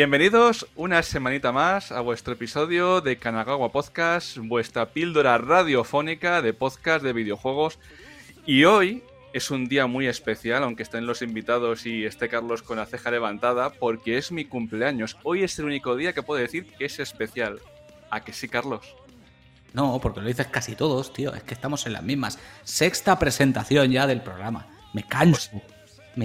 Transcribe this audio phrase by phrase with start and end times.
[0.00, 7.04] Bienvenidos una semanita más a vuestro episodio de Kanagawa Podcast, vuestra píldora radiofónica de podcast
[7.04, 7.78] de videojuegos.
[8.46, 12.78] Y hoy es un día muy especial, aunque estén los invitados y esté Carlos con
[12.78, 15.18] la ceja levantada, porque es mi cumpleaños.
[15.22, 17.60] Hoy es el único día que puedo decir que es especial.
[18.08, 18.96] ¿A que sí, Carlos?
[19.74, 21.34] No, porque lo dices casi todos, tío.
[21.34, 22.38] Es que estamos en las mismas.
[22.64, 24.66] Sexta presentación ya del programa.
[24.94, 25.60] Me canso.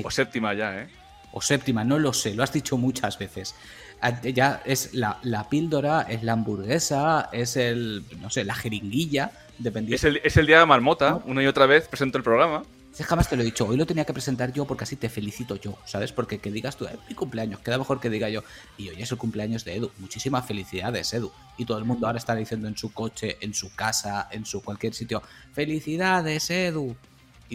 [0.02, 1.05] O séptima ya, ¿eh?
[1.38, 3.56] O séptima, no lo sé, lo has dicho muchas veces.
[4.02, 9.98] Ah, ya es la, píldora, es la hamburguesa, es el, no sé, la jeringuilla, dependiendo.
[9.98, 12.64] Es el, es el día de marmota, una y otra vez presento el programa.
[12.94, 15.10] Si jamás te lo he dicho, hoy lo tenía que presentar yo porque así te
[15.10, 16.14] felicito yo, ¿sabes?
[16.14, 18.42] Porque que digas tú, es mi cumpleaños, queda mejor que diga yo,
[18.78, 19.92] y hoy es el cumpleaños de Edu.
[19.98, 21.30] Muchísimas felicidades, Edu.
[21.58, 24.64] Y todo el mundo ahora está diciendo en su coche, en su casa, en su
[24.64, 26.96] cualquier sitio, felicidades, Edu.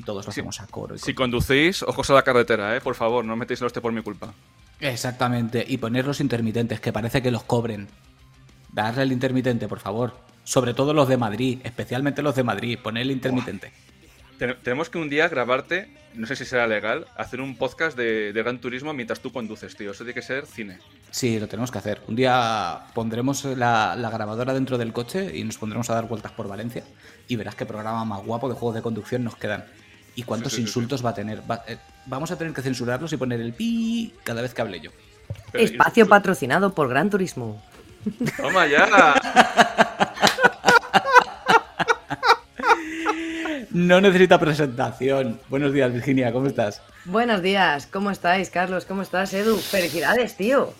[0.00, 0.96] Y todos lo hacemos a coro.
[0.96, 2.80] Si conducís, ojos a la carretera, ¿eh?
[2.80, 4.32] Por favor, no metéis el este por mi culpa.
[4.80, 5.62] Exactamente.
[5.68, 7.86] Y poner los intermitentes, que parece que los cobren.
[8.72, 10.16] Darle el intermitente, por favor.
[10.42, 12.78] Sobre todo los de Madrid, especialmente los de Madrid.
[12.82, 13.72] Poner el intermitente
[14.62, 18.60] tenemos que un día grabarte, no sé si será legal, hacer un podcast de, Gran
[18.60, 19.90] Turismo mientras tú conduces, tío.
[19.90, 20.78] Eso tiene que ser cine.
[21.10, 22.00] Sí, lo tenemos que hacer.
[22.08, 26.48] Un día pondremos la, grabadora dentro del coche y nos pondremos a dar vueltas por
[26.48, 26.84] Valencia
[27.28, 29.64] y verás qué programa más guapo de juegos de conducción nos quedan.
[30.20, 31.42] Y cuántos insultos va a tener.
[31.66, 34.90] Eh, vamos a tener que censurarlos y poner el pi cada vez que hable yo.
[35.54, 37.62] Espacio patrocinado por Gran Turismo.
[38.36, 39.14] ¡Toma ya!
[43.72, 45.38] No necesita presentación.
[45.48, 46.82] Buenos días, Virginia, ¿cómo estás?
[47.04, 48.84] Buenos días, ¿cómo estáis, Carlos?
[48.84, 49.56] ¿Cómo estás, Edu?
[49.58, 50.74] Felicidades, tío.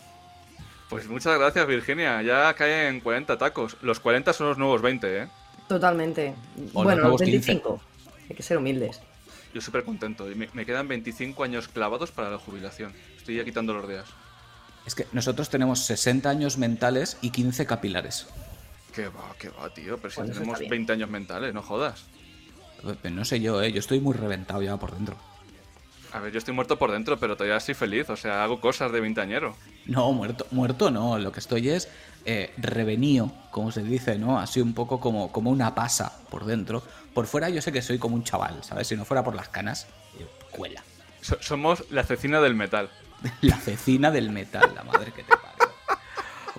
[0.88, 2.20] Pues muchas gracias, Virginia.
[2.20, 3.76] Ya caen 40 tacos.
[3.80, 5.28] Los 40 son los nuevos 20, ¿eh?
[5.68, 6.34] Totalmente.
[6.72, 7.80] bueno, los 25.
[8.28, 9.00] Hay que ser humildes.
[9.54, 10.26] Yo súper contento.
[10.36, 12.92] Me, me quedan 25 años clavados para la jubilación.
[13.16, 14.06] Estoy ya quitando los días.
[14.86, 18.26] Es que nosotros tenemos 60 años mentales y 15 capilares.
[18.94, 19.98] ¿Qué va, qué va, tío?
[19.98, 22.04] Pero si tenemos 20 años mentales, no jodas.
[23.10, 23.72] No sé yo, ¿eh?
[23.72, 25.16] Yo estoy muy reventado ya por dentro.
[26.12, 28.10] A ver, yo estoy muerto por dentro, pero todavía estoy feliz.
[28.10, 29.54] O sea, hago cosas de vintañero.
[29.86, 31.18] No, muerto, muerto no.
[31.18, 31.88] Lo que estoy es
[32.24, 34.38] eh, revenío, como se dice, ¿no?
[34.38, 36.82] Así un poco como, como una pasa por dentro.
[37.14, 38.88] Por fuera yo sé que soy como un chaval, ¿sabes?
[38.88, 39.86] Si no fuera por las canas,
[40.50, 40.82] cuela.
[41.20, 42.90] somos la cecina del metal.
[43.42, 45.34] la cecina del metal, la madre que te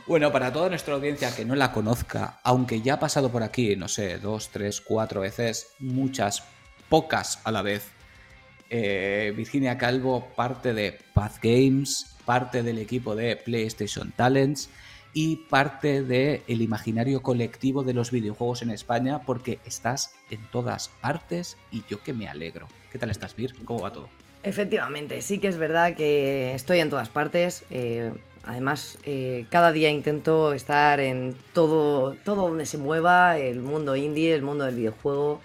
[0.07, 3.75] bueno, para toda nuestra audiencia que no la conozca, aunque ya ha pasado por aquí,
[3.75, 6.43] no sé, dos, tres, cuatro veces, muchas,
[6.89, 7.87] pocas a la vez,
[8.69, 14.69] eh, Virginia Calvo, parte de Path Games, parte del equipo de PlayStation Talents
[15.13, 20.89] y parte del el imaginario colectivo de los videojuegos en España, porque estás en todas
[21.01, 22.67] partes y yo que me alegro.
[22.91, 23.53] ¿Qué tal estás, Vir?
[23.65, 24.09] ¿Cómo va todo?
[24.43, 27.63] Efectivamente, sí que es verdad que estoy en todas partes.
[27.69, 28.11] Eh,
[28.43, 34.33] Además, eh, cada día intento estar en todo, todo donde se mueva, el mundo indie,
[34.33, 35.41] el mundo del videojuego.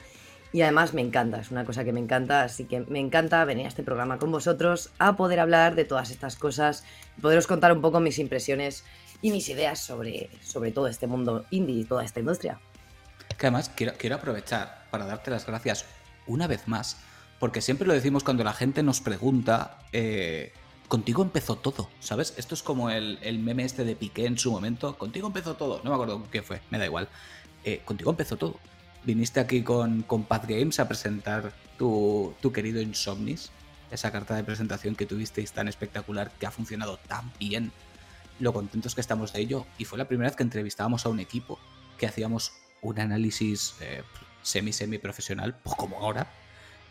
[0.53, 3.66] Y además me encanta, es una cosa que me encanta, así que me encanta venir
[3.66, 6.84] a este programa con vosotros a poder hablar de todas estas cosas,
[7.21, 8.84] poderos contar un poco mis impresiones
[9.22, 12.60] y mis ideas sobre, sobre todo este mundo indie y toda esta industria.
[13.38, 15.84] Que además quiero, aprovechar para darte las gracias
[16.27, 16.97] una vez más,
[17.38, 20.53] porque siempre lo decimos cuando la gente nos pregunta eh,
[20.88, 22.34] contigo empezó todo, ¿sabes?
[22.37, 24.97] Esto es como el, meme este de Piqué en su momento.
[24.97, 25.81] Contigo empezó todo.
[25.83, 27.09] No me acuerdo qué fue, me da igual.
[27.65, 28.59] Eh, contigo empezó todo.
[29.04, 33.50] Viniste aquí con, con Path Games a presentar tu, tu querido Insomnis,
[33.91, 37.72] esa carta de presentación que tuvisteis tan espectacular, que ha funcionado tan bien.
[38.41, 39.67] Lo contentos que estamos de ello.
[39.79, 41.59] Y fue la primera vez que entrevistábamos a un equipo,
[41.99, 42.53] que hacíamos
[42.83, 44.03] un análisis eh,
[44.43, 46.27] semi-semi profesional, pues como ahora,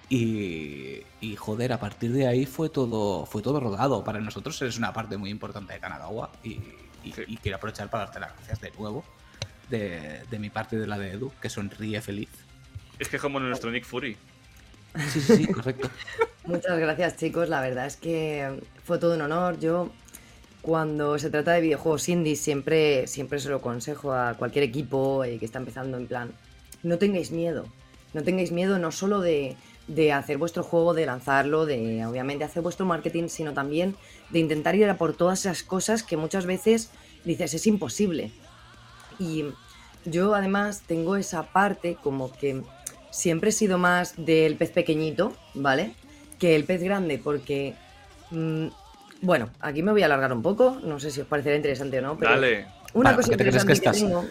[0.09, 1.03] y,
[1.37, 4.03] joder, a partir de ahí fue todo, fue todo rodado.
[4.03, 6.59] Para nosotros eres una parte muy importante de Kanagawa y,
[7.03, 9.03] y, quiero aprovechar para darte las gracias de nuevo
[9.69, 12.29] de, mi parte de la de Edu, que sonríe feliz.
[12.99, 14.15] Es que como nuestro Nick Fury.
[15.09, 15.89] Sí, sí, sí, correcto.
[16.45, 19.59] Muchas gracias chicos, la verdad es que fue todo un honor.
[19.59, 19.91] Yo
[20.65, 25.37] cuando se trata de videojuegos indie siempre, siempre se lo aconsejo a cualquier equipo eh,
[25.37, 26.31] que está empezando en plan,
[26.81, 27.67] no tengáis miedo,
[28.15, 29.55] no tengáis miedo no solo de,
[29.87, 33.95] de hacer vuestro juego, de lanzarlo, de obviamente hacer vuestro marketing, sino también
[34.31, 36.89] de intentar ir a por todas esas cosas que muchas veces
[37.25, 38.31] dices es imposible.
[39.19, 39.45] Y
[40.03, 42.63] yo además tengo esa parte como que
[43.11, 45.93] siempre he sido más del pez pequeñito, ¿vale?
[46.39, 47.75] Que el pez grande, porque...
[48.31, 48.69] Mm,
[49.21, 52.01] bueno, aquí me voy a alargar un poco, no sé si os parecerá interesante o
[52.01, 52.67] no, pero Dale.
[52.93, 54.25] una cosa interesante que, que tengo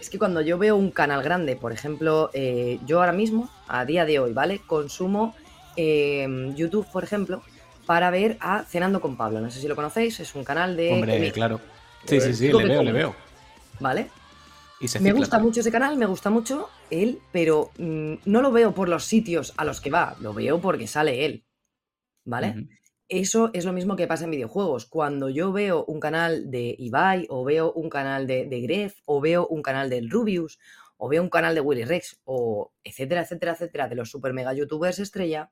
[0.00, 3.84] es que cuando yo veo un canal grande, por ejemplo, eh, yo ahora mismo, a
[3.84, 4.60] día de hoy, ¿vale?
[4.66, 5.34] Consumo
[5.76, 7.42] em, YouTube, por ejemplo,
[7.86, 9.40] para ver a Cenando con Pablo.
[9.40, 10.92] No sé si lo conocéis, es un canal de...
[10.92, 11.60] Hombre, claro.
[12.04, 13.14] Sí, sí, sí, le veo, le veo.
[13.80, 14.08] ¿Vale?
[15.00, 18.88] me gusta mucho ese canal, me gusta mucho él, pero mm, no lo veo por
[18.88, 21.44] los sitios a los que va, lo veo porque sale él.
[22.24, 22.68] ¿Vale?
[23.08, 24.84] Eso es lo mismo que pasa en videojuegos.
[24.84, 29.20] Cuando yo veo un canal de Ibai, o veo un canal de, de Gref, o
[29.20, 30.58] veo un canal del Rubius,
[30.98, 34.52] o veo un canal de Willy Rex, o etcétera, etcétera, etcétera, de los super mega
[34.52, 35.50] youtubers estrella,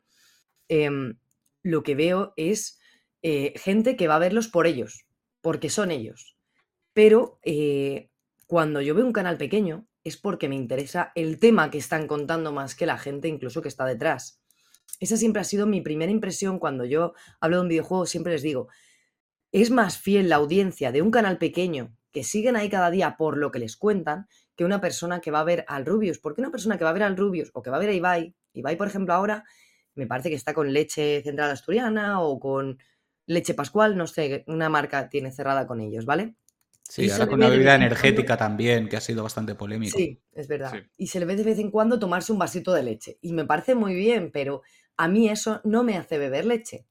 [0.69, 1.19] em,
[1.62, 2.79] lo que veo es
[3.23, 5.06] eh, gente que va a verlos por ellos,
[5.41, 6.37] porque son ellos.
[6.93, 8.11] Pero eh,
[8.47, 12.53] cuando yo veo un canal pequeño es porque me interesa el tema que están contando
[12.53, 14.41] más que la gente incluso que está detrás.
[15.00, 18.43] Esa siempre ha sido mi primera impresión cuando yo hablo de un videojuego, siempre les
[18.43, 18.69] digo,
[19.53, 23.37] es más fiel la audiencia de un canal pequeño que siguen ahí cada día por
[23.37, 26.19] lo que les cuentan que una persona que va a ver al Rubius.
[26.19, 27.93] Porque una persona que va a ver al Rubius o que va a ver a
[27.93, 29.44] Ibai, Ibai por ejemplo ahora
[29.94, 32.79] me parece que está con leche central asturiana o con
[33.27, 36.37] leche pascual, no sé, una marca tiene cerrada con ellos, ¿vale?
[36.88, 39.99] Sí, ahora con la bebida energética también, que ha sido bastante polémico.
[39.99, 40.73] Sí, es verdad.
[40.97, 43.19] Y se le ve de vez en cuando tomarse un vasito de leche.
[43.21, 44.62] Y me parece muy bien, pero
[44.97, 46.87] a mí eso no me hace beber leche.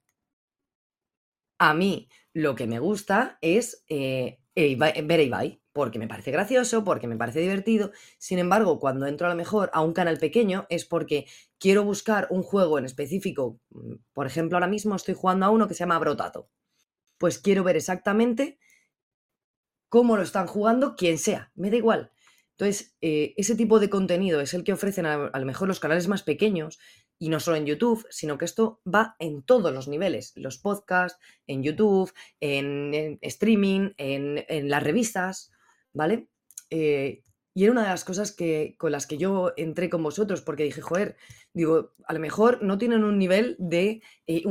[1.58, 6.84] A mí lo que me gusta es eh, ver a Ibai, porque me parece gracioso,
[6.84, 7.92] porque me parece divertido.
[8.18, 11.26] Sin embargo, cuando entro a lo mejor a un canal pequeño es porque
[11.58, 13.60] quiero buscar un juego en específico.
[13.70, 16.50] Mm, por ejemplo, ahora mismo estoy jugando a uno que se llama Brotato.
[17.18, 18.60] Pues quiero ver exactamente
[19.90, 22.12] cómo lo están jugando quien sea, me da igual.
[22.58, 26.08] Entonces, eh, ese tipo de contenido es el que ofrecen a, lo mejor los canales
[26.08, 26.80] más pequeños
[27.20, 31.20] y no solo en YouTube, sino que esto va en todos los niveles, los podcasts,
[31.48, 35.52] en YouTube, en, streaming, en, las revistas,
[35.94, 36.30] ¿vale?
[36.70, 37.24] Eh,
[37.54, 40.64] y era una de las cosas que, con las que yo entré con vosotros, porque
[40.64, 41.16] dije, joder,
[41.54, 44.44] digo, a lo mejor no tienen un nivel de eh,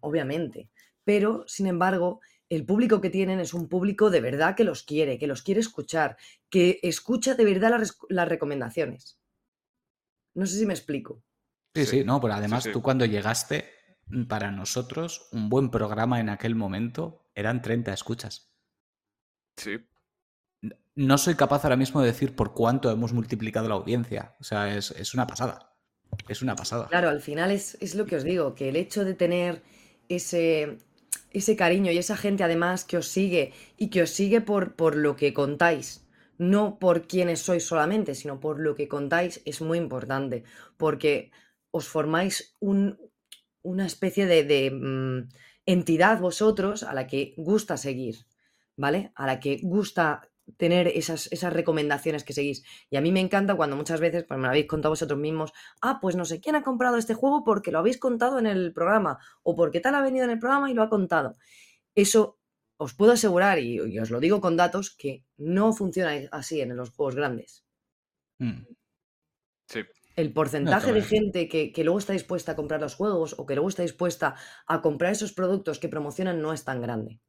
[0.00, 0.68] obviamente,
[1.04, 5.18] pero, sin embargo, el público que tienen es un público de verdad que los quiere,
[5.18, 6.16] que los quiere escuchar,
[6.50, 9.18] que escucha de verdad las, recomendaciones.
[10.34, 11.22] No sé si me explico.
[11.74, 13.70] Sí, sí, no, pero además tú cuando llegaste,
[14.08, 18.52] mm, para nosotros, un buen programa en aquel momento eran 30 escuchas.
[19.56, 19.78] Sí.
[20.96, 24.34] No soy capaz ahora mismo de decir por cuánto hemos multiplicado la audiencia.
[24.40, 25.76] O sea, es, una pasada.
[26.28, 26.88] Es una pasada.
[26.88, 29.62] Claro, al final es, es lo que os digo, que el hecho de tener
[30.08, 30.78] ese,
[31.30, 34.96] ese cariño y esa gente además que os sigue y que os sigue por, por
[34.96, 36.06] lo que contáis,
[36.38, 40.44] no por quiénes sois solamente, sino por lo que contáis es muy importante,
[40.76, 41.30] porque
[41.70, 45.28] os formáis una especie de, mm,
[45.66, 48.16] entidad vosotros a la que gusta seguir,
[48.76, 49.12] ¿vale?
[49.14, 52.64] A la que gusta tener esas, esas recomendaciones que seguís.
[52.90, 55.52] Y a mí me encanta cuando muchas veces, pues me lo habéis contado vosotros mismos,
[55.80, 58.72] ah, pues no sé quién ha comprado este juego porque lo habéis contado en el
[58.72, 61.36] programa, o porque tal ha venido en el programa y lo ha contado.
[61.94, 62.38] Eso
[62.76, 66.90] os puedo asegurar, y, os lo digo con datos, que no funciona así en los
[66.90, 67.64] juegos grandes.
[68.38, 68.64] Mm.
[69.66, 69.80] Sí.
[70.16, 73.54] El porcentaje de gente que, que, luego está dispuesta a comprar los juegos o que
[73.54, 74.34] luego está dispuesta
[74.66, 77.20] a comprar esos productos que promocionan no es tan grande.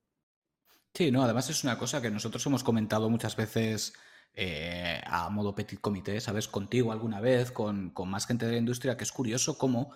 [0.93, 3.93] Sí, no, además es una cosa que nosotros hemos comentado muchas veces
[4.33, 6.47] eh, a modo petit comité, ¿sabes?
[6.47, 9.95] Contigo alguna vez, con, con más gente de la industria, que es curioso cómo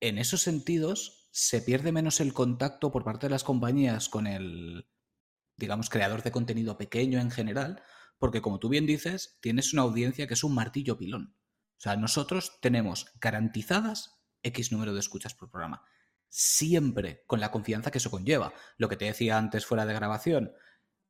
[0.00, 4.88] en esos sentidos se pierde menos el contacto por parte de las compañías con el,
[5.56, 7.82] digamos, creador de contenido pequeño en general,
[8.18, 11.36] porque como tú bien dices, tienes una audiencia que es un martillo pilón.
[11.78, 15.82] O sea, nosotros tenemos garantizadas X número de escuchas por programa
[16.30, 18.54] siempre con la confianza que eso conlleva.
[18.78, 20.52] Lo que te decía antes fuera de grabación,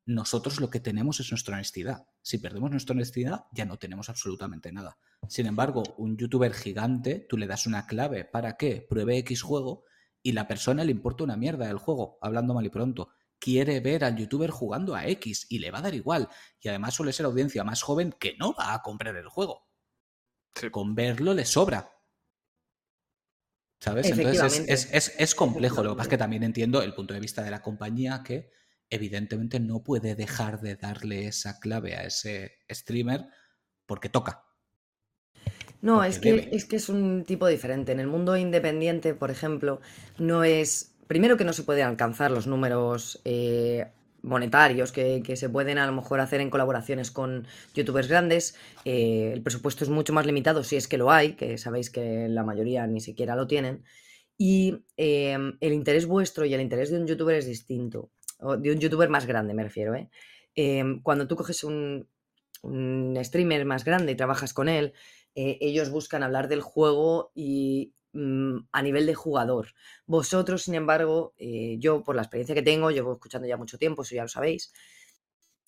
[0.07, 2.07] nosotros lo que tenemos es nuestra honestidad.
[2.23, 4.99] Si perdemos nuestra honestidad, ya no tenemos absolutamente nada.
[5.29, 9.85] Sin embargo, un youtuber gigante, tú le das una clave para que pruebe X juego
[10.23, 13.11] y la persona le importa una mierda el juego, hablando mal y pronto.
[13.39, 16.29] Quiere ver al youtuber jugando a X y le va a dar igual.
[16.61, 19.69] Y además suele ser audiencia más joven que no va a comprar el juego.
[20.73, 22.00] Con verlo le sobra.
[23.81, 24.11] ¿Sabes?
[24.11, 25.83] Entonces es, complejo.
[25.83, 28.51] Lo que pasa es que también entiendo el punto de vista de la compañía que
[28.91, 33.27] evidentemente no puede dejar de darle esa clave a ese streamer
[33.87, 34.45] porque toca.
[35.81, 37.93] No, es que, es que es un tipo diferente.
[37.93, 39.81] En el mundo independiente, por ejemplo,
[40.19, 40.97] no es.
[41.07, 43.91] Primero que no se pueden alcanzar los números eh,
[44.23, 48.57] monetarios que, se pueden a lo mejor hacer en colaboraciones con youtubers grandes.
[48.85, 52.29] Eh, el presupuesto es mucho más limitado si es que lo hay, que sabéis que
[52.29, 53.85] la mayoría ni siquiera lo tienen.
[54.37, 58.11] Y em, el interés vuestro y el interés de un youtuber es distinto.
[58.39, 59.95] O de un youtuber más grande, me refiero.
[59.95, 60.09] ¿eh?
[60.55, 62.09] Em, cuando tú coges un,
[62.62, 64.95] un, streamer más grande y trabajas con él,
[65.35, 69.69] eh, ellos buscan hablar del juego y a nivel de jugador.
[70.07, 74.02] Vosotros, sin embargo, eh, yo por la experiencia que tengo, llevo escuchando ya mucho tiempo,
[74.02, 74.73] eso ya lo sabéis,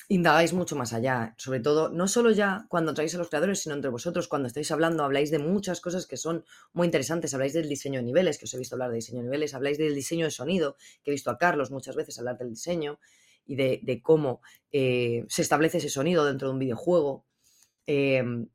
[0.09, 1.35] indagáis mucho más allá.
[1.39, 4.71] Sobre todo, no solo ya cuando traéis a los creadores, sino entre vosotros, cuando estáis
[4.71, 7.33] hablando, habláis de muchas cosas que son muy interesantes.
[7.35, 9.79] Habláis del diseño de niveles, que os he visto hablar de diseño de niveles, habláis
[9.79, 12.99] del diseño de sonido, que he visto a Carlos muchas veces hablar del diseño
[13.45, 17.25] y de, cómo eh, se establece ese sonido dentro de un videojuego.
[17.87, 18.49] Em,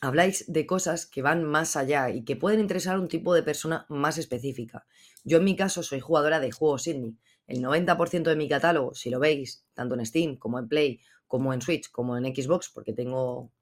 [0.00, 3.42] habláis de cosas que van más allá y que pueden interesar a un tipo de
[3.42, 4.86] persona más específica.
[5.24, 7.16] Yo en mi caso soy jugadora de juegos indie.
[7.46, 11.52] El 90% de mi catálogo, si lo veis, tanto en Steam como en Play, como
[11.52, 13.52] en Switch, como en Xbox, porque tengo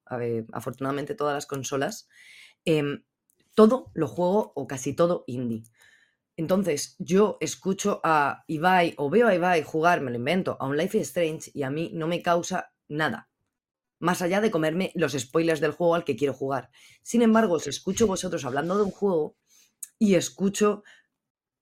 [0.53, 2.09] afortunadamente todas las consolas,
[2.65, 3.03] em,
[3.55, 5.65] todo lo juego o casi todo indie.
[6.37, 10.77] Entonces, yo escucho a Ibai o veo a Ibai jugar, me lo invento, a un
[10.77, 13.29] Life is Strange y a mí no me causa nada.
[13.99, 16.71] Más allá de comerme los spoilers del juego al que quiero jugar.
[17.03, 19.37] Sin embargo, si escucho vosotros hablando de un juego
[19.99, 20.83] y escucho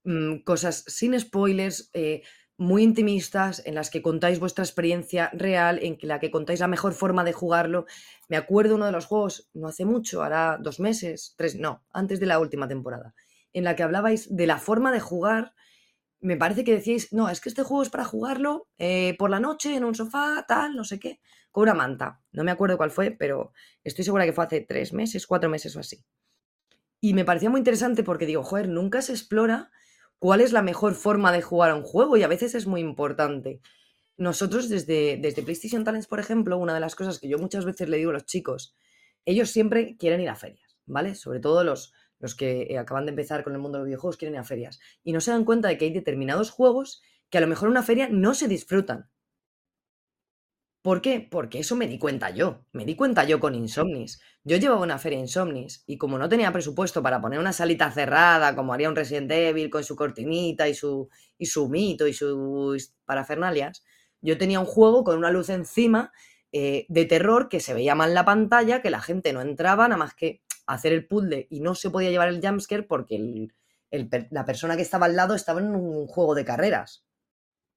[0.03, 2.23] mm, cosas sin spoilers, eh,
[2.57, 6.93] muy intimistas, en las que contáis vuestra experiencia real, en la que contáis la mejor
[6.93, 7.85] forma de jugarlo.
[8.29, 12.19] Me acuerdo uno de los juegos, no hace mucho, hará dos meses, tres, no, antes
[12.19, 13.15] de la última temporada
[13.53, 15.53] en la que hablabais de la forma de jugar.
[16.19, 19.39] Me parece que decíais, no, es que este juego es para jugarlo eh, por la
[19.39, 21.19] noche en un sofá, tal, no sé qué,
[21.53, 22.19] con una manta.
[22.31, 25.75] No me acuerdo cuál fue, pero estoy segura que fue hace tres meses, cuatro meses
[25.75, 26.03] o así.
[26.99, 29.71] Y me parecía muy interesante porque digo, joder, nunca se explora
[30.17, 32.81] cuál es la mejor forma de jugar a un juego y a veces es muy
[32.81, 33.61] importante.
[34.17, 37.87] Nosotros desde, desde PlayStation Talents, por ejemplo, una de las cosas que yo muchas veces
[37.87, 38.75] le digo a los chicos,
[39.23, 41.13] ellos siempre quieren ir a ferias, ¿vale?
[41.13, 44.17] Sobre todo los, los que eh, acaban de empezar con el mundo de los videojuegos
[44.17, 47.37] quieren ir a ferias y no se dan cuenta de que hay determinados juegos que
[47.37, 49.07] a lo mejor en una feria no se disfrutan.
[50.83, 51.25] ¿Por qué?
[51.31, 52.65] Porque eso me di cuenta yo.
[52.73, 54.19] Me di cuenta yo con Insomnis.
[54.43, 58.53] Yo llevaba una feria Insomnis y como no tenía presupuesto para poner una salita cerrada,
[58.53, 62.93] como haría un Resident Evil con su cortinita y su, y su mito y sus
[63.05, 63.85] parafernalias,
[64.21, 66.11] yo tenía un juego con una luz encima
[66.51, 69.87] eh, de terror que se veía mal en la pantalla, que la gente no entraba,
[69.87, 73.47] nada más que hacer el puzzle y no se podía llevar el jumpscare porque
[73.89, 77.02] la persona que estaba al lado estaba en un juego de carreras.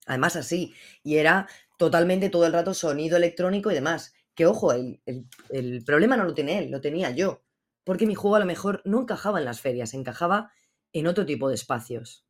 [0.07, 1.49] Además así, y era
[1.79, 4.15] totalmente todo el rato sonido electrónico y demás.
[4.35, 5.01] Que ojo, el,
[5.49, 7.43] el, problema no lo tiene él, lo tenía yo.
[7.85, 10.53] Porque mi juego a lo mejor no encajaba en las ferias, encajaba
[10.93, 12.27] en otro tipo de espacios.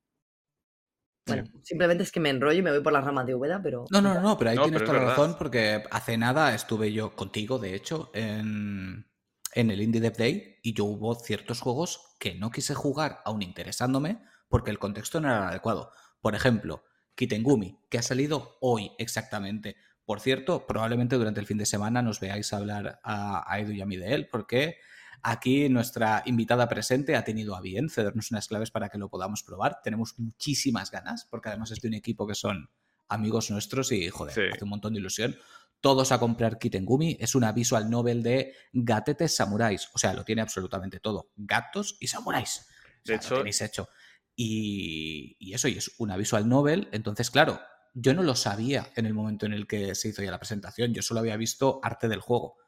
[1.27, 3.85] Bueno, simplemente es que me enrollo y me voy por las ramas de Úbeda, pero...
[3.91, 7.59] No, no, no, pero ahí tienes toda la razón porque hace nada estuve yo contigo,
[7.59, 9.11] de hecho, en,
[9.53, 13.43] en el Indie Dev Day y yo hubo ciertos juegos que no quise jugar aún
[13.43, 15.91] interesándome porque el contexto no era el adecuado.
[16.21, 16.85] Por ejemplo,
[17.17, 19.77] Kitengumi, que ha salido hoy exactamente.
[20.05, 23.87] Por cierto, probablemente durante el fin de semana nos veáis hablar a, Edu y a
[23.87, 24.77] mí de él, porque
[25.23, 29.43] aquí nuestra invitada presente ha tenido a bien cedernos unas claves para que lo podamos
[29.43, 29.81] probar.
[29.83, 32.71] Tenemos muchísimas ganas, porque además es de un equipo que son
[33.09, 35.37] amigos nuestros y, joder, hace un montón de ilusión
[35.81, 37.17] todos a comprar Kitengumi.
[37.21, 39.89] Es una visual novel de gatetes samuráis.
[39.95, 41.31] O sea, lo tiene absolutamente todo.
[41.37, 42.67] Gatos y samuráis.
[43.05, 43.89] de hecho, lo tenéis hecho.
[44.39, 46.89] Y, eso, y es una visual novel.
[46.93, 47.61] Entonces, claro,
[47.95, 50.93] yo no lo sabía en el momento en el que se hizo ya la presentación.
[50.93, 52.59] Yo solo había visto arte del juego.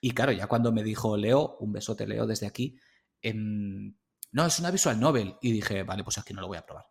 [0.00, 2.78] Y claro, ya cuando me dijo Leo, un besote Leo desde aquí,
[3.20, 3.96] em,
[4.30, 5.36] no, es una visual novel.
[5.42, 6.86] Y dije, vale, pues aquí no lo voy a probar.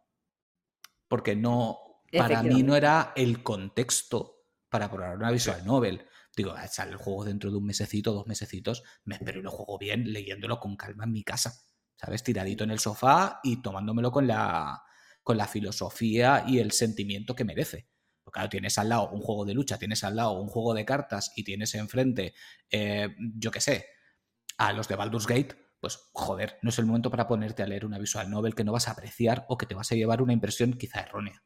[1.07, 6.05] Porque no, para mí no era el contexto para probar una visual novel.
[6.35, 9.51] Digo, ah, sale el juego dentro de un mesecito, dos mesecitos, me espero y lo
[9.51, 11.53] juego bien, leyéndolo con calma en mi casa.
[11.97, 12.23] ¿Sabes?
[12.23, 14.83] Tiradito en el sofá y tomándomelo con la,
[15.23, 17.89] con la filosofía y el sentimiento que merece.
[18.23, 20.85] Porque claro, tienes al lado un juego de lucha, tienes al lado un juego de
[20.85, 22.33] cartas y tienes enfrente,
[22.69, 23.85] eh, yo qué sé,
[24.57, 27.85] a los de Baldur's Gate, pues joder, no es el momento para ponerte a leer
[27.85, 30.33] una visual novel que no vas a apreciar o que te vas a llevar una
[30.33, 31.43] impresión quizá errónea.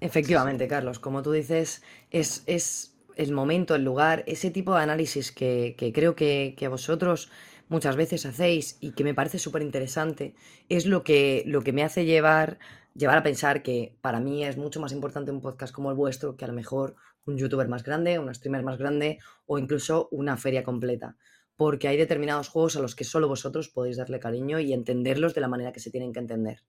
[0.00, 5.32] Efectivamente, Carlos, como tú dices, es, es el momento, el lugar, ese tipo de análisis
[5.32, 7.30] que, creo que, vosotros
[7.68, 10.34] muchas veces hacéis y que me parece súper interesante,
[10.68, 12.58] es lo que, lo que me hace llevar,
[12.94, 16.36] llevar a pensar que para mí es mucho más importante un podcast como el vuestro
[16.36, 20.36] que a lo mejor un youtuber más grande, un streamer más grande o incluso una
[20.36, 21.16] feria completa.
[21.56, 25.40] Porque hay determinados juegos a los que solo vosotros podéis darle cariño y entenderlos de
[25.40, 26.62] la manera que se tienen que entender.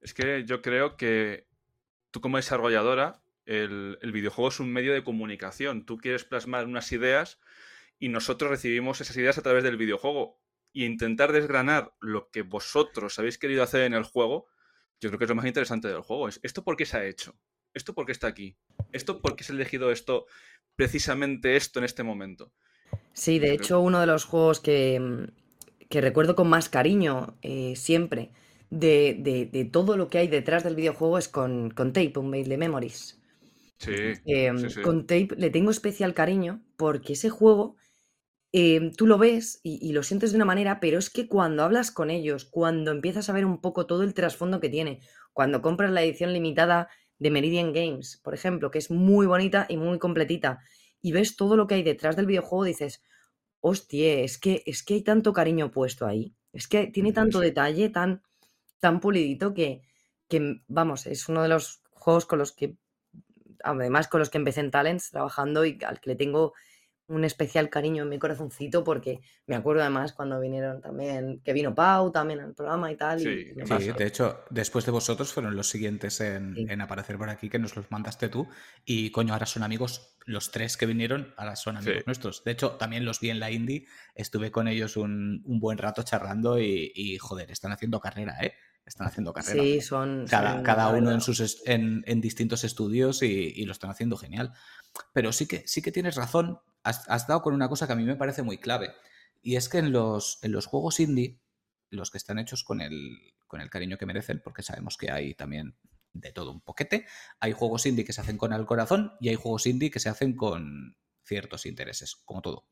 [0.00, 1.46] Es que yo creo que
[2.10, 5.86] tú como desarrolladora, el, videojuego es un medio de comunicación.
[5.86, 7.38] Tú quieres plasmar unas ideas
[7.98, 10.40] y nosotros recibimos esas ideas a través del videojuego.
[10.72, 14.46] Y intentar desgranar lo que vosotros habéis querido hacer en el juego,
[15.00, 16.28] yo creo que es lo más interesante del juego.
[16.28, 17.34] Es esto por qué se ha hecho.
[17.74, 18.56] Esto por qué está aquí.
[18.92, 20.26] Esto por qué se ha elegido esto,
[20.76, 22.52] precisamente esto en este momento.
[23.12, 25.28] Sí, de hecho, uno de los juegos que,
[25.88, 28.30] que recuerdo con más cariño eh, siempre
[28.70, 32.30] de, de- de todo lo que hay detrás del videojuego es con, con Tape, un
[32.30, 33.18] mail de Memories.
[33.78, 33.92] Sí,
[34.56, 34.80] sí, sí.
[34.80, 37.76] Con Tape le tengo especial cariño porque ese juego
[38.58, 41.62] em, tú lo ves y, y lo sientes de una manera, pero es que cuando
[41.62, 45.00] hablas con ellos, cuando empiezas a ver un poco todo el trasfondo que tiene,
[45.32, 49.76] cuando compras la edición limitada de Meridian Games, por ejemplo, que es muy bonita y
[49.76, 50.60] muy completita,
[51.02, 53.02] y ves todo lo que hay detrás del videojuego, dices,
[53.60, 57.90] hostia, es que, es que hay tanto cariño puesto ahí, es que tiene tanto detalle,
[57.90, 58.22] tan,
[58.80, 59.82] tan pulidito que,
[60.28, 62.78] que, vamos, es uno de los juegos con los que
[63.62, 66.54] además con los que empecé en Talents trabajando y al que le tengo
[67.08, 71.74] un especial cariño en mi corazoncito porque me acuerdo además cuando vinieron también, que vino
[71.74, 73.20] Pau también al programa y tal.
[73.20, 76.66] Sí, y me ¿qué Sí, de hecho, después de vosotros fueron los siguientes en, Sí.
[76.68, 78.48] en aparecer por aquí, que nos los mandaste tú.
[78.84, 82.02] Y coño, ahora son amigos, los tres que vinieron, ahora son amigos Sí.
[82.06, 82.42] nuestros.
[82.44, 86.02] De hecho, también los vi en la indie, estuve con ellos un, un buen rato
[86.02, 88.54] charlando y, y, joder, están haciendo carrera, ¿eh?
[88.84, 89.60] Están haciendo carrera.
[89.60, 90.26] Sí, son...
[90.30, 93.90] Cada, son, cada la uno en, sus en, en distintos estudios y, y lo están
[93.90, 94.52] haciendo genial.
[95.12, 98.04] Pero sí que, sí que tienes razón, has, dado con una cosa que a mí
[98.04, 98.94] me parece muy clave.
[99.42, 101.40] Y es que en los, en los juegos indie,
[101.90, 105.34] los que están hechos con el, con el cariño que merecen, porque sabemos que hay
[105.34, 105.76] también
[106.12, 107.06] de todo un poquete,
[107.40, 110.08] hay juegos indie que se hacen con el corazón y hay juegos indie que se
[110.08, 112.68] hacen con ciertos intereses, como todo.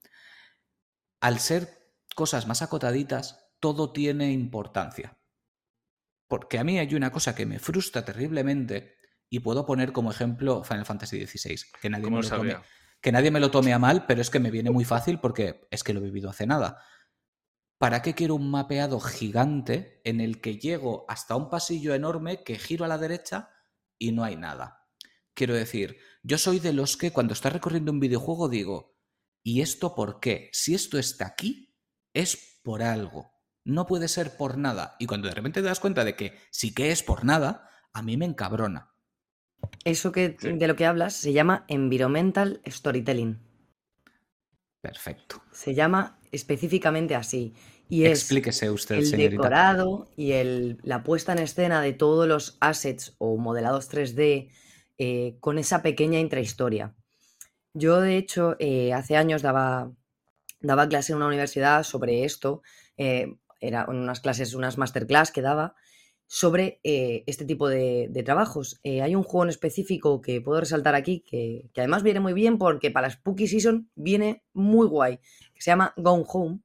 [1.21, 5.19] Al ser cosas más acotaditas, todo tiene importancia.
[6.29, 8.97] Porque a mí hay una cosa que me frustra terriblemente
[9.31, 12.57] y puedo poner como ejemplo Final Fantasy XVI, que nadie, ¿Cómo me lo tome,
[13.01, 15.67] que nadie me lo tome a mal, pero es que me viene muy fácil porque
[15.71, 16.83] es que lo he vivido hace nada.
[17.79, 22.59] ¿Para qué quiero un mapeado gigante en el que llego hasta un pasillo enorme que
[22.59, 23.51] giro a la derecha
[23.99, 24.89] y no hay nada?
[25.35, 28.97] Quiero decir, yo soy de los que cuando está recorriendo un videojuego digo,
[29.43, 30.49] ¿y esto por qué?
[30.53, 31.77] Si esto está aquí,
[32.15, 33.33] es por algo.
[33.65, 34.97] No puede ser por nada.
[34.99, 38.03] Y cuando de repente te das cuenta de que sí que es por nada, a
[38.03, 38.94] mí me encabrona.
[39.85, 40.53] Eso que, Sí.
[40.53, 43.39] de lo que hablas se llama Environmental Storytelling.
[44.81, 45.43] Perfecto.
[45.53, 47.55] Se llama específicamente así.
[47.89, 49.31] Y es Explíquese usted, el señorita.
[49.43, 54.51] decorado y el, la puesta en escena de todos los assets o modelados 3D
[54.99, 56.95] eh, con esa pequeña intrahistoria.
[57.75, 59.93] Yo, de hecho, eh, hace años daba,
[60.61, 62.63] daba clase en una universidad sobre esto.
[62.97, 65.75] eh, eran unas clases, unas masterclass que daba
[66.27, 68.81] sobre eh, este tipo de, de trabajos.
[68.83, 72.33] Eh, hay un juego en específico que puedo resaltar aquí, que, que además viene muy
[72.33, 75.19] bien porque para la Spooky Season viene muy guay,
[75.55, 76.61] que se llama Gone Home.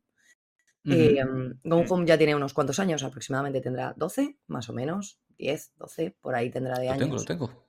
[0.86, 1.24] Eh,
[1.64, 6.16] Gone Home ya tiene unos cuantos años, aproximadamente tendrá 12, más o menos, 10, 12,
[6.20, 7.04] por ahí tendrá de lo años.
[7.04, 7.66] tengo, lo tengo.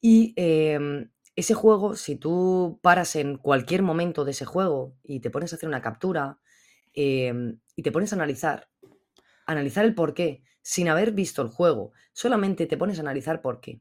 [0.00, 1.06] Y eh,
[1.36, 5.56] ese juego, si tú paras en cualquier momento de ese juego y te pones a
[5.56, 6.38] hacer una captura
[6.94, 7.32] eh,
[7.76, 8.68] y te pones a analizar,
[9.46, 13.60] analizar el por qué, sin haber visto el juego, solamente te pones a analizar por
[13.60, 13.80] qué.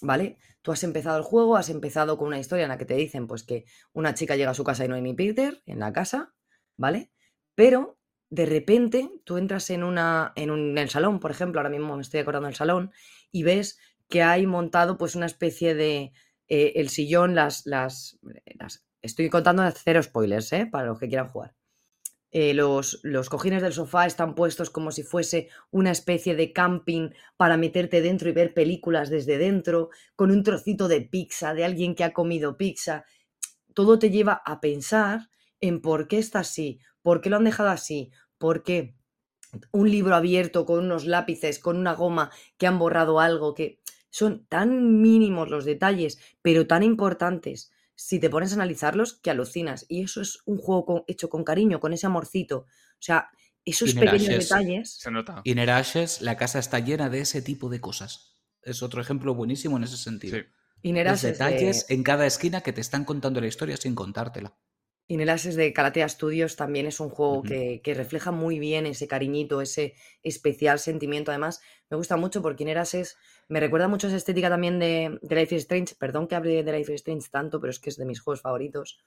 [0.00, 0.38] ¿Vale?
[0.62, 3.26] Tú has empezado el juego, has empezado con una historia en la que te dicen
[3.26, 5.92] pues que una chica llega a su casa y no hay ni Peter en la
[5.92, 6.34] casa,
[6.76, 7.12] ¿vale?
[7.54, 7.98] Pero
[8.30, 11.96] de repente tú entras en una en un en el salón, por ejemplo, ahora mismo
[11.96, 12.92] me estoy acordando del salón
[13.30, 16.12] y ves que hay montado pues una especie de
[16.48, 18.18] eh, el sillón, las, las,
[18.58, 20.66] las- Estoy contando cero spoilers, ¿eh?
[20.70, 21.56] Para los que quieran jugar.
[22.34, 27.10] Eh, los, los cojines del sofá están puestos como si fuese una especie de camping
[27.36, 31.94] para meterte dentro y ver películas desde dentro, con un trocito de pizza de alguien
[31.94, 33.04] que ha comido pizza.
[33.74, 35.28] Todo te lleva a pensar
[35.60, 38.96] en por qué está así, por qué lo han dejado así, por qué
[39.70, 44.46] un libro abierto con unos lápices, con una goma que han borrado algo, que son
[44.46, 47.70] tan mínimos los detalles, pero tan importantes.
[48.04, 49.86] Si te pones a analizarlos, que alucinas.
[49.88, 52.58] Y eso es un juego con- hecho con cariño, con ese amorcito.
[52.58, 52.66] O
[53.00, 53.28] sea,
[53.64, 54.94] esos pequeños detalles.
[54.98, 55.40] Se nota.
[55.44, 58.38] Y en Erashes la casa está llena de ese tipo de cosas.
[58.62, 60.38] Es otro ejemplo buenísimo en ese sentido.
[60.38, 60.44] Sí.
[60.82, 64.56] Los es de- detalles en cada esquina que te están contando la historia sin contártela.
[65.08, 69.06] Ineras es de Karatea Studios también es un juego que, que refleja muy bien ese
[69.08, 71.30] cariñito, ese especial sentimiento.
[71.32, 71.60] Además,
[71.90, 73.16] me gusta mucho porque Ineras es.
[73.52, 75.94] Me recuerda mucho esa estética también de, Life is Strange.
[75.98, 78.40] Perdón que hable de Life is Strange tanto, pero es que es de mis juegos
[78.40, 78.98] favoritos.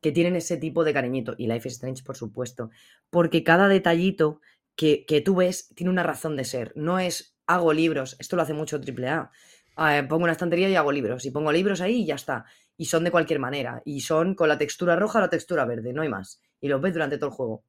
[0.00, 1.34] Que tienen ese tipo de cariñito.
[1.36, 2.70] Y Life is Strange, por supuesto.
[3.10, 4.40] Porque cada detallito
[4.76, 6.70] que, que tú ves tiene una razón de ser.
[6.76, 8.14] No es hago libros.
[8.20, 9.32] Esto lo hace mucho AAA.
[9.74, 11.24] Ah, pongo una estantería y hago libros.
[11.24, 12.44] Y pongo libros ahí y ya está
[12.76, 13.82] y son de cualquier manera.
[13.84, 16.40] Y son con la textura roja o la textura verde, no hay más.
[16.60, 17.64] Y los ves durante todo el juego.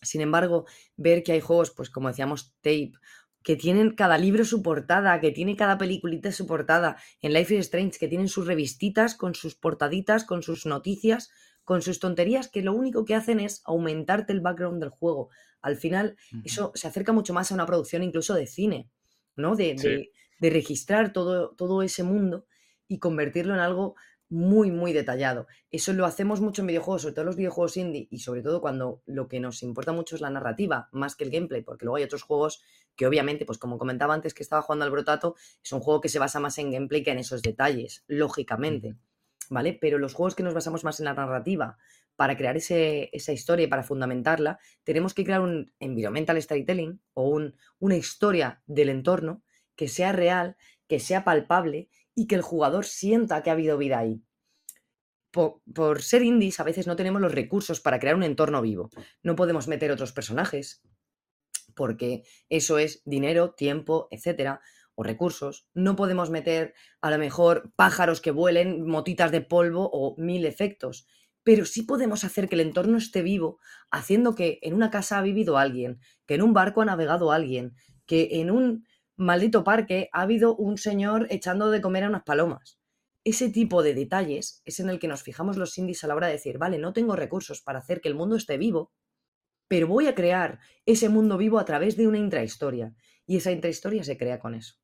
[0.00, 0.64] Sin embargo,
[0.96, 2.92] ver que hay juegos, pues como decíamos, Tape,
[3.42, 6.96] que tienen cada libro su portada, que tiene cada peliculita su portada.
[7.22, 11.30] En Life is Strange, que tienen sus revistitas con sus portaditas, con sus noticias,
[11.64, 15.28] con sus tonterías que lo único que hacen es aumentarte el background del juego.
[15.60, 18.88] Al final, eso se acerca mucho más a una producción incluso de cine,
[19.36, 19.54] ¿no?
[19.56, 22.46] De, de, registrar todo, todo ese mundo
[22.86, 23.96] y convertirlo en algo
[24.28, 25.46] muy, muy detallado.
[25.70, 28.60] Eso lo hacemos mucho en videojuegos, sobre todo en los videojuegos indie y sobre todo
[28.60, 31.96] cuando lo que nos importa mucho es la narrativa, más que el gameplay, porque luego
[31.96, 32.62] hay otros juegos
[32.96, 36.08] que obviamente, pues como comentaba antes que estaba jugando al Brotato, es un juego que
[36.08, 38.96] se basa más en gameplay que en esos detalles, lógicamente.
[39.50, 39.76] ¿vale?
[39.80, 41.78] Pero los juegos que nos basamos más en la narrativa
[42.16, 47.54] para crear esa historia y para fundamentarla, tenemos que crear un environmental storytelling o un,
[47.78, 49.42] una historia del entorno
[49.76, 50.56] que sea real,
[50.88, 51.88] que sea palpable
[52.18, 54.20] y que el jugador sienta que ha habido vida ahí.
[55.30, 58.90] Por, ser indies, a veces no tenemos los recursos para crear un entorno vivo.
[59.22, 60.82] No podemos meter otros personajes,
[61.76, 64.60] porque eso es dinero, tiempo, etcétera
[64.96, 70.16] o recursos, no podemos meter a lo mejor pájaros que vuelen, motitas de polvo o
[70.18, 71.06] mil efectos,
[71.44, 73.60] pero sí podemos hacer que el entorno esté vivo,
[73.92, 77.76] haciendo que en una casa ha vivido alguien, que en un barco ha navegado alguien,
[78.06, 78.87] que en un
[79.18, 82.78] maldito parque ha habido un señor echando de comer a unas palomas.
[83.24, 86.28] Ese tipo de detalles es en el que nos fijamos los indies a la hora
[86.28, 88.92] de decir, vale, no tengo recursos para hacer que el mundo esté vivo,
[89.66, 92.94] pero voy a crear ese mundo vivo a través de una intrahistoria.
[93.26, 94.76] Y esa intrahistoria se crea con eso.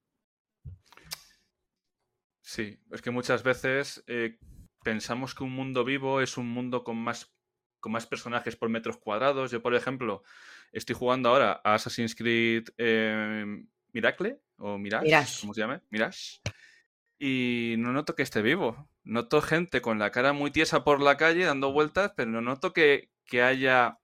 [2.42, 4.38] Sí, es que muchas veces eh,
[4.82, 7.34] pensamos que un mundo vivo es un mundo con más,
[7.80, 9.52] con más personajes por metros cuadrados.
[9.52, 10.22] Yo, por ejemplo,
[10.72, 15.82] estoy jugando ahora a Assassin's Creed eh, Miracle o Mirage, ¿cómo se llama?
[15.88, 16.40] Mirage.
[17.18, 18.90] Y no noto que esté vivo.
[19.04, 22.72] Noto gente con la cara muy tiesa por la calle dando vueltas, pero no noto
[22.72, 23.10] que,
[23.42, 23.98] haya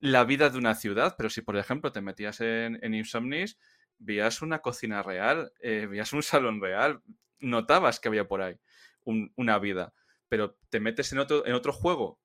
[0.00, 1.14] la vida de una ciudad.
[1.16, 3.58] Pero si, por ejemplo, te metías en, en Insomnis,
[3.98, 7.02] veías una cocina real, eh, veías un salón real,
[7.38, 8.58] notabas que había por ahí
[9.04, 9.94] una vida.
[10.28, 12.20] Pero te metes en otro, en otro juego,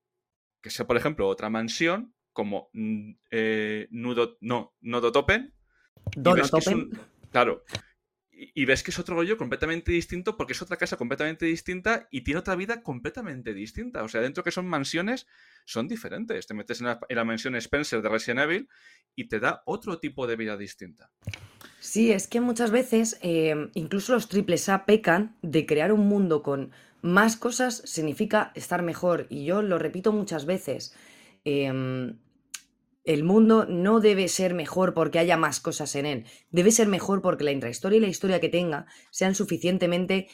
[0.62, 5.54] que sea, por ejemplo, otra mansión, como mm, eh, Nudo, no, Nodo Topen.
[7.30, 7.64] Claro,
[8.54, 12.20] y, ves que es otro rollo completamente distinto porque es otra casa completamente distinta y
[12.20, 14.04] tiene otra vida completamente distinta.
[14.04, 15.26] O sea, dentro que son mansiones,
[15.64, 16.46] son diferentes.
[16.46, 18.68] Te metes en la, mansión Spencer de Resident Evil
[19.16, 21.10] y te da otro tipo de vida distinta.
[21.80, 26.44] Sí, es que muchas veces eh, incluso los triples A pecan de crear un mundo
[26.44, 26.70] con
[27.02, 29.26] más cosas significa estar mejor.
[29.30, 30.94] Y yo lo repito muchas veces.
[31.44, 32.18] Em,
[33.08, 36.26] el mundo no debe ser mejor porque haya más cosas en él.
[36.50, 40.28] Debe ser mejor porque la intrahistoria y la historia que tenga sean suficientemente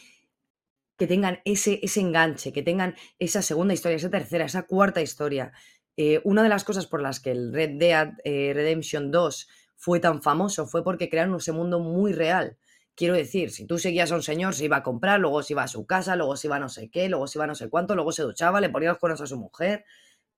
[0.99, 5.53] que tengan ese, ese enganche, que tengan esa segunda historia, esa tercera, esa cuarta historia.
[5.97, 10.01] Eh, una de las cosas por las que el Red Dead eh, Redemption 2 fue
[10.01, 12.59] tan famoso fue porque crearon ese mundo muy real.
[12.97, 15.63] Quiero decir, si tú seguías a un señor, se iba a comprar, luego se iba
[15.63, 17.55] a su casa, luego se iba a no sé qué, luego se iba a no
[17.55, 19.85] sé cuánto, luego se duchaba, le ponía los cuernos a su mujer,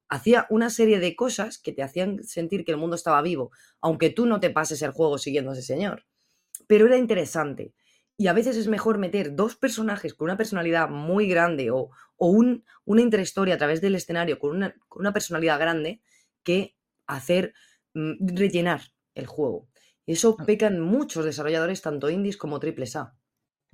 [0.09, 4.11] hacía una serie de cosas que te hacían sentir que el mundo estaba vivo, aunque
[4.11, 6.07] tú no te pases el juego siguiendo a ese señor.
[6.67, 7.75] Pero era interesante.
[8.17, 12.65] Y a veces es mejor meter dos personajes con una personalidad muy grande o, un,
[12.85, 16.01] una intrahistoria a través del escenario con una, con una personalidad grande
[16.43, 17.53] que hacer
[17.95, 18.81] mm, rellenar
[19.15, 19.69] el juego.
[20.07, 20.45] Y eso ah.
[20.47, 23.15] pecan muchos desarrolladores, tanto indies como triples A.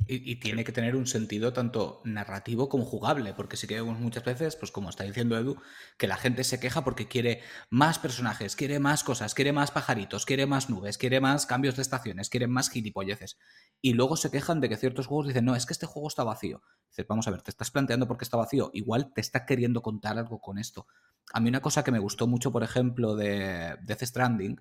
[0.06, 4.24] Y, tiene que tener un sentido tanto narrativo como jugable, porque sí que vemos muchas
[4.24, 5.56] veces, pues como está diciendo Edu,
[5.96, 10.26] que la gente se queja porque quiere más personajes, quiere más cosas, quiere más pajaritos,
[10.26, 13.38] quiere más nubes, quiere más cambios de estaciones, quiere más gilipolleces.
[13.80, 16.24] Y luego se quejan de que ciertos juegos dicen, no, es que este juego está
[16.24, 16.62] vacío.
[16.88, 19.82] Dices, vamos a ver, te estás planteando por qué está vacío, igual te está queriendo
[19.82, 20.86] contar algo con esto.
[21.32, 24.60] A mí una cosa que me gustó mucho, por ejemplo, de Death Stranding,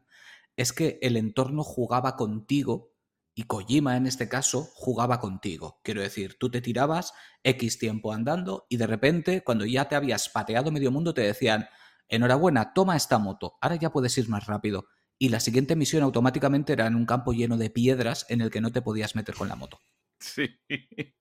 [0.56, 2.91] es que el entorno jugaba contigo
[3.34, 5.80] y Kojima en este caso jugaba contigo.
[5.84, 7.14] Quiero decir, tú te tirabas
[7.44, 11.68] X tiempo andando y de repente, cuando ya te habías pateado medio mundo, te decían,
[12.08, 14.88] enhorabuena, toma esta moto, ahora ya puedes ir más rápido.
[15.18, 18.60] Y la siguiente misión automáticamente era en un campo lleno de piedras en el que
[18.60, 19.80] no te podías meter con la moto.
[20.20, 20.50] Sí.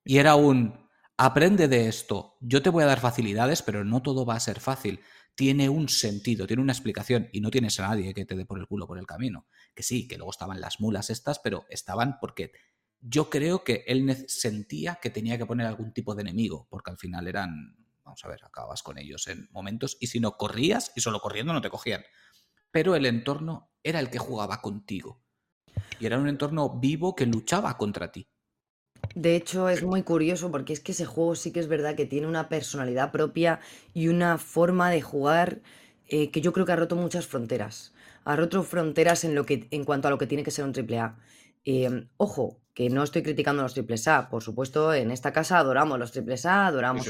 [0.05, 4.25] Y era un, aprende de esto, yo te voy a dar facilidades, pero no todo
[4.25, 5.01] va a ser fácil
[5.41, 8.59] tiene un sentido, tiene una explicación y no tienes a nadie que te dé por
[8.59, 9.47] el culo por el camino.
[9.75, 12.53] Que sí, que luego estaban las mulas estas, pero estaban porque
[13.01, 16.99] yo creo que él sentía que tenía que poner algún tipo de enemigo, porque al
[16.99, 17.75] final eran,
[18.05, 21.55] vamos a ver, acababas con ellos en momentos y si no corrías y solo corriendo
[21.55, 22.03] no te cogían.
[22.71, 25.23] Pero el entorno era el que jugaba contigo.
[26.01, 28.29] Y era un entorno vivo que luchaba contra ti.
[29.15, 32.07] De hecho, es muy curioso porque es que ese juego sí que es verdad que
[32.07, 33.61] tiene una personalidad propia
[33.93, 35.61] y una forma de jugar
[36.07, 37.93] eh, que yo creo que ha roto muchas fronteras.
[38.25, 40.73] Ha roto fronteras en, lo que, en cuanto a lo que tiene que ser un
[40.73, 41.17] triple A.
[41.65, 44.29] Em, ojo, que no estoy criticando los triples A.
[44.31, 47.09] Por supuesto, en esta casa adoramos los triples A, adoramos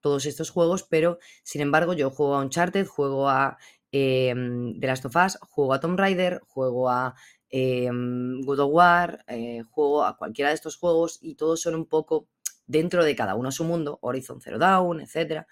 [0.00, 3.58] todos estos juegos, pero sin embargo yo juego a Uncharted, juego a
[3.90, 4.34] eh,
[4.78, 7.14] The Last of Us, juego a Tomb Raider, juego a
[7.50, 11.86] eh, God of War, eh, juego a cualquiera de estos juegos y todos son un
[11.86, 12.28] poco
[12.66, 15.46] dentro de cada uno su mundo, Horizon Zero Dawn, etc.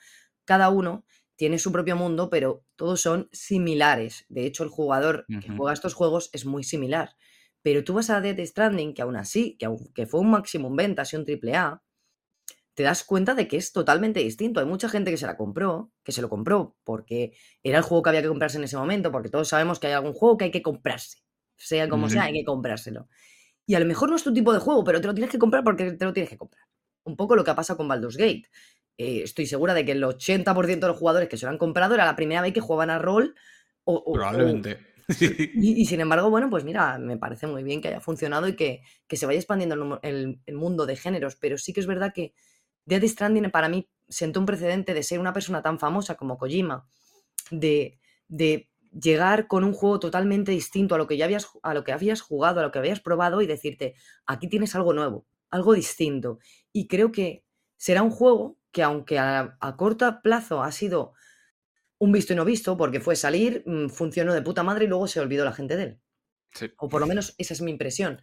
[0.44, 1.04] Cada uno
[1.37, 4.24] tiene su propio mundo, pero todos son similares.
[4.28, 7.16] De hecho, el jugador que juega estos juegos es muy similar.
[7.62, 11.12] Pero tú vas a Dead Stranding, que aún así, que aunque fue un maximum ventas
[11.12, 11.83] y un triple A,
[12.74, 14.61] te das cuenta de que es totalmente distinto.
[14.61, 18.02] Hay mucha gente que se la compró, que se lo compró porque era el juego
[18.02, 20.46] que había que comprarse en ese momento, porque todos sabemos que hay algún juego que
[20.46, 21.23] hay que comprarse.
[21.56, 23.08] Sea como sea, hay que comprárselo.
[23.66, 25.38] Y a lo mejor no es tu tipo de juego, pero te lo tienes que
[25.38, 26.64] comprar porque te lo tienes que comprar.
[27.04, 28.44] Un poco lo que ha pasado con Baldur's Gate.
[28.96, 31.94] Eh, estoy segura de que el 80% de los jugadores que se lo han comprado
[31.94, 33.34] era la primera vez que jugaban a rol.
[33.84, 34.78] O, Probablemente.
[35.54, 38.82] y, sin embargo, bueno, pues mira, me parece muy bien que haya funcionado y que,
[39.10, 42.32] se vaya expandiendo el, el, mundo de géneros, pero sí que es verdad que
[42.86, 46.86] Dead Stranding para mí sentó un precedente de ser una persona tan famosa como Kojima,
[47.50, 51.85] de, de llegar con un juego totalmente distinto a lo que ya habías, a lo
[51.85, 53.94] que habías jugado, a lo que habías probado y decirte,
[54.26, 56.38] aquí tienes algo nuevo, algo distinto.
[56.72, 57.44] Y creo que
[57.76, 61.14] será un juego que aunque a, corto plazo ha sido
[61.98, 65.07] un visto y no visto, porque fue salir, mm, funcionó de puta madre y luego
[65.07, 66.00] se olvidó la gente de él.
[66.78, 68.20] O por lo menos esa es mi impresión.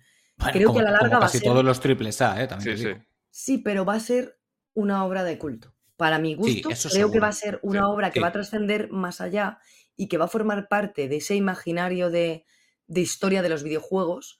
[0.53, 1.41] creo que a la larga va a ser...
[1.41, 2.47] todos los triples A, ¿eh?
[2.47, 2.87] También sí,
[3.29, 4.39] sí, pero va a ser
[4.73, 5.73] una obra de culto.
[5.97, 9.21] Para mi gusto, creo que va a ser una obra que va a trascender más
[9.21, 9.59] allá
[9.95, 12.45] y que va a formar parte de ese imaginario de,
[12.87, 14.39] historia de los videojuegos,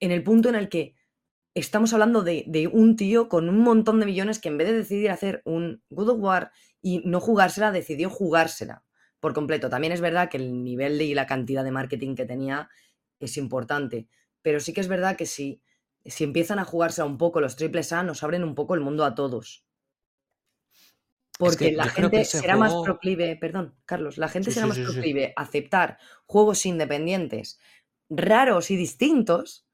[0.00, 0.94] en el punto en el que
[1.54, 5.10] estamos hablando de, un tío con un montón de millones que en vez de decidir
[5.10, 6.52] hacer un God of War
[6.82, 8.84] y no jugársela, decidió jugársela
[9.20, 9.70] por completo.
[9.70, 12.68] También es verdad que el nivel y la cantidad de marketing que tenía
[13.20, 14.08] es importante,
[14.42, 15.62] pero sí que es verdad que si,
[16.04, 19.04] si empiezan a jugarse un poco los triples A, nos abren un poco el mundo
[19.04, 19.63] a todos.
[21.38, 25.98] Porque la gente será más proclive, perdón, Carlos, la gente será más proclive a aceptar
[26.26, 27.58] juegos independientes
[28.08, 29.66] raros y distintos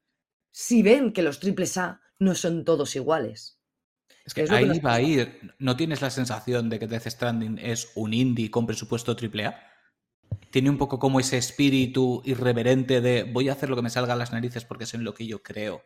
[0.50, 3.58] si ven que los triples A no son todos iguales.
[4.24, 5.54] Es que, ahí va a ir.
[5.58, 9.66] ¿No tienes la sensación de que Death Stranding es un indie con presupuesto triple A?
[10.50, 14.14] Tiene un poco como ese espíritu irreverente de voy a hacer lo que me salga
[14.14, 15.82] a las narices porque es en lo que yo creo.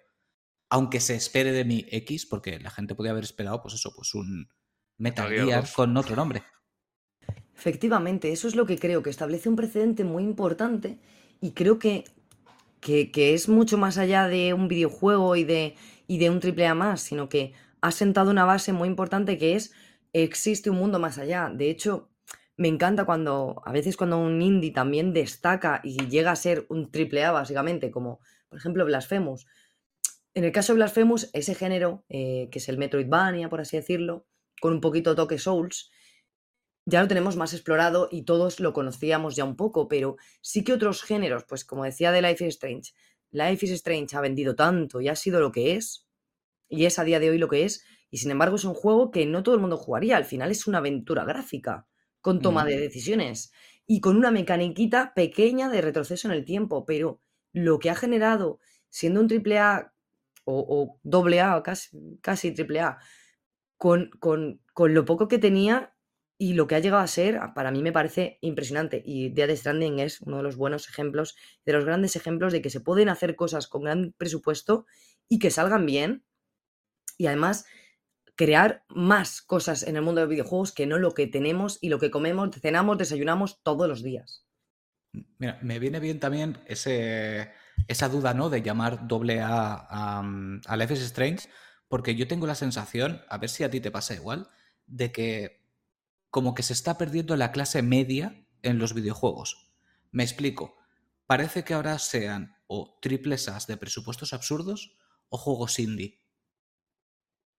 [0.68, 4.14] Aunque se espere de mi X, porque la gente podría haber esperado, pues eso, pues
[4.14, 4.48] un,
[4.98, 6.42] Metal Gear con otro nombre.
[7.56, 10.98] Efectivamente, eso es lo que creo, que establece un precedente muy importante
[11.40, 12.04] y creo que,
[12.80, 15.76] que, es mucho más allá de un videojuego y de,
[16.06, 19.54] y de un triple A más, sino que ha sentado una base muy importante que
[19.54, 19.72] es
[20.12, 21.50] existe un mundo más allá.
[21.52, 22.10] De hecho,
[22.56, 26.90] me encanta cuando a veces cuando un indie también destaca y llega a ser un
[26.90, 29.46] triple A básicamente, como por ejemplo Blasphemous.
[30.34, 34.26] En el caso de Blasphemous, ese género, eh, que es el Metroidvania, por así decirlo,
[34.64, 35.90] con un poquito toque Souls,
[36.86, 40.72] ya lo tenemos más explorado y todos lo conocíamos ya un poco, pero sí que
[40.72, 42.94] otros géneros, pues como decía de Life is Strange,
[43.30, 46.08] Life is Strange ha vendido tanto y ha sido lo que es,
[46.66, 49.10] y es a día de hoy lo que es, y sin embargo es un juego
[49.10, 51.86] que no todo el mundo jugaría, al final es una aventura gráfica,
[52.22, 53.52] con toma de decisiones
[53.86, 57.20] y con una mecaniquita pequeña de retroceso en el tiempo, pero
[57.52, 59.92] lo que ha generado, siendo un triple A
[60.46, 62.98] o, doble A, casi, casi triple A,
[63.78, 64.10] con,
[64.78, 65.94] lo poco que tenía
[66.38, 69.02] y lo que ha llegado a ser, para mí me parece impresionante.
[69.04, 72.70] Y Dead Stranding es uno de los buenos ejemplos, de los grandes ejemplos de que
[72.70, 74.86] se pueden hacer cosas con gran presupuesto
[75.28, 76.24] y que salgan bien.
[77.16, 77.66] Y además
[78.36, 81.88] crear más cosas en el mundo de los videojuegos que no lo que tenemos y
[81.88, 84.44] lo que comemos, cenamos, desayunamos todos los días.
[85.38, 87.52] Mira, me viene bien también ese,
[87.86, 88.50] esa duda, ¿no?
[88.50, 90.24] De llamar doble A a,
[90.66, 91.48] a Life Strange,
[91.88, 94.48] porque yo tengo la sensación, a ver si a ti te pasa igual,
[94.86, 95.64] de que
[96.30, 99.72] como que se está perdiendo la clase media en los videojuegos.
[100.10, 100.76] Me explico.
[101.26, 104.96] Parece que ahora sean o triples As de presupuestos absurdos
[105.28, 106.22] o juegos indie.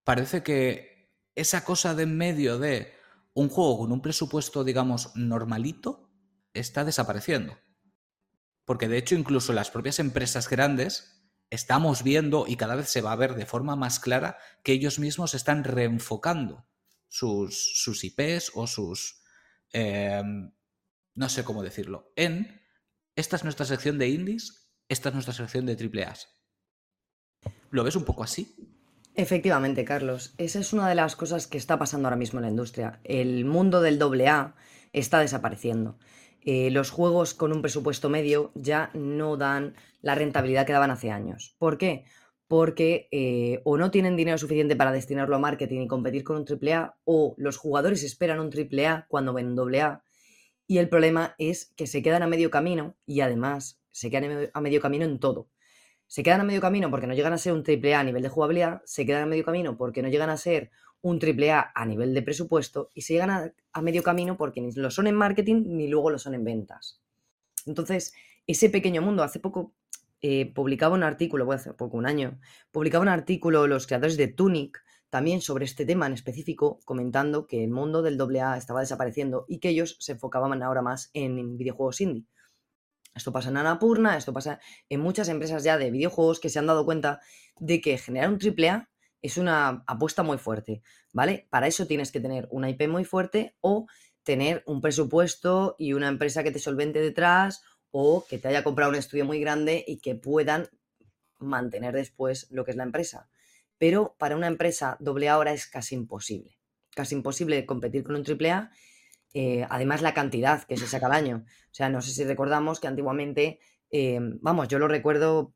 [0.03, 2.93] Parece que esa cosa de en medio de
[3.33, 6.09] un juego con un presupuesto, digamos, normalito,
[6.53, 7.57] está desapareciendo.
[8.65, 11.14] Porque de hecho incluso las propias empresas grandes
[11.49, 14.99] estamos viendo y cada vez se va a ver de forma más clara que ellos
[14.99, 16.67] mismos están reenfocando
[17.07, 19.21] sus, sus IPs o sus...
[19.71, 20.51] Em,
[21.13, 22.11] no sé cómo decirlo.
[22.15, 22.61] En,
[23.15, 26.13] esta es nuestra sección de indies, esta es nuestra sección de triple A.
[27.71, 28.55] ¿Lo ves un poco así?
[29.15, 30.33] Efectivamente, Carlos.
[30.37, 32.99] Esa es una de las cosas que está pasando ahora mismo en la industria.
[33.03, 34.55] El mundo del doble A
[34.91, 35.97] está desapareciendo.
[36.45, 41.11] Eh, los juegos con un presupuesto medio ya no dan la rentabilidad que daban hace
[41.11, 41.55] años.
[41.57, 42.05] ¿Por qué?
[42.47, 46.45] porque eh, o no tienen dinero suficiente para destinarlo a marketing y competir con un
[46.45, 50.03] AAA, o los jugadores esperan un AAA cuando ven un AA,
[50.67, 54.61] y el problema es que se quedan a medio camino y además se quedan a
[54.61, 55.49] medio camino en todo.
[56.07, 58.29] Se quedan a medio camino porque no llegan a ser un AAA a nivel de
[58.29, 60.71] jugabilidad, se quedan a medio camino porque no llegan a ser
[61.05, 64.89] un AAA a nivel de presupuesto y se llegan a, medio camino porque ni lo
[64.89, 66.99] son en marketing ni luego lo son en ventas.
[67.67, 68.11] Entonces,
[68.47, 69.75] ese pequeño mundo, hace poco
[70.21, 72.39] eh, publicaba un artículo, hace poco, un año,
[72.71, 77.63] publicaba un artículo los creadores de Tunic también sobre este tema en específico, comentando que
[77.63, 82.01] el mundo del AA estaba desapareciendo y que ellos se enfocaban ahora más en videojuegos
[82.01, 82.25] indie.
[83.13, 86.65] Esto pasa en Anapurna, esto pasa en muchas empresas ya de videojuegos que se han
[86.65, 87.21] dado cuenta
[87.59, 88.89] de que generar un AAA
[89.25, 91.47] es una apuesta muy fuerte, ¿vale?
[91.49, 93.87] Para eso tienes que tener una IP muy fuerte o
[94.23, 98.91] tener un presupuesto y una empresa que te solvente detrás o que te haya comprado
[98.91, 100.67] un estudio muy grande y que puedan
[101.39, 103.29] mantener después lo que es la empresa.
[103.77, 106.57] Pero para una empresa doble ahora es casi imposible.
[106.95, 108.71] Casi imposible competir con un AAA.
[109.33, 111.45] Eh, además, la cantidad que se saca al año.
[111.47, 113.59] O sea, no sé si recordamos que antiguamente,
[113.91, 115.53] eh, vamos, yo lo recuerdo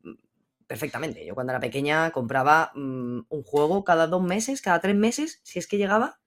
[0.70, 1.26] perfectamente.
[1.26, 5.58] Yo cuando era pequeña compraba mm, un juego cada dos meses, cada tres meses, si
[5.58, 6.20] es que llegaba.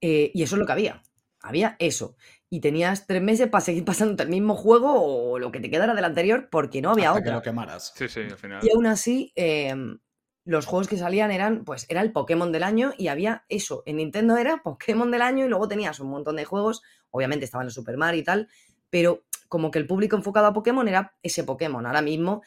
[0.00, 1.02] Eh, y eso es lo que había.
[1.42, 2.16] Había eso.
[2.48, 5.92] Y tenías tres meses para seguir pasando el mismo juego o lo que te quedara
[5.92, 7.32] del anterior porque no había Hasta otra.
[7.32, 7.92] que lo quemaras.
[7.94, 8.64] Sí, sí, al final.
[8.64, 9.98] Y aún así, em,
[10.46, 13.82] los juegos que salían eran, pues, era el Pokémon del año y había eso.
[13.84, 16.80] En Nintendo era Pokémon del año y luego tenías un montón de juegos.
[17.10, 18.48] Obviamente estaban los Super Mario y tal,
[18.88, 21.84] pero como que el público enfocado a Pokémon era ese Pokémon.
[21.84, 22.40] Ahora mismo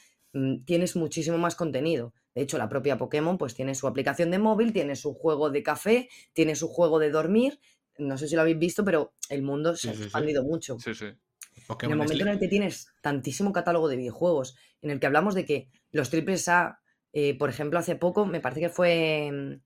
[0.65, 2.13] tienes muchísimo más contenido.
[2.35, 5.63] De hecho, la propia Pokémon pues tiene su aplicación de móvil, tiene su juego de
[5.63, 7.59] café, tiene su juego de dormir.
[7.97, 10.77] No sé si lo habéis visto, pero el mundo se ha expandido mucho.
[10.79, 11.05] Sí, sí.
[11.05, 15.33] en el momento en el que tienes tantísimo catálogo de videojuegos, en el que hablamos
[15.33, 16.79] de que los triples A,
[17.11, 19.31] eh, por ejemplo, hace poco, me parece que fue...
[19.31, 19.61] Mm,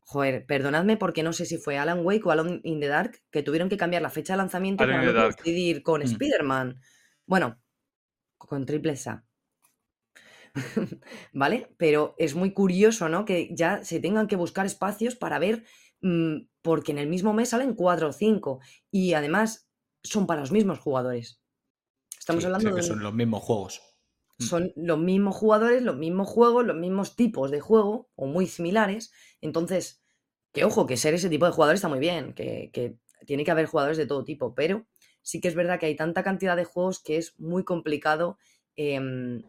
[0.00, 3.42] joder, perdonadme porque no sé si fue Alan Wake o Alan in the Dark, que
[3.42, 6.04] tuvieron que cambiar la fecha de lanzamiento para no coincidir con mm.
[6.04, 6.80] Spider-Man.
[7.24, 7.62] Bueno,
[8.36, 9.24] con triples A.
[11.32, 11.74] ¿Vale?
[11.78, 13.24] Pero es muy curioso, ¿no?
[13.24, 15.64] Que ya se tengan que buscar espacios para ver,
[16.00, 18.60] mm, porque en el mismo mes salen cuatro o cinco
[18.90, 19.70] y además
[20.02, 21.40] son para los mismos jugadores.
[22.18, 22.76] Estamos hablando de...
[22.76, 23.82] Que son los mismos juegos.
[24.38, 24.44] Mm.
[24.44, 29.12] Son los mismos jugadores, los mismos juegos, los mismos tipos de juego o muy similares.
[29.40, 30.02] Entonces,
[30.52, 33.66] que ojo, que ser ese tipo de jugador está muy bien, que, tiene que haber
[33.66, 34.84] jugadores de todo tipo, pero
[35.22, 38.36] sí que es verdad que hay tanta cantidad de juegos que es muy complicado
[38.74, 39.44] em,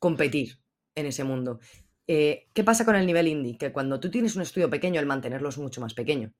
[0.00, 0.60] competir
[0.96, 1.60] en ese mundo.
[2.08, 3.56] Eh, ¿Qué pasa con el nivel indie?
[3.56, 6.34] Que cuando tú tienes un estudio pequeño, el mantenerlo es mucho más pequeño.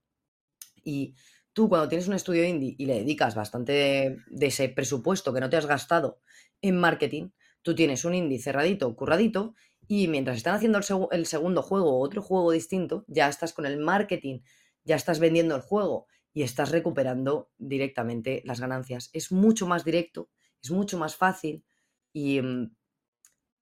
[0.83, 1.15] Y
[1.53, 5.49] tú cuando tienes un estudio indie y le dedicas bastante de, ese presupuesto que no
[5.49, 6.21] te has gastado
[6.61, 7.31] en marketing,
[7.63, 9.55] tú tienes un indie cerradito, curradito,
[9.87, 13.67] y mientras están haciendo el, el segundo juego o otro juego distinto, ya estás con
[13.67, 14.41] el marketing,
[14.85, 19.11] ya estás vendiendo el juego y estás recuperando directamente las ganancias.
[19.13, 20.31] Es mucho más directo,
[20.63, 21.65] es mucho más fácil
[22.13, 22.73] y mm,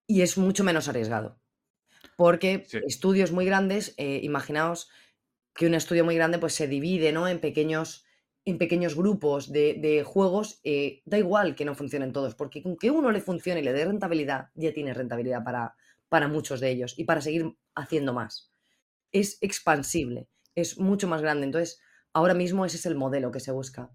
[0.08, 1.38] y es mucho menos arriesgado.
[2.16, 4.90] Porque estudios muy grandes, eh, imaginaos
[5.54, 7.28] que un estudio muy grande pues se divide ¿no?
[7.28, 8.04] en, pequeños,
[8.44, 10.60] en pequeños grupos de, juegos.
[10.64, 13.72] Eh, da igual que no funcionen todos, porque con que uno le funcione y le
[13.72, 15.76] dé rentabilidad, ya tiene rentabilidad para,
[16.08, 18.50] para muchos de ellos y para seguir haciendo más.
[19.12, 21.46] Es expansible, es mucho más grande.
[21.46, 21.80] Entonces,
[22.12, 23.90] ahora mismo ese es el modelo que se busca.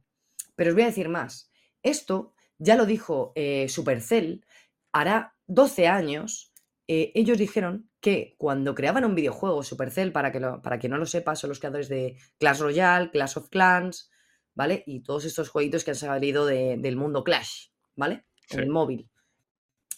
[0.55, 1.51] Pero os voy a decir más.
[1.81, 4.45] Esto ya lo dijo eh, Supercell,
[4.93, 6.53] hará 12 años,
[6.87, 11.05] eh, ellos dijeron que cuando creaban un videojuego, Supercell, para que, para que no lo
[11.05, 14.11] sepa, son los creadores de Clash Royale, Clash of Clans,
[14.53, 14.83] ¿vale?
[14.85, 18.25] Y todos estos jueguitos que han salido del mundo Clash, ¿vale?
[18.49, 19.09] En el móvil.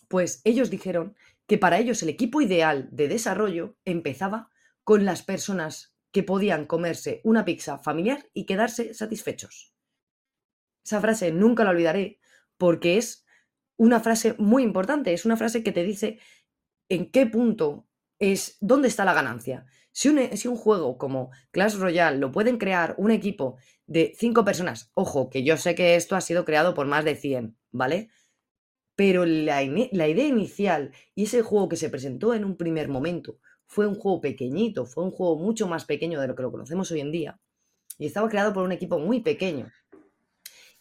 [0.08, 1.16] Pues ellos dijeron
[1.48, 4.50] que para ellos el equipo ideal de desarrollo empezaba
[4.84, 9.74] con las personas que podían comerse una pizza familiar y quedarse satisfechos.
[10.86, 12.20] Esa frase nunca la olvidaré
[12.58, 13.25] porque es
[13.78, 16.20] una frase muy importante, es una frase que te dice
[16.90, 17.88] en qué punto
[18.20, 19.66] es, dónde está la ganancia.
[19.92, 23.58] Si un, si un juego como Clash Royale lo pueden crear un equipo
[23.88, 27.16] de cinco personas, ojo, que yo sé que esto ha sido creado por más de
[27.16, 28.10] 100, ¿vale?
[28.96, 29.62] Pero la,
[29.92, 33.96] la idea inicial y ese juego que se presentó en un primer momento fue un
[33.96, 37.12] juego pequeñito, fue un juego mucho más pequeño de lo que lo conocemos hoy en
[37.12, 37.40] día.
[37.98, 39.72] Y estaba creado por un equipo muy pequeño.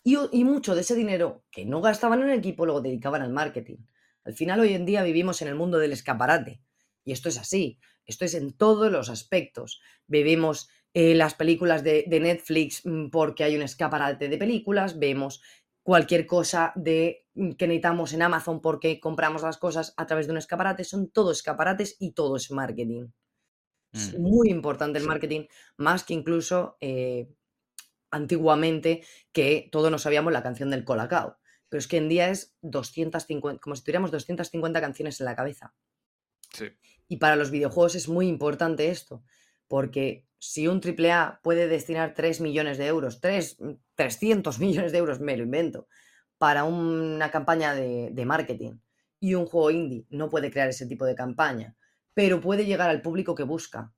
[0.07, 3.79] Y, mucho de ese dinero que no gastaban en el equipo lo dedicaban al marketing.
[4.25, 6.61] Al final hoy en día vivimos en el mundo del escaparate.
[7.05, 7.79] Y esto es así.
[8.05, 9.81] Esto es en todos los aspectos.
[10.07, 15.43] Vemos eh, las películas de, Netflix mm, porque hay un escaparate de películas, vemos
[15.83, 20.33] cualquier cosa de mm, que necesitamos en Amazon porque compramos las cosas a través de
[20.33, 23.09] un escaparate, son todos escaparates y todo es marketing.
[23.93, 24.23] Es Mm.
[24.23, 25.47] muy importante el marketing,
[25.77, 27.29] más que incluso eh,
[28.15, 29.03] antiguamente
[29.33, 31.39] que todos nos sabíamos la canción del Colacao.
[31.69, 35.75] Pero es que en día es 250, como si tuviéramos 250 canciones en la cabeza.
[36.53, 36.67] Sí.
[37.09, 39.25] Y para los videojuegos es muy importante esto,
[39.67, 43.59] porque si un AAA puede destinar 3 millones de euros, 3,
[43.97, 45.89] 300 millones de euros, me lo invento,
[46.39, 48.75] para una campaña de, de marketing,
[49.19, 51.77] y un juego indie no puede crear ese tipo de campaña,
[52.13, 53.93] pero puede llegar al público que busca.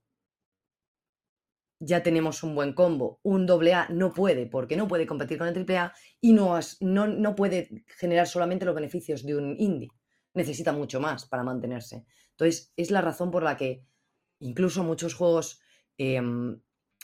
[1.79, 3.21] Ya tenemos un buen combo.
[3.23, 7.07] Un AA no puede, porque no puede competir con el AAA y no, has- no,
[7.07, 9.91] no puede generar solamente los beneficios de un indie.
[10.35, 12.05] Necesita mucho más para mantenerse.
[12.31, 13.85] Entonces, es la razón por la que
[14.39, 15.61] incluso muchos juegos,
[15.99, 16.61] em,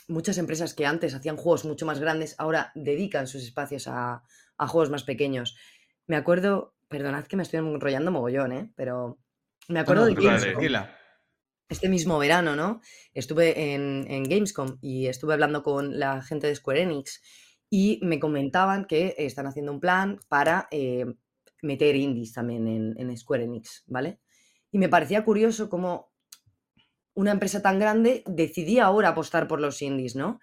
[0.07, 4.23] muchas empresas que antes hacían juegos mucho más grandes, ahora dedican sus espacios a,
[4.57, 5.55] a juegos más pequeños.
[6.07, 8.71] Me acuerdo, perdonad que me estoy enrollando mogollón, ¿eh?
[8.75, 9.19] pero
[9.69, 10.61] me acuerdo No, de no, Gamescom.
[11.69, 12.81] Este mismo verano, ¿no?
[13.13, 17.21] Estuve en, Gamescom y estuve hablando con la gente de Square Enix
[17.69, 21.05] y me comentaban que están haciendo un plan para eh,
[21.61, 24.19] meter indies también en, en Square Enix, ¿vale?
[24.71, 26.13] Y me parecía curioso cómo
[27.15, 30.39] una empresa tan grande decidía ahora apostar por los indies, ¿no?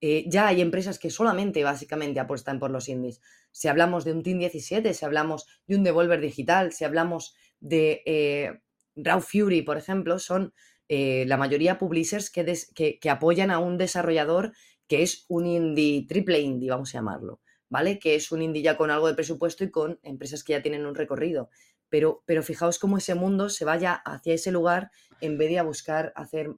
[0.00, 3.20] Eh, ya hay empresas que solamente básicamente apuestan por los indies.
[3.52, 8.02] Si hablamos de un Team 17, si hablamos de un Devolver Digital, si hablamos de
[8.04, 8.60] eh,
[8.96, 10.52] Raw Fury, por ejemplo, son
[10.88, 14.52] eh, la mayoría publishers que, des- que- apoyan a un desarrollador
[14.88, 17.40] que es un indie, triple indie, vamos a llamarlo,
[17.70, 17.98] ¿vale?
[17.98, 20.84] Que es un indie ya con algo de presupuesto y con empresas que ya tienen
[20.86, 21.48] un recorrido.
[21.88, 24.90] Pero, pero fijaos cómo ese mundo se vaya hacia ese lugar
[25.20, 26.50] en vez de a buscar hacer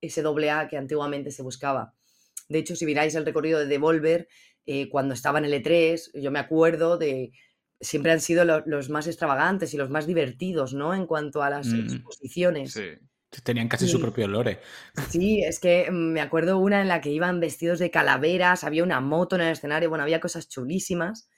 [0.00, 1.94] ese doble A que antiguamente se buscaba.
[2.48, 4.28] De hecho, si miráis el recorrido de Devolver,
[4.66, 7.32] eh, cuando estaba en el E3, yo me acuerdo de.
[7.80, 10.94] Siempre han sido lo- los más extravagantes y los más divertidos, ¿no?
[10.94, 11.80] En cuanto a las Mm.
[11.80, 12.72] exposiciones.
[12.72, 12.84] Sí.
[13.44, 14.60] Tenían casi su propio lore.
[15.10, 18.82] Sí, es que mm, me acuerdo una en la que iban vestidos de calaveras, había
[18.82, 21.28] una moto en el escenario, bueno, había cosas chulísimas.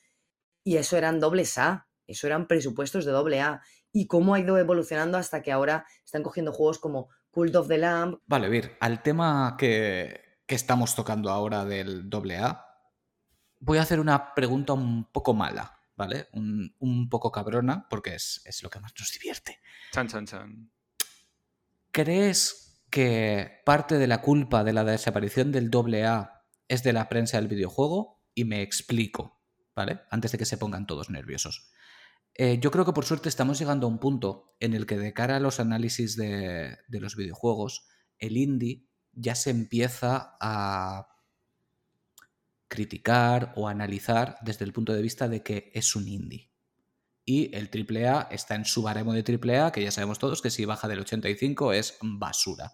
[0.62, 3.62] Y eso eran dobles A, eso eran presupuestos de doble A.
[3.90, 7.78] Y cómo ha ido evolucionando hasta que ahora están cogiendo juegos como Cult of the
[7.78, 8.18] Lamb.
[8.26, 12.64] Vale, Vir, al tema que, que estamos tocando ahora del AA,
[13.60, 16.28] voy a hacer una pregunta un poco mala, ¿vale?
[16.32, 19.58] Un, un poco cabrona, porque es, es lo que más nos divierte.
[19.92, 20.70] Chan, chan, chan.
[21.90, 27.38] ¿Crees que parte de la culpa de la desaparición del AA es de la prensa
[27.38, 28.22] del videojuego?
[28.32, 29.42] Y me explico,
[29.74, 30.00] ¿vale?
[30.08, 31.72] Antes de que se pongan todos nerviosos.
[32.34, 35.12] Eh, yo creo que por suerte estamos llegando a un punto en el que de
[35.12, 37.88] cara a los análisis de, de los videojuegos,
[38.18, 41.08] el indie ya se empieza a
[42.68, 46.50] criticar o analizar desde el punto de vista de que es un indie.
[47.24, 50.64] Y el AAA está en su baremo de AAA, que ya sabemos todos que si
[50.64, 52.72] baja del 85 es basura.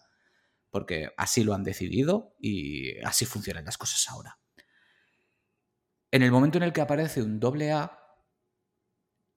[0.70, 4.38] Porque así lo han decidido y así funcionan las cosas ahora.
[6.10, 7.98] En el momento en el que aparece un AA,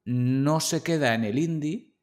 [0.06, 1.96] no se queda en el indie,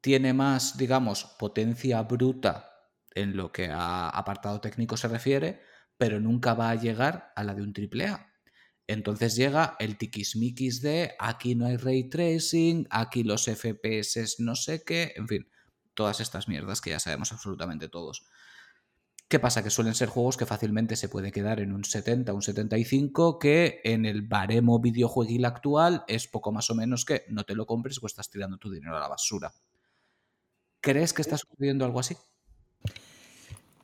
[0.00, 2.72] tiene más, digamos, potencia bruta
[3.14, 5.62] en lo que a apartado técnico se refiere,
[6.02, 8.26] pero nunca va a llegar a la de un AAA.
[8.88, 14.82] Entonces llega el tiquismiquis de aquí no hay ray tracing, aquí los FPS no sé
[14.82, 15.48] qué, en fin,
[15.94, 18.26] todas estas mierdas que ya sabemos absolutamente todos.
[19.28, 19.62] ¿Qué pasa?
[19.62, 23.80] Que suelen ser juegos que fácilmente se puede quedar en un 70, un 75, que
[23.84, 28.02] en el baremo videojueguil actual es poco más o menos que no te lo compres
[28.02, 29.52] o estás tirando tu dinero a la basura.
[30.80, 32.16] ¿Crees que está sucediendo algo así?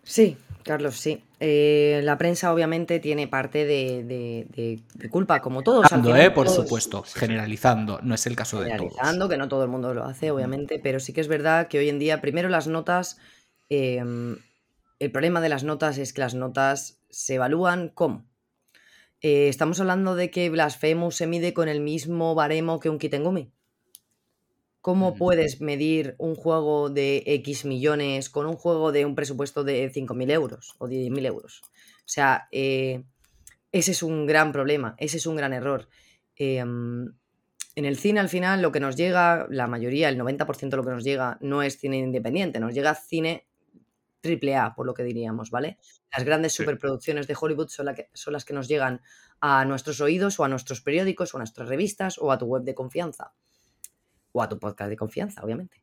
[0.08, 1.22] Sí, Carlos, sí.
[1.40, 5.84] Eh, la prensa obviamente tiene parte de, de- de- de culpa, como todos.
[5.84, 6.34] al Generalizando, final ¿eh?
[6.34, 8.78] Por todos- supuesto, generalizando, no es el caso de todos.
[8.80, 11.78] generalizando, que no todo el mundo lo hace, obviamente, pero sí que es verdad que
[11.78, 13.18] hoy en día, primero las notas,
[13.70, 14.02] eh,
[14.98, 18.24] el problema de las notas es que las notas se evalúan ¿cómo?
[19.20, 23.52] Eh, estamos hablando de que Blasphemous se mide con el mismo baremo que un Kitengumi.
[24.88, 29.90] ¿Cómo puedes medir un juego de X millones con un juego de un presupuesto de
[29.92, 31.60] 5.000 euros o 10.000 euros?
[31.62, 33.04] O sea, eh,
[33.70, 35.90] ese es un gran problema, ese es un gran error.
[36.36, 37.14] Eh, en
[37.74, 40.94] el cine, al final, lo que nos llega, la mayoría, el 90% de lo que
[40.94, 43.46] nos llega, no es cine independiente, nos llega cine
[44.22, 45.76] triple A, por lo que diríamos, ¿vale?
[46.16, 46.62] Las grandes Sí.
[46.62, 49.02] superproducciones de Hollywood son, la que- son las que nos llegan
[49.42, 52.62] a nuestros oídos o a nuestros periódicos o a nuestras revistas o a tu web
[52.62, 53.34] de confianza.
[54.32, 55.82] O a tu podcast de confianza, obviamente.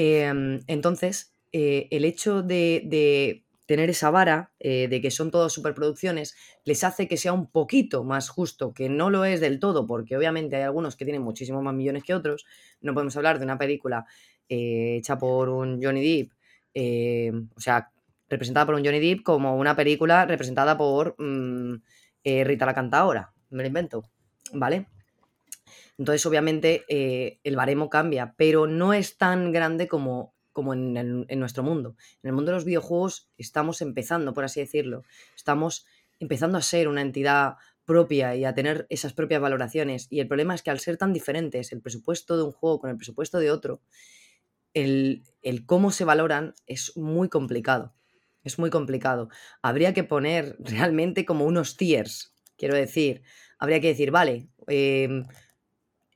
[0.00, 6.34] Em, entonces, eh, el hecho de, tener esa vara eh, de que son todas superproducciones
[6.64, 10.16] les hace que sea un poquito más justo, que no lo es del todo, porque
[10.16, 12.46] obviamente hay algunos que tienen muchísimos más millones que otros.
[12.80, 14.06] No podemos hablar de una película
[14.48, 16.30] eh, hecha por un Johnny
[16.72, 17.90] Depp, o sea,
[18.28, 21.82] representada por un Johnny Depp, como una película representada por mm,
[22.24, 23.32] Rita la Cantaora.
[23.50, 24.04] Me lo invento,
[24.52, 24.86] ¿vale?
[25.98, 31.94] Entonces, obviamente, el baremo cambia, pero no es tan grande como como en, nuestro mundo.
[32.20, 35.04] En el mundo de los videojuegos estamos empezando, por así decirlo.
[35.36, 35.86] Estamos
[36.18, 40.08] empezando a ser una entidad propia y a tener esas propias valoraciones.
[40.10, 42.90] Y el problema es que al ser tan diferentes el presupuesto de un juego con
[42.90, 43.82] el presupuesto de otro,
[44.74, 47.94] el, el cómo se valoran es muy complicado.
[48.42, 49.28] Es muy complicado.
[49.62, 52.34] Habría que poner realmente como unos tiers.
[52.56, 53.22] Quiero decir,
[53.60, 55.22] habría que decir, vale, eh,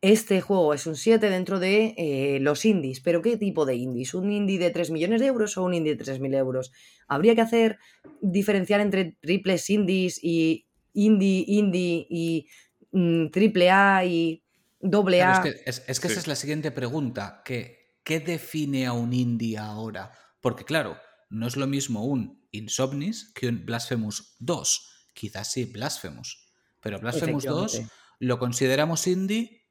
[0.03, 4.15] este juego es un 7 dentro de eh, los indies, pero ¿qué tipo de indies?
[4.15, 6.73] ¿Un indie de 3 millones de euros o un indie de 3.000 euros?
[7.07, 7.79] Habría que hacer,
[8.21, 12.49] diferenciar entre triples indies y indie, indie y
[12.91, 14.43] mm, triple A y
[14.81, 15.41] doble A.
[15.65, 20.11] es que, esa es la siguiente pregunta, ¿qué define a un indie ahora?
[20.41, 20.97] Porque claro,
[21.31, 25.11] no es lo mismo un Insomnis que un Blasphemous 2.
[25.15, 26.51] Quizás sí, Blasphemous.
[26.81, 27.83] Pero Blasphemous 2
[28.19, 29.62] lo consideramos indie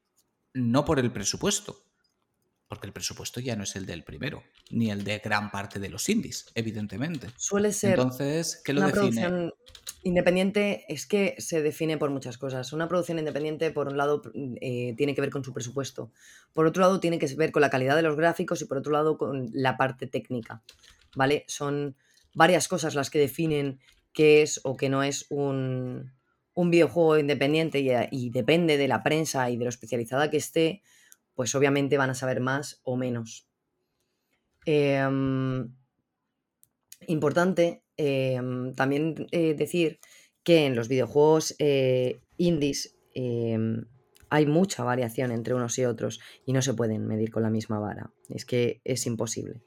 [0.54, 1.84] no por el presupuesto,
[2.68, 5.90] porque el presupuesto ya no es el del primero, ni el de gran parte de
[5.90, 7.28] los indies, evidentemente.
[7.36, 7.92] Suele ser.
[7.92, 9.22] Entonces, ¿qué lo una define?
[9.22, 9.54] producción
[10.04, 12.72] independiente es que se define por muchas cosas.
[12.74, 14.22] Una producción independiente, por un lado,
[14.62, 16.12] eh, tiene que ver con su presupuesto.
[16.54, 18.94] Por otro lado, tiene que ver con la calidad de los gráficos y por otro
[18.94, 20.64] lado, con la parte técnica.
[21.16, 21.44] ¿Vale?
[21.48, 21.98] Son
[22.34, 23.80] varias cosas las que definen
[24.14, 26.14] qué es o qué no es un,
[26.54, 27.80] un videojuego independiente
[28.12, 30.84] y, depende de la prensa y de lo especializada que esté,
[31.34, 33.48] pues obviamente van a saber más o menos.
[34.66, 35.74] Em,
[37.08, 40.00] importante em, también eh, decir
[40.44, 43.86] que en los videojuegos eh, indies em,
[44.30, 47.80] hay mucha variación entre unos y otros y no se pueden medir con la misma
[47.80, 48.12] vara.
[48.30, 49.62] Es que es imposible.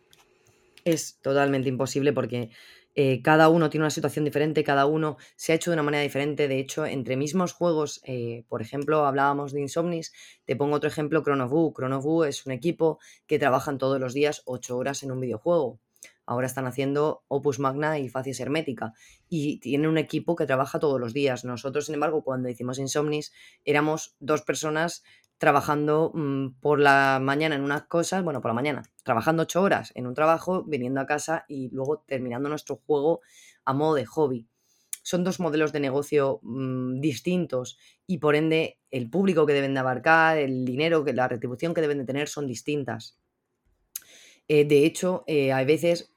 [0.85, 2.51] Es totalmente imposible porque
[2.95, 6.03] eh, cada uno tiene una situación diferente, cada uno se ha hecho de una manera
[6.03, 6.47] diferente.
[6.49, 10.13] De hecho, entre mismos juegos, eh, por ejemplo, hablábamos de Insomnis,
[10.45, 11.73] te pongo otro ejemplo, Chronovu.
[11.73, 15.81] Chronovu es un equipo que trabajan todos los días 8 horas en un videojuego.
[16.27, 18.95] Ahora están haciendo Opus Magna y Facies Hermética.
[19.29, 21.45] Y tienen un equipo que trabaja todos los días.
[21.45, 23.33] Nosotros, sin embargo, cuando hicimos Insomnis,
[23.65, 25.03] éramos dos personas
[25.39, 29.93] trabajando mm, por la mañana en unas cosas, bueno, por la mañana, trabajando ocho horas
[29.95, 33.21] en un trabajo, viniendo a casa y luego terminando nuestro juego
[33.65, 34.49] a modo de hobby.
[35.03, 39.81] Son dos modelos de negocio mm, distintos y por ende el público que deben de
[39.81, 43.19] abarcar, el dinero, que la retribución que deben de tener son distintas.
[44.49, 46.15] Eh, de hecho, eh, a veces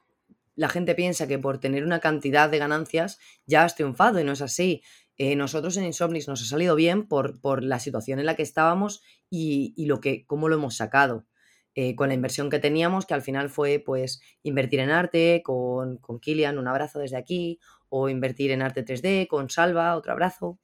[0.54, 4.32] la gente piensa que por tener una cantidad de ganancias ya has triunfado y no
[4.32, 4.82] es así.
[5.18, 8.42] Eh, nosotros en Insomnis nos ha salido bien por, por, la situación en la que
[8.42, 11.26] estábamos y, lo que, cómo lo hemos sacado.
[11.74, 15.98] Eh, con la inversión que teníamos, que al final fue pues invertir en arte con,
[15.98, 20.58] con Kilian, un abrazo desde aquí, o invertir en arte 3D con Salva, otro abrazo,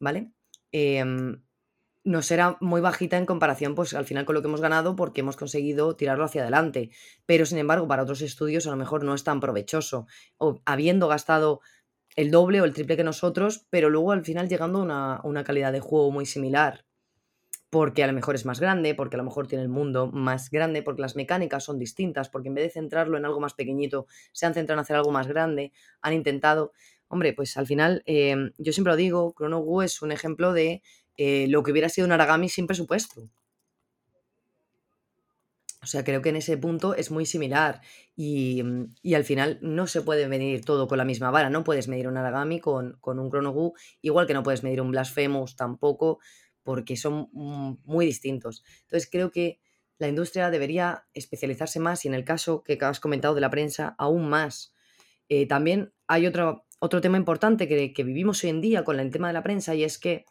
[0.00, 0.32] ¿vale?
[0.72, 1.42] Em,
[2.04, 5.20] nos era muy bajita en comparación, pues al final con lo que hemos ganado, porque
[5.20, 6.90] hemos conseguido tirarlo hacia adelante.
[7.26, 10.06] Pero sin embargo, para otros estudios a lo mejor no es tan provechoso.
[10.38, 11.60] O habiendo gastado
[12.16, 15.72] el doble o el triple que nosotros, pero luego al final llegando a una, calidad
[15.72, 16.84] de juego muy similar.
[17.70, 20.50] Porque a lo mejor es más grande, porque a lo mejor tiene el mundo más
[20.50, 24.06] grande, porque las mecánicas son distintas, porque en vez de centrarlo en algo más pequeñito,
[24.32, 26.72] se han centrado en hacer algo más grande, han intentado.
[27.08, 30.82] Hombre, pues al final, em, yo siempre lo digo, Chrono es un ejemplo de
[31.18, 33.28] eh, lo que hubiera sido un Aragami sin presupuesto.
[35.80, 37.80] O sea, creo que en ese punto es muy similar
[38.16, 41.50] mm, y, al final no se puede medir todo con la misma vara.
[41.50, 43.72] No puedes medir un Aragami con, con un Chrono
[44.02, 46.18] igual que no puedes medir un Blasphemous tampoco,
[46.62, 48.64] porque son muy distintos.
[48.82, 49.60] Entonces creo que
[49.98, 53.94] la industria debería especializarse más y en el caso que has comentado de la prensa,
[53.98, 54.74] aún más.
[55.28, 59.10] Eh, también hay otro, otro tema importante que, que, vivimos hoy en día con el
[59.10, 60.24] tema de la prensa y es que,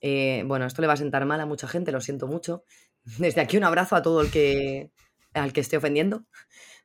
[0.00, 2.64] eh, bueno, esto le va a sentar mal a mucha gente, lo siento mucho,
[3.18, 4.90] desde aquí un abrazo a todo el que
[5.32, 6.24] al que esté ofendiendo,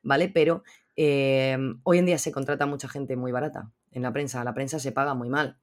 [0.04, 0.30] ¿vale?
[0.30, 0.64] Pero
[0.96, 4.44] em, hoy en día se contrata mucha gente muy barata en la prensa.
[4.44, 5.58] La prensa se paga muy mal.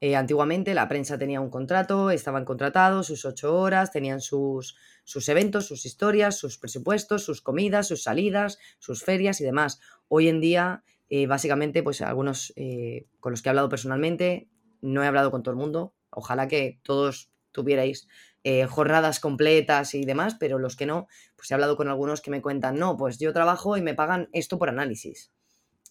[0.00, 5.28] Eh, antiguamente la prensa tenía un contrato, estaban contratados sus ocho horas, tenían sus, sus
[5.28, 9.80] eventos, sus historias, sus presupuestos, sus comidas, sus salidas, sus ferias y demás.
[10.06, 14.48] Hoy en día, eh, básicamente, pues algunos eh, con los que he hablado personalmente,
[14.80, 18.08] no he hablado con todo el mundo, ojalá que todos tuvierais
[18.44, 22.30] eh, jornadas completas y demás, pero los que no, pues he hablado con algunos que
[22.30, 25.32] me cuentan, no, pues yo trabajo y me pagan esto por análisis.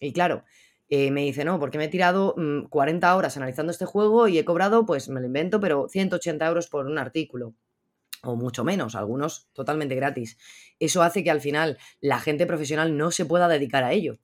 [0.00, 0.44] Y claro,
[0.88, 2.34] eh, me dice, no, porque me he tirado
[2.70, 6.46] 40 mm, horas analizando este juego y he cobrado, pues me lo invento, pero 180
[6.46, 7.54] euros por un artículo.
[8.22, 10.38] O mucho menos, algunos totalmente gratis.
[10.80, 14.18] Eso hace que al final la gente profesional no se pueda dedicar a ello.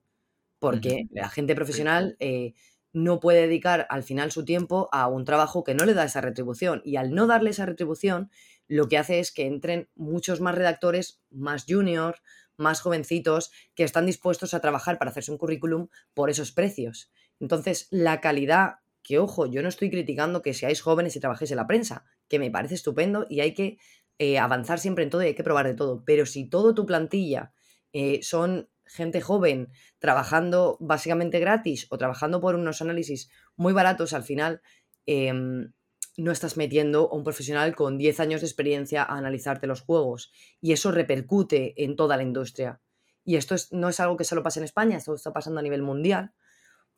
[0.59, 2.55] Porque la gente profesional eh,
[2.95, 6.21] no puede dedicar al final su tiempo a un trabajo que no le da esa
[6.21, 6.81] retribución.
[6.85, 8.31] Y al no darle esa retribución,
[8.69, 12.21] lo que hace es que entren muchos más redactores, más junior,
[12.57, 17.11] más jovencitos, que están dispuestos a trabajar para hacerse un currículum por esos precios.
[17.41, 21.57] Entonces, la calidad, que ojo, yo no estoy criticando que seáis jóvenes y trabajéis en
[21.57, 23.77] la prensa, que me parece estupendo y hay que
[24.19, 26.05] eh, avanzar siempre en todo y hay que probar de todo.
[26.07, 27.53] Pero si todo tu plantilla
[27.93, 34.23] eh, son gente joven trabajando básicamente gratis o trabajando por unos análisis muy baratos, al
[34.23, 34.61] final
[35.07, 35.73] em,
[36.17, 40.33] no estás metiendo a un profesional con 10 años de experiencia a analizarte los juegos.
[40.61, 42.81] Y eso repercute en toda la industria.
[43.25, 45.83] Y esto no es algo que solo pasa en España, esto está pasando a nivel
[45.83, 46.33] mundial,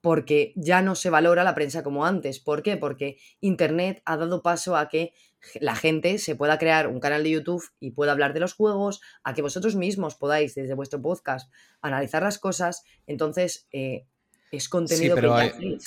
[0.07, 2.39] porque ya no se valora la prensa como antes.
[2.39, 2.77] ¿Por qué?
[2.77, 5.13] Porque Internet ha dado paso a que
[5.59, 9.01] la gente se pueda crear un canal de YouTube y pueda hablar de los juegos,
[9.25, 11.51] a que vosotros mismos podáis desde vuestro podcast
[11.81, 12.85] analizar las cosas.
[13.09, 14.07] Entonces, eh,
[14.53, 15.79] es contenido pero que hay,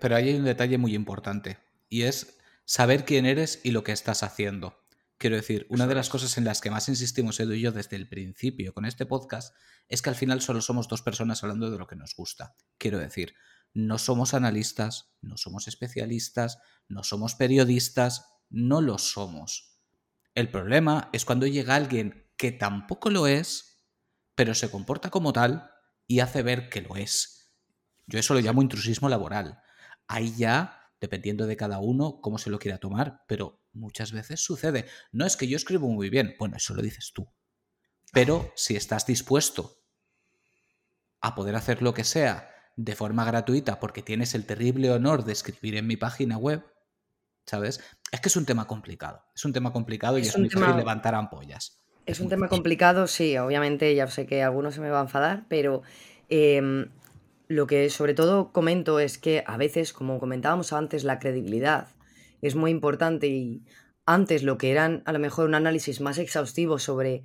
[0.00, 1.58] pero hay un detalle muy importante
[1.88, 4.76] y es saber quién eres y lo que estás haciendo.
[5.18, 7.94] Quiero decir, una de las cosas en las que más insistimos Edu y yo desde
[7.94, 9.54] el principio con este podcast
[9.88, 12.54] es que al final solo somos dos personas hablando de lo que nos gusta.
[12.76, 13.34] Quiero decir,
[13.74, 16.58] no somos analistas, no somos especialistas,
[16.88, 19.80] no somos periodistas, no lo somos.
[20.34, 23.84] El problema es cuando llega alguien que tampoco lo es,
[24.34, 25.70] pero se comporta como tal
[26.06, 27.52] y hace ver que lo es.
[28.06, 29.60] Yo eso lo llamo intrusismo laboral.
[30.06, 34.86] Ahí ya dependiendo de cada uno cómo se lo quiera tomar, pero muchas veces sucede.
[35.12, 37.28] No es que yo escribo muy bien, bueno, eso lo dices tú.
[38.12, 39.84] Pero si estás dispuesto
[41.20, 45.32] a poder hacer lo que sea de forma gratuita porque tienes el terrible honor de
[45.32, 46.64] escribir en mi página web,
[47.44, 47.80] ¿sabes?
[48.12, 49.20] Es que es un tema complicado.
[49.34, 51.82] Es un tema complicado y es, muy fácil levantar ampollas.
[52.06, 55.44] Es, un tema complicado, sí, obviamente ya sé que algunos se me va a enfadar,
[55.48, 55.82] pero
[56.28, 56.88] em,
[57.48, 61.88] lo que sobre todo comento es que a veces, como comentábamos antes, la credibilidad
[62.42, 63.64] es muy importante y
[64.06, 67.24] antes lo que eran a lo mejor un análisis más exhaustivo sobre...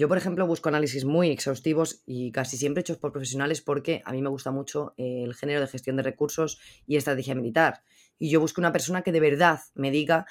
[0.00, 4.12] Yo, por ejemplo, busco análisis muy exhaustivos y casi siempre hechos por profesionales porque a
[4.12, 7.82] mí me gusta mucho el género de gestión de recursos y estrategia militar.
[8.18, 10.24] Y yo busco una persona que de verdad me diga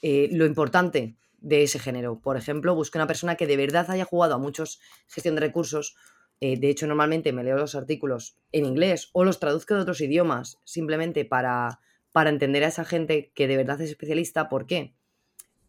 [0.00, 2.18] eh, lo importante de ese género.
[2.22, 5.96] Por ejemplo, busco una persona que de verdad haya jugado a muchos gestión de recursos
[6.40, 10.00] eh, de hecho, normalmente me leo los artículos en inglés o los traduzco de otros
[10.00, 11.80] idiomas simplemente para,
[12.12, 14.48] para entender a esa gente que de verdad es especialista.
[14.48, 14.94] ¿Por qué?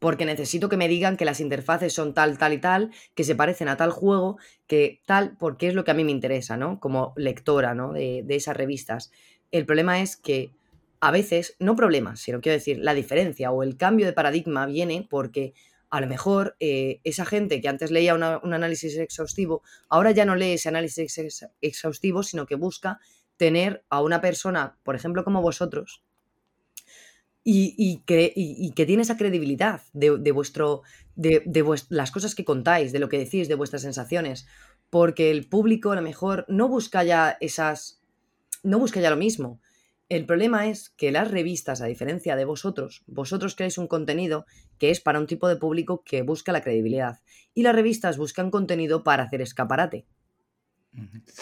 [0.01, 3.35] Porque necesito que me digan que las interfaces son tal, tal y tal, que se
[3.35, 6.79] parecen a tal juego, que tal, porque es lo que a mí me interesa, ¿no?
[6.79, 7.93] Como lectora, ¿no?
[7.93, 9.11] De, esas revistas.
[9.51, 10.55] El problema es que
[11.01, 15.05] a veces, no problemas, sino quiero decir, la diferencia o el cambio de paradigma viene
[15.07, 15.53] porque
[15.91, 20.35] a lo mejor eh, esa gente que antes leía un análisis exhaustivo, ahora ya no
[20.35, 22.99] lee ese análisis exhaustivo, sino que busca
[23.37, 26.01] tener a una persona, por ejemplo, como vosotros,
[27.43, 28.33] y, que,
[28.85, 30.83] tiene esa credibilidad de, vuestro,
[31.15, 31.43] de,
[31.89, 34.47] las cosas que contáis, de lo que decís, de vuestras sensaciones,
[34.89, 38.01] porque el público a lo mejor no busca ya esas,
[38.63, 39.59] no busca ya lo mismo,
[40.11, 44.45] el problema es que las revistas, a diferencia de vosotros, vosotros creáis un contenido
[44.77, 47.19] que es para un tipo de público que busca la credibilidad.
[47.53, 50.05] Y las revistas buscan contenido para hacer escaparate.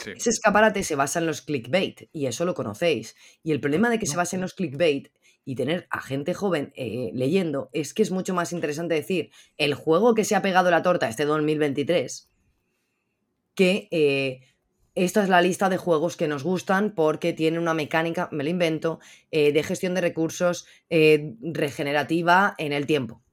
[0.05, 3.15] Ese escaparate se basa en los clickbait, y eso lo conocéis.
[3.41, 5.09] Y el problema de que se base en los clickbait
[5.49, 9.73] y tener a gente joven eh, leyendo es que es mucho más interesante decir el
[9.73, 12.29] juego que se ha pegado la torta este 2023
[13.55, 14.41] que eh,
[14.93, 18.51] esta es la lista de juegos que nos gustan porque tienen una mecánica, me lo
[18.51, 18.99] invento,
[19.31, 23.23] eh, de gestión de recursos regenerativa en el tiempo.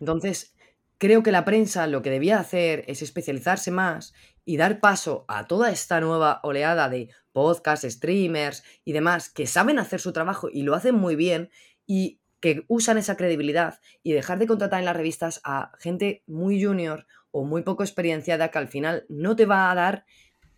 [0.00, 0.54] Entonces,
[0.96, 4.14] creo que la prensa lo que debía hacer es especializarse más
[4.46, 9.78] y dar paso a toda esta nueva oleada de podcasts, streamers y demás que saben
[9.78, 11.50] hacer su trabajo y lo hacen muy bien
[11.84, 16.64] y que usan esa credibilidad y dejar de contratar en las revistas a gente muy
[16.64, 20.06] junior o muy poco experienciada que al final no te va a dar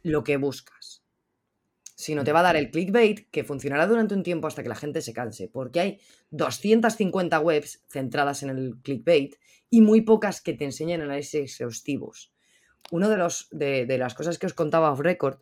[0.04, 1.02] lo que buscas,
[1.96, 4.76] sino te va a dar el clickbait que funcionará durante un tiempo hasta que la
[4.76, 6.00] gente se canse, porque hay
[6.30, 9.34] 250 webs centradas en el clickbait
[9.68, 12.32] y muy pocas que te enseñan análisis exhaustivos.
[12.92, 15.40] Una de, los, de, las cosas que os contaba off record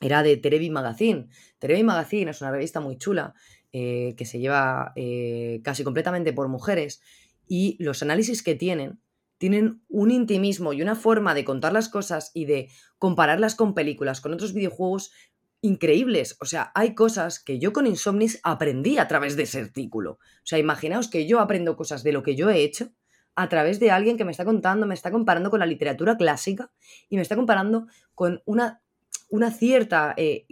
[0.00, 1.28] era de Terebi Magazine.
[1.58, 3.34] Terebi Magazine es una revista muy chula
[3.72, 7.02] eh, que se lleva eh, casi completamente por mujeres
[7.48, 9.00] y los análisis que tienen
[9.38, 14.20] tienen un intimismo y una forma de contar las cosas y de compararlas con películas,
[14.20, 15.12] con otros videojuegos
[15.60, 16.36] increíbles.
[16.40, 20.12] O sea, hay cosas que yo con Insomnis aprendí a través de ese artículo.
[20.12, 22.92] O sea, imaginaos que yo aprendo cosas de lo que yo he hecho
[23.34, 26.72] a través de alguien que me está contando, me está comparando con la literatura clásica
[27.10, 28.82] y me está comparando con una,
[29.28, 30.46] una cierta eh,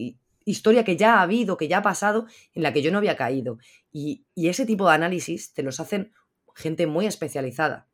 [0.44, 3.16] historia que ya ha habido, que ya ha pasado, en la que yo no había
[3.16, 3.58] caído.
[3.92, 6.12] Y, ese tipo de análisis te los hacen
[6.54, 7.88] gente muy especializada.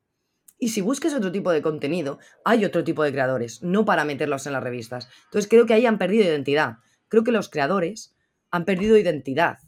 [0.58, 4.46] Y si busques otro tipo de contenido, hay otro tipo de creadores, no para meterlos
[4.46, 5.08] en las revistas.
[5.24, 6.76] Entonces creo que ahí han perdido identidad.
[7.08, 8.14] Creo que los creadores
[8.50, 9.58] han perdido identidad.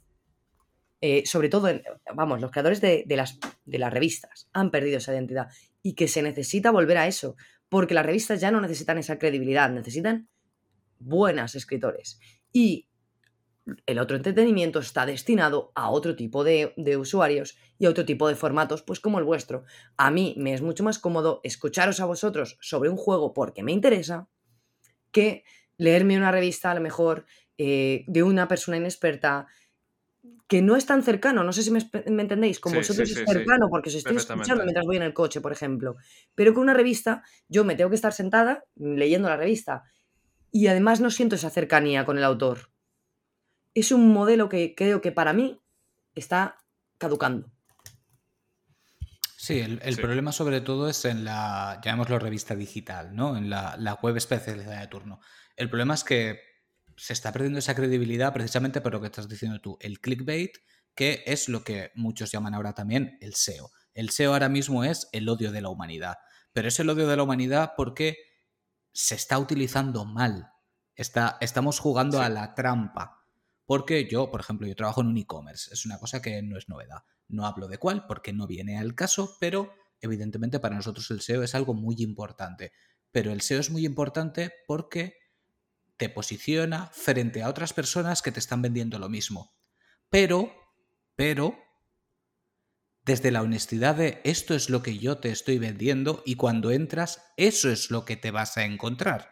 [1.00, 1.68] Eh, sobre todo,
[2.14, 5.48] vamos, los creadores de las revistas han perdido esa identidad.
[5.82, 7.36] Y que se necesita volver a eso.
[7.70, 10.28] Porque las revistas ya no necesitan esa credibilidad, necesitan
[11.02, 12.20] buenas escritores.
[12.52, 12.88] Y
[13.86, 18.34] el otro entretenimiento está destinado a otro tipo de, usuarios y a otro tipo de
[18.34, 19.64] formatos, pues como el vuestro.
[19.96, 23.72] A mí me es mucho más cómodo escucharos a vosotros sobre un juego porque me
[23.72, 24.28] interesa
[25.10, 25.44] que
[25.76, 27.26] leerme una revista a lo mejor
[27.58, 29.46] eh, de una persona inexperta
[30.48, 33.88] que no es tan cercano, no sé si me, entendéis, como vosotros es cercano porque
[33.88, 35.96] os estoy escuchando mientras voy en el coche, por ejemplo,
[36.34, 39.84] pero con una revista yo me tengo que estar sentada leyendo la revista
[40.52, 42.72] y además no siento esa cercanía con el autor
[43.74, 45.60] es un modelo que creo que para mí
[46.14, 46.56] está
[46.98, 47.50] caducando.
[49.36, 53.36] Sí, el, problema sobre todo es en la, llamémoslo revista digital, ¿no?
[53.36, 55.20] En la, la, web especializada de turno.
[55.56, 56.40] El problema es que
[56.96, 60.58] se está perdiendo esa credibilidad precisamente por lo que estás diciendo tú, el clickbait,
[60.94, 63.72] que es lo que muchos llaman ahora también el SEO.
[63.94, 66.18] El SEO ahora mismo es el odio de la humanidad,
[66.52, 68.18] pero es el odio de la humanidad porque
[68.92, 70.52] se está utilizando mal.
[70.94, 73.22] Está, estamos jugando a la trampa
[73.72, 76.68] porque yo, por ejemplo, yo trabajo en un e-commerce, es una cosa que no es
[76.68, 77.04] novedad.
[77.28, 81.42] No hablo de cuál porque no viene al caso, pero evidentemente para nosotros el SEO
[81.42, 82.72] es algo muy importante.
[83.12, 85.16] Pero el SEO es muy importante porque
[85.96, 89.54] te posiciona frente a otras personas que te están vendiendo lo mismo.
[90.10, 90.52] Pero,
[91.14, 91.56] pero,
[93.04, 97.22] desde la honestidad de esto es lo que yo te estoy vendiendo y cuando entras,
[97.36, 99.28] eso es lo que te vas a encontrar.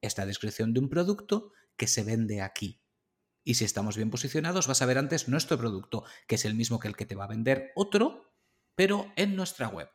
[0.00, 2.82] Esta descripción de un producto que se vende aquí.
[3.44, 6.80] Y si estamos bien posicionados, vas a ver antes nuestro producto, que es el mismo
[6.80, 8.34] que el que te va a vender otro,
[8.74, 9.88] pero en nuestra web.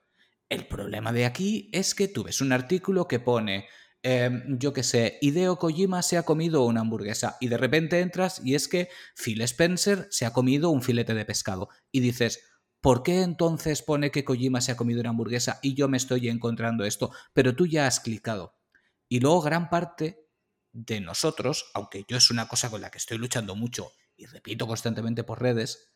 [0.47, 3.67] El problema de aquí es que tú ves un artículo que pone,
[4.03, 8.41] em, yo qué sé, Hideo Kojima se ha comido una hamburguesa y de repente entras
[8.43, 12.50] y es que Phil Spencer se ha comido un filete de pescado y dices,
[12.81, 16.27] ¿por qué entonces pone que Kojima se ha comido una hamburguesa y yo me estoy
[16.27, 17.11] encontrando esto?
[17.33, 18.57] Pero tú ya has clicado.
[19.07, 20.27] Y luego gran parte
[20.73, 24.67] de nosotros, aunque yo es una cosa con la que estoy luchando mucho y repito
[24.67, 25.93] constantemente por redes,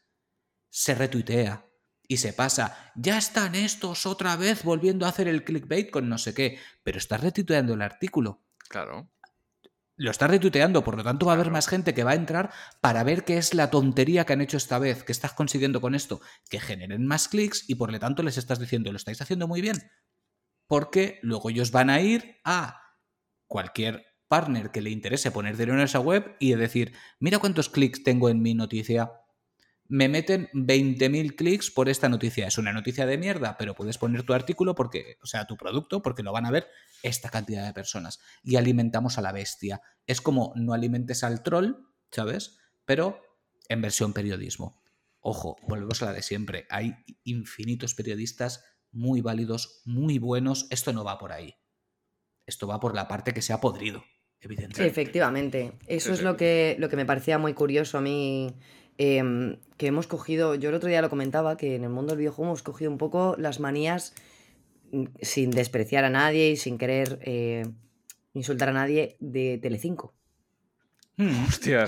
[0.69, 1.65] se retuitea
[2.07, 2.91] y se pasa.
[2.95, 6.97] Ya están estos otra vez volviendo a hacer el clickbait con no sé qué, pero
[6.97, 8.43] estás retuiteando el artículo.
[8.67, 9.11] Claro.
[9.98, 12.52] Lo estás retuiteando, por lo tanto va a haber más gente que va a entrar
[12.82, 15.96] para ver qué es la tontería que han hecho esta vez, que estás consiguiendo con
[15.96, 16.20] esto,
[16.50, 19.62] que generen más clics y por lo tanto les estás diciendo, lo estáis haciendo muy
[19.62, 19.78] bien.
[20.68, 22.82] Porque luego ellos van a ir a
[23.48, 28.04] cualquier partner que le interese poner dinero en esa web y decir, mira cuántos clics
[28.04, 29.12] tengo en mi noticia.
[29.88, 32.47] Me meten 20.000 clics por esta noticia.
[32.47, 36.01] Es una noticia de mierda, pero puedes poner tu artículo porque, o sea, tu producto,
[36.01, 36.67] porque lo van a ver
[37.03, 38.19] esta cantidad de personas.
[38.43, 39.81] Y alimentamos a la bestia.
[40.07, 41.73] Es como no alimentes al troll,
[42.11, 42.57] ¿sabes?
[42.86, 43.21] Pero
[43.69, 44.81] en versión periodismo.
[45.19, 46.65] Ojo, volvemos a la de siempre.
[46.69, 50.67] Hay infinitos periodistas muy válidos, muy buenos.
[50.69, 51.55] Esto no va por ahí.
[52.45, 54.03] Esto va por la parte que se ha podrido
[54.45, 54.88] evidentemente.
[54.88, 58.55] Efectivamente, eso es Lo, que, lo que me parecía muy curioso a mí,
[58.98, 62.20] em, que hemos cogido, yo el otro día lo comentaba, que en el mundo del
[62.20, 64.14] videojuego hemos cogido un poco las manías
[64.91, 67.66] mm, sin despreciar a nadie y sin querer eh,
[68.34, 70.14] insultar a nadie de Telecinco.
[71.18, 71.46] Hmm.
[71.48, 71.86] Hostia,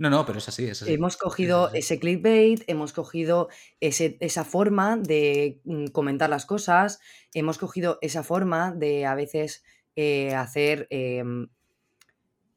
[0.00, 3.48] no, no, pero es así, es Hemos cogido ese clickbait, hemos cogido
[3.80, 7.00] ese, esa forma de mm, comentar las cosas,
[7.34, 9.64] hemos cogido esa forma de a veces
[9.96, 10.86] eh, hacer...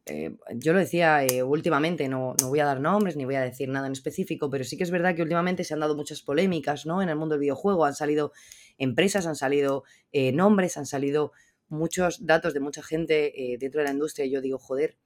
[0.05, 3.41] Eh, yo lo decía eh, últimamente, no, no, voy a dar nombres ni voy a
[3.41, 6.21] decir nada en específico, pero sí que es verdad que últimamente se han dado muchas
[6.21, 7.03] polémicas ¿no?
[7.03, 8.31] en el mundo del videojuego, han salido
[8.77, 9.83] empresas, han salido
[10.33, 11.33] nombres, han salido
[11.67, 14.97] muchos datos de mucha gente dentro de la industria y yo digo, joder,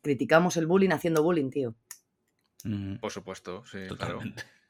[0.00, 1.74] criticamos el bullying haciendo bullying, tío.
[3.00, 4.20] Por supuesto, sí, claro.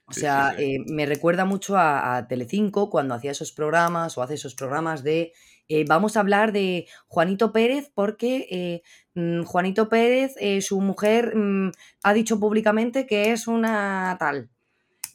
[0.07, 0.57] O sea,
[0.87, 5.33] me recuerda mucho a, a, Telecinco cuando hacía esos programas o hace esos programas de
[5.69, 8.83] eh, vamos a hablar de Juanito Pérez porque eh,
[9.15, 14.51] mm, Juanito Pérez, eh, su mujer mm, ha dicho públicamente que es una tal.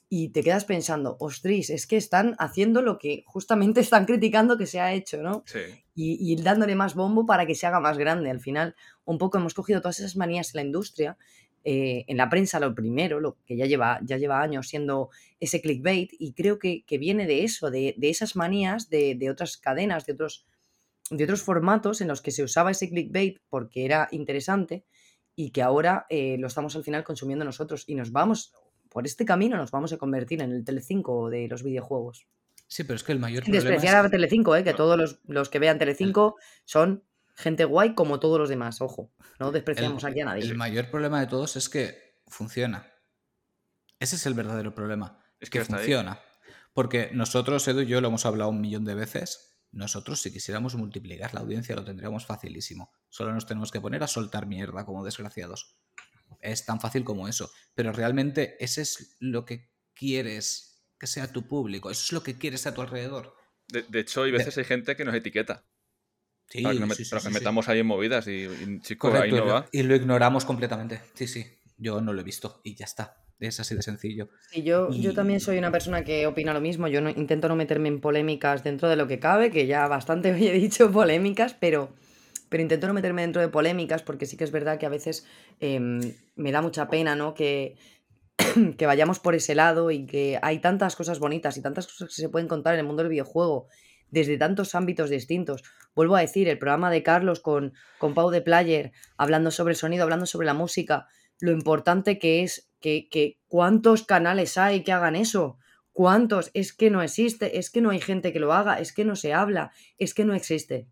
[0.10, 4.68] y te quedas pensando, ostras, es que están haciendo lo que justamente están criticando que
[4.68, 5.44] se ha hecho, ¿no?
[5.46, 5.60] Sí.
[5.96, 8.30] Y, y dándole más bombo para que se haga más grande.
[8.30, 8.76] Al final,
[9.06, 11.18] un poco hemos cogido todas esas manías en la industria,
[11.64, 15.10] eh, en la prensa lo primero, lo que ya lleva, ya lleva años siendo
[15.40, 19.30] ese clickbait, y creo que, que viene de eso, de, de esas manías de, de
[19.30, 20.46] otras cadenas, de otros,
[21.10, 24.86] de otros formatos en los que se usaba ese clickbait porque era interesante
[25.36, 28.54] y que ahora eh, lo estamos al final consumiendo nosotros y nos vamos,
[28.90, 32.28] por este camino nos vamos a convertir en el Telecinco de los videojuegos.
[32.68, 34.64] Sí, pero es que el mayor problema despreciar es- a Telecinco, ¿eh?
[34.64, 36.36] que todos los, los que vean Telecinco
[36.66, 37.04] son
[37.36, 40.44] gente guay como todos los demás, ojo, no despreciamos el, aquí a nadie.
[40.44, 42.92] el mayor problema de todos es que funciona.
[44.00, 45.20] Ese es el verdadero problema.
[45.40, 45.84] Es que que está ahí.
[45.84, 46.20] funciona.
[46.74, 49.60] Porque nosotros, Edu y yo, lo hemos hablado un millón de veces.
[49.72, 52.92] Nosotros, si quisiéramos multiplicar la audiencia, lo tendríamos facilísimo.
[53.10, 55.78] Solo nos tenemos que poner a soltar mierda como desgraciados.
[56.42, 57.52] Es tan fácil como eso.
[57.74, 61.90] Pero realmente, ese es lo que quieres que sea tu público.
[61.90, 63.36] Eso es lo que quieres a tu alrededor.
[63.68, 65.66] De, de hecho, hay veces hay gente que nos etiqueta
[66.50, 68.80] Sí, para que, nos, met- sí, sí, para que metamos ahí en movidas y, y,
[68.82, 69.66] chico, ahí no va.
[69.72, 71.02] y lo ignoramos completamente.
[71.14, 71.46] Sí, sí.
[71.78, 73.18] Yo no lo he visto y ya está.
[73.40, 74.30] Es así de sencillo.
[74.52, 76.88] Sí, yo, yo también soy una persona que opina lo mismo.
[76.88, 80.32] Yo no, intento no meterme en polémicas dentro de lo que cabe, que ya bastante
[80.34, 81.90] hoy he dicho polémicas, pero,
[82.50, 85.26] pero intento no meterme dentro de polémicas porque sí que es verdad que a veces
[85.60, 86.00] em,
[86.36, 87.34] me da mucha pena, ¿no?
[87.34, 87.76] Que,
[88.78, 92.22] que vayamos por ese lado y que hay tantas cosas bonitas y tantas cosas que
[92.22, 93.68] se pueden contar en el mundo del videojuego
[94.14, 95.64] desde tantos ámbitos distintos.
[95.96, 99.78] Vuelvo a decir, el programa de Carlos con, con Pau de Player, hablando sobre el
[99.78, 101.08] sonido, hablando sobre la música,
[101.40, 105.58] lo importante que es que, que cuántos canales hay que hagan eso.
[105.94, 106.52] ¿Cuántos?
[106.54, 109.16] Es que no existe, es que no hay gente que lo haga, es que no
[109.16, 110.88] se habla, es que no existe.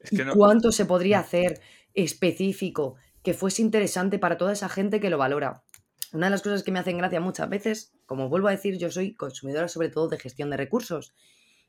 [0.00, 1.60] Es ¿Y que no, cuánto se podría hacer
[1.94, 2.94] específico
[3.24, 5.64] que fuese interesante para toda esa gente que lo valora?
[6.12, 8.88] Una de las cosas que me hacen gracia muchas veces, como vuelvo a decir, yo
[8.88, 11.12] soy consumidora sobre todo de gestión de recursos.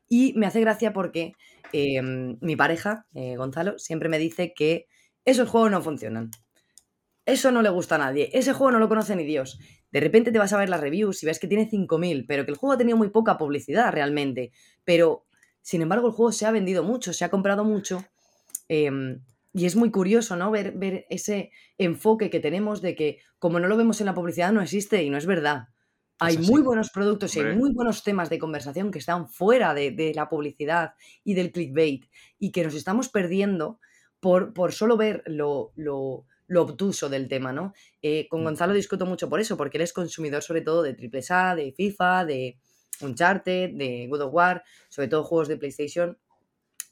[0.07, 1.33] Y me hace gracia porque
[1.73, 4.87] eh, mi pareja, eh, Gonzalo, siempre me dice que
[5.25, 6.31] esos juegos no funcionan.
[7.25, 8.29] Eso no le gusta a nadie.
[8.33, 9.59] Ese juego no lo conoce ni Dios.
[9.91, 12.51] De repente te vas a ver las reviews y ves que tiene 5.000, pero que
[12.51, 14.51] el juego ha tenido muy poca publicidad realmente.
[14.83, 15.25] Pero,
[15.61, 18.05] sin embargo, el juego se ha vendido mucho, se ha comprado mucho.
[18.67, 19.21] em,
[19.53, 20.51] y es muy curioso, ¿no?
[20.51, 24.51] Ver, ver ese enfoque que tenemos de que, como no lo vemos en la publicidad,
[24.51, 25.69] no existe y no es verdad.
[26.19, 29.91] Hay muy buenos productos y hay muy buenos temas de conversación que están fuera de,
[29.91, 30.93] de la publicidad
[31.23, 32.05] y del clickbait
[32.39, 33.79] y que nos estamos perdiendo
[34.21, 37.73] por, por solo ver lo, lo, lo obtuso del tema, ¿no?
[38.01, 38.45] Eh, con Mm.
[38.45, 41.73] Gonzalo discuto mucho por eso, porque él es consumidor sobre todo de Triple A, de
[41.73, 42.59] FIFA, de
[43.01, 46.17] Uncharted, de God of War, sobre todo juegos de PlayStation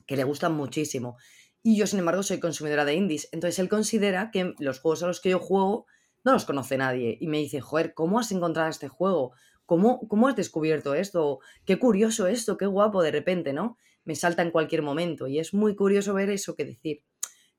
[0.06, 1.18] que le gustan muchísimo.
[1.62, 3.30] Y yo, sin embargo, soy consumidora de indies.
[3.32, 5.86] Entonces él considera que los juegos a los que yo juego
[6.24, 7.18] no los conoce nadie.
[7.20, 9.34] Y me dice, joder, ¿cómo has encontrado este juego?
[9.66, 11.40] ¿Cómo, ¿Cómo has descubierto esto?
[11.66, 13.78] Qué curioso esto, qué guapo de repente, ¿no?
[14.04, 15.28] Me salta en cualquier momento.
[15.28, 17.04] Y es muy curioso ver eso que decir.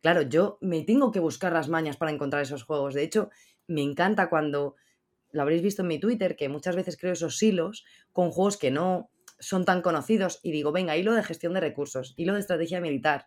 [0.00, 2.94] Claro, yo me tengo que buscar las mañas para encontrar esos juegos.
[2.94, 3.30] De hecho,
[3.66, 4.76] me encanta cuando,
[5.30, 8.70] lo habréis visto en mi Twitter, que muchas veces creo esos hilos con juegos que
[8.70, 12.80] no son tan conocidos y digo, venga, hilo de gestión de recursos, hilo de estrategia
[12.80, 13.26] militar.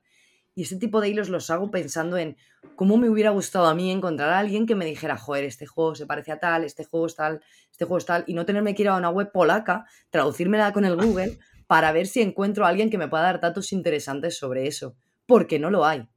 [0.58, 2.36] Y ese tipo de hilos los hago pensando en
[2.76, 5.94] cómo me hubiera gustado a mí encontrar a alguien que me dijera, joder, este juego
[5.94, 7.42] se parece a tal, este juego es tal,
[7.72, 10.84] este juego es tal, y no tenerme que ir a una web polaca, traducírmela con
[10.84, 11.38] el Google
[11.68, 14.96] para ver si encuentro a alguien que me pueda dar datos interesantes sobre eso,
[15.28, 16.10] porque no lo hay.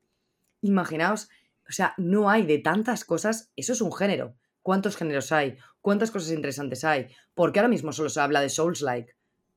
[0.62, 1.28] Imaginaos,
[1.68, 4.34] o sea, no hay de tantas cosas, eso es un género.
[4.62, 5.58] ¿Cuántos géneros hay?
[5.82, 7.08] ¿Cuántas cosas interesantes hay?
[7.34, 9.14] Porque ahora mismo solo se habla de Souls-like.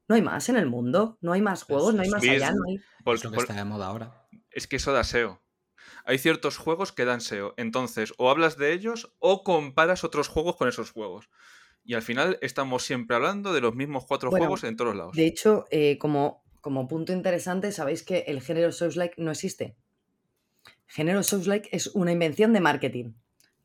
[0.08, 1.18] ¿No hay más en el mundo?
[1.22, 1.94] ¿No hay más juegos?
[1.96, 2.52] ¿No hay más allá?
[2.52, 2.80] ¿No hay...
[3.04, 4.23] por- es lo que por- está de moda ahora.
[4.54, 5.42] Es que eso da SEO.
[6.06, 7.54] Hay ciertos juegos que dan SEO.
[7.58, 11.30] Entonces, o hablas de ellos o comparas otros juegos con esos juegos.
[11.86, 15.16] Y al final estamos siempre hablando de los mismos cuatro Bueno, juegos en todos lados.
[15.16, 19.76] De hecho, eh, como, como punto interesante, sabéis que el género Souls-like no existe.
[20.88, 23.14] Género Souls-like es una invención de marketing.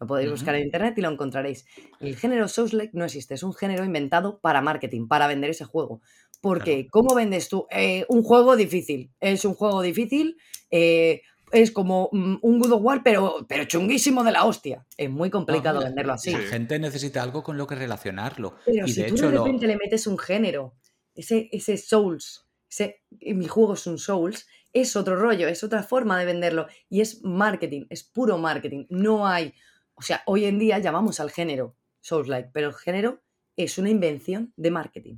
[0.01, 1.67] Lo podéis buscar en internet y lo encontraréis.
[1.99, 6.01] El género Souls-like no existe, es un género inventado para marketing, para vender ese juego.
[6.41, 7.67] Porque, ¿cómo vendes tú?
[7.71, 9.13] Eh, un juego difícil.
[9.21, 10.37] Es un juego difícil,
[10.71, 14.87] eh, es como mm, un God of War, pero, pero chunguísimo de la hostia.
[14.97, 16.31] Es muy complicado No, venderlo así.
[16.33, 18.57] La gente necesita algo con lo que relacionarlo.
[18.65, 20.75] Pero y si de tú hecho de lo- repente le metes un género,
[21.15, 23.03] ese, ese Souls, ese,
[23.35, 27.25] mi juego es un Souls, es otro rollo, es otra forma de venderlo y es
[27.25, 28.85] marketing, es puro marketing.
[28.91, 29.55] No hay,
[29.95, 33.23] o sea, hoy en día llamamos al género Souls-like, pero el género
[33.57, 35.17] es una invención de marketing.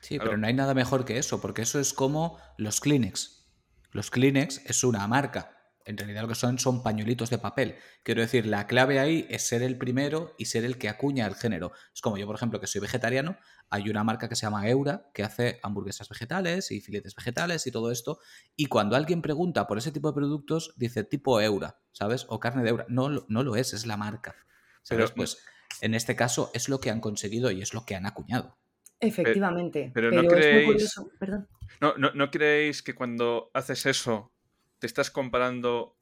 [0.00, 0.30] Sí, Claro.
[0.30, 3.48] pero no hay nada mejor que eso, porque eso es como los Kleenex.
[3.92, 5.56] Los Kleenex es una marca.
[5.86, 7.76] en realidad lo que son son pañuelitos de papel.
[8.04, 11.34] Quiero decir, la clave ahí es ser el primero y ser el que acuña el
[11.34, 11.72] género.
[11.92, 13.36] Es como yo, por ejemplo, que soy vegetariano,
[13.70, 17.72] hay una marca que se llama Eura que hace hamburguesas vegetales y filetes vegetales y
[17.72, 18.20] todo esto.
[18.54, 22.24] Y cuando alguien pregunta por ese tipo de productos, dice tipo Eura, ¿sabes?
[22.28, 22.86] O carne de Eura.
[22.88, 24.36] No, no lo es, es la marca.
[24.82, 25.10] ¿Sabes?
[25.12, 25.38] pues
[25.80, 28.58] en este caso es lo que han conseguido y es lo que han acuñado.
[29.00, 29.90] Efectivamente.
[29.94, 30.94] Pero, no creéis.
[31.80, 34.32] No, no, creéis que cuando haces eso
[34.78, 35.96] te estás comparando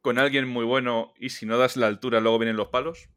[0.00, 3.08] con alguien muy bueno y si no das la altura luego vienen los palos?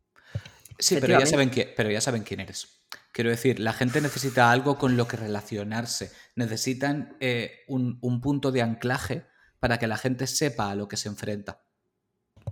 [0.77, 2.79] Sí, pero ya, saben que, pero ya saben quién eres.
[3.11, 6.11] Quiero decir, la gente necesita algo con lo que relacionarse.
[6.35, 9.25] Necesitan eh, un, punto de anclaje
[9.59, 11.63] para que la gente sepa a lo que se enfrenta.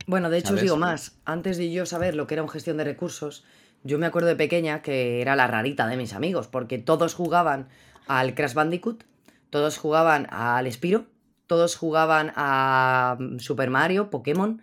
[0.07, 1.19] Bueno, de hecho os digo más.
[1.25, 3.45] Antes de yo saber lo que era un gestión de recursos,
[3.87, 7.69] yo me acuerdo de pequeña que era la rarita de mis amigos, porque todos jugaban
[8.05, 9.03] al Crash Bandicoot,
[9.49, 11.05] todos jugaban al Spiro,
[11.47, 14.61] todos jugaban a mm, Super Mario, Pokémon,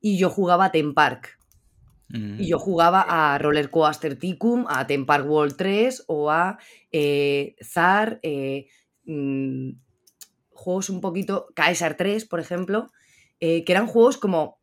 [0.00, 1.38] y yo jugaba a Theme Park.
[2.08, 2.40] Mm.
[2.40, 6.58] Y yo jugaba a Roller Coaster Ticum, a Theme Park World 3 o a
[6.92, 8.66] eh, Zar, eh,
[9.06, 9.70] mm,
[10.50, 12.90] juegos un poquito, Kaiser 3, por ejemplo,
[13.40, 14.55] eh, que eran juegos como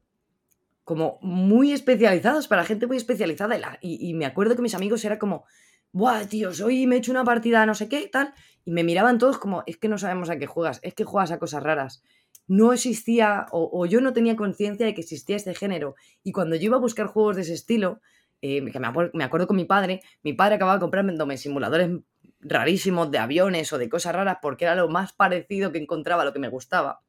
[0.84, 3.78] como muy especializados, para gente muy especializada.
[3.82, 5.46] Y, me acuerdo que mis amigos era como,
[5.92, 8.34] buah, tío, hoy me he hecho una partida no sé qué, tal.
[8.66, 11.32] Y me miraban todos como, es que no sabemos a qué juegas, es que juegas
[11.32, 12.04] a cosas raras.
[12.48, 15.96] No existía, o, yo no tenía conciencia de que existía este género.
[16.24, 18.02] Y cuando yo iba a buscar juegos de ese estilo,
[18.42, 21.90] eh, que me, me, acuerdo con mi padre, mi padre acababa de comprarme simuladores
[22.42, 26.26] rarísimos de aviones o de cosas raras porque era lo más parecido que encontraba a
[26.26, 27.03] lo que me gustaba.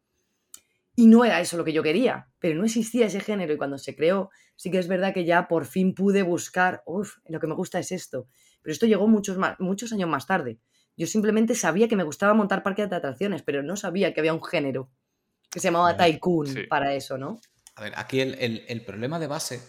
[0.97, 3.79] Y no era eso lo que yo quería, pero no existía ese género y cuando
[3.79, 7.49] se creó, sí que es verdad que ya por fin pude buscar, uff, lo que
[7.49, 8.29] me gusta es esto.
[8.63, 10.59] Pero esto llegó muchos, muchos años más tarde.
[10.97, 14.33] Yo simplemente sabía que me gustaba montar parques de atracciones, pero no sabía que había
[14.33, 14.91] un género
[15.51, 17.41] que se llamaba Tycoon para eso, ¿no?
[17.75, 19.61] A ver, aquí el, problema de base,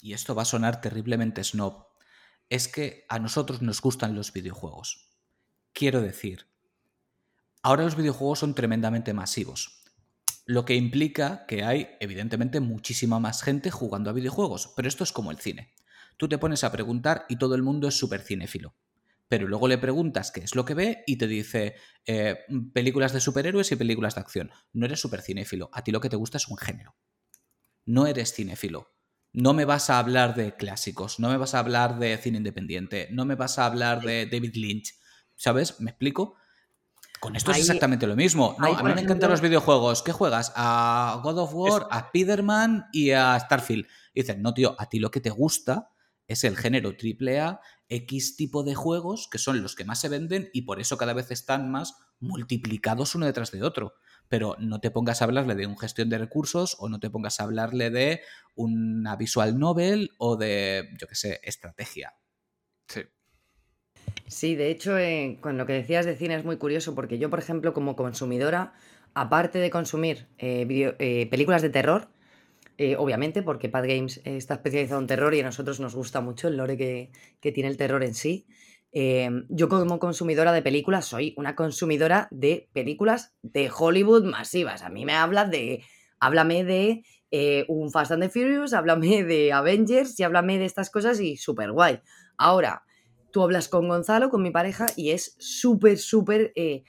[0.00, 1.86] y esto va a sonar terriblemente snob,
[2.48, 5.10] es que a nosotros nos gustan los videojuegos.
[5.74, 6.46] Quiero decir,
[7.62, 9.81] ahora los videojuegos son tremendamente masivos
[10.44, 15.12] lo que implica que hay, evidentemente, muchísima más gente jugando a videojuegos, pero esto es
[15.12, 15.72] como el cine.
[16.16, 18.74] Tú te pones a preguntar y todo el mundo es súper cinéfilo.
[19.28, 21.76] Pero luego le preguntas qué es lo que ve y te dice
[22.06, 22.40] eh,
[22.74, 24.50] películas de superhéroes y películas de acción.
[24.72, 25.70] No eres súper cinéfilo.
[25.72, 26.94] A ti lo que te gusta es un género.
[27.86, 28.92] No eres cinéfilo.
[29.32, 33.08] No me vas a hablar de clásicos, no me vas a hablar de cine independiente,
[33.10, 34.94] no me vas a hablar de David Lynch.
[35.34, 35.80] ¿Sabes?
[35.80, 36.36] ¿Me explico?
[37.22, 38.56] Con esto es exactamente lo mismo.
[38.58, 40.02] No, a mí me encantan los videojuegos.
[40.02, 40.52] ¿Qué juegas?
[40.56, 43.86] A God of War, a Spider-Man y a Starfield.
[44.12, 45.92] Y dicen, no, tío, a ti lo que te gusta
[46.26, 50.50] es el género AAA, X tipo de juegos, que son los que más se venden
[50.52, 53.94] y por eso cada vez están más multiplicados uno detrás de otro.
[54.26, 57.38] Pero no te pongas a hablarle de un gestión de recursos o no te pongas
[57.38, 58.22] a hablarle de
[58.56, 62.14] una visual novel o de, yo qué sé, estrategia.
[62.88, 63.02] Sí.
[64.32, 67.28] Sí, de hecho, eh, con lo que decías de cine es muy curioso porque yo,
[67.28, 68.72] por ejemplo, como consumidora,
[69.12, 70.66] aparte de consumir eh,
[70.98, 72.08] eh, películas de terror,
[72.96, 76.56] obviamente, porque Pad Games está especializado en terror y a nosotros nos gusta mucho el
[76.56, 77.12] lore que,
[77.52, 78.46] tiene el terror en sí,
[79.50, 84.82] yo como consumidora de películas soy una consumidora de películas de Hollywood masivas.
[84.82, 85.84] A mí me habla de,
[86.18, 87.04] háblame de
[87.68, 91.70] un Fast and the Furious, háblame de Avengers y háblame de estas cosas y súper
[91.70, 92.00] guay.
[92.36, 92.82] Ahora,
[93.32, 96.84] tú hablas con Gonzalo, con mi pareja, y es súper, súper eh,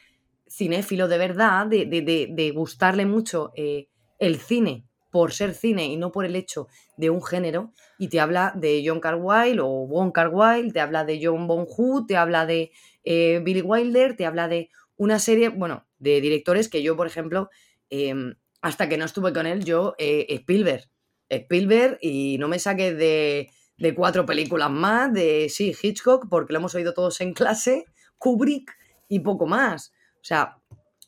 [0.48, 3.88] cinéfilo de verdad, de, gustarle mucho eh,
[4.20, 6.68] el cine por ser cine y no por el hecho
[6.98, 11.20] de un género, y te habla de John Carwile o Wong Carwile, te habla de
[11.24, 11.68] John Bon
[12.08, 12.72] te habla de
[13.04, 17.50] eh, Billy Wilder, te habla de una serie, bueno, de directores que yo, por ejemplo,
[17.90, 20.90] em, hasta que no estuve con él, yo, Spielberg,
[21.30, 26.60] Spielberg, y no me saque de de cuatro películas más, de sí, Hitchcock, porque lo
[26.60, 27.86] hemos oído todos en clase,
[28.18, 28.76] Kubrick
[29.08, 29.94] y poco más.
[30.16, 30.58] O sea,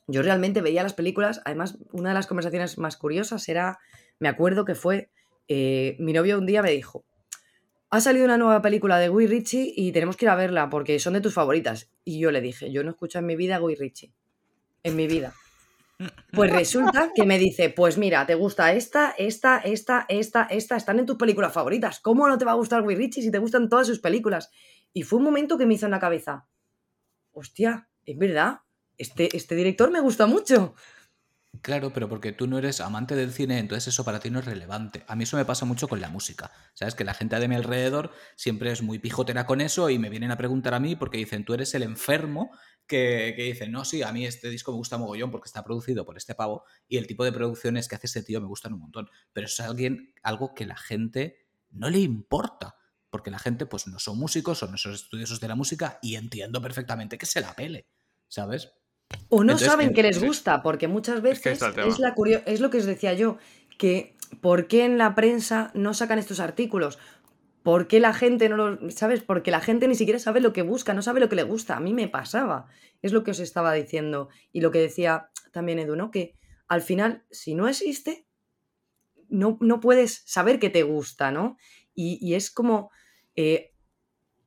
[0.08, 3.80] yo realmente veía las películas, además, una de las conversaciones más curiosas era,
[4.20, 5.10] me acuerdo que fue,
[5.48, 7.06] eh, mi novio un día me dijo,
[7.90, 11.00] ha salido una nueva película de Guy Ritchie y tenemos que ir a verla porque
[11.00, 11.92] son de tus favoritas.
[12.04, 14.12] Y yo le dije, yo no escucho en mi vida a Guy Ritchie.
[14.84, 15.34] En mi vida.
[16.32, 21.00] Pues resulta que me dice, pues mira, te gusta esta, esta, esta, esta, esta, están
[21.00, 22.00] en tus películas favoritas.
[22.00, 24.52] ¿Cómo no te va a gustar Guy Ritchie si te gustan todas sus películas?
[24.94, 26.48] Y fue un momento que me hizo en la cabeza,
[27.32, 28.60] hostia, es verdad,
[28.98, 30.76] este, este director me gusta mucho.
[31.62, 34.46] Claro, pero porque tú no eres amante del cine, entonces eso para ti no es
[34.46, 35.04] relevante.
[35.08, 36.52] A mí eso me pasa mucho con la música.
[36.74, 40.10] Sabes que la gente de mi alrededor siempre es muy pijotera con eso y me
[40.10, 42.52] vienen a preguntar a mí porque dicen, tú eres el enfermo
[42.88, 46.06] que, que dice, no, sí, a mí este disco me gusta mogollón porque está producido
[46.06, 48.82] por este pavo y el tipo de producciones que hace este tío me gustan un
[48.82, 49.10] montón.
[49.34, 52.76] Pero es alguien, algo que la gente no le importa.
[53.10, 56.62] Porque la gente, pues, no son músicos, son esos estudiosos de la música y entiendo
[56.62, 57.88] perfectamente que se la pele,
[58.28, 58.74] ¿sabes?
[59.30, 62.14] O no saben que les gusta, porque muchas veces es, la
[62.46, 63.38] es lo que os decía yo,
[63.78, 66.98] que ¿por qué en la prensa no sacan estos artículos?
[67.66, 68.92] ¿Por qué la gente no lo...
[68.92, 69.24] ¿Sabes?
[69.24, 71.76] Porque la gente ni siquiera sabe lo que busca, no sabe lo que le gusta.
[71.76, 72.68] A mí me pasaba.
[73.02, 74.30] Es lo que os estaba diciendo.
[74.52, 76.12] Y lo que decía también Edu, ¿no?
[76.12, 76.36] Que
[76.68, 78.28] al final, si no existe,
[79.30, 81.58] no, no puedes saber que te gusta, ¿no?
[81.96, 82.92] Y, es como...
[83.36, 83.74] Eh,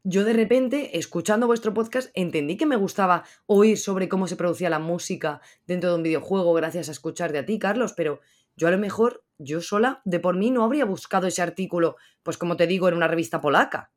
[0.04, 4.70] yo de repente, escuchando vuestro podcast, entendí que me gustaba oír sobre cómo se producía
[4.70, 8.20] la música dentro de un videojuego gracias a escuchar de a ti, Carlos, pero
[8.54, 12.36] yo a lo mejor, yo sola, de por mí, no habría buscado ese artículo, pues
[12.36, 13.92] como te digo, en una revista polaca.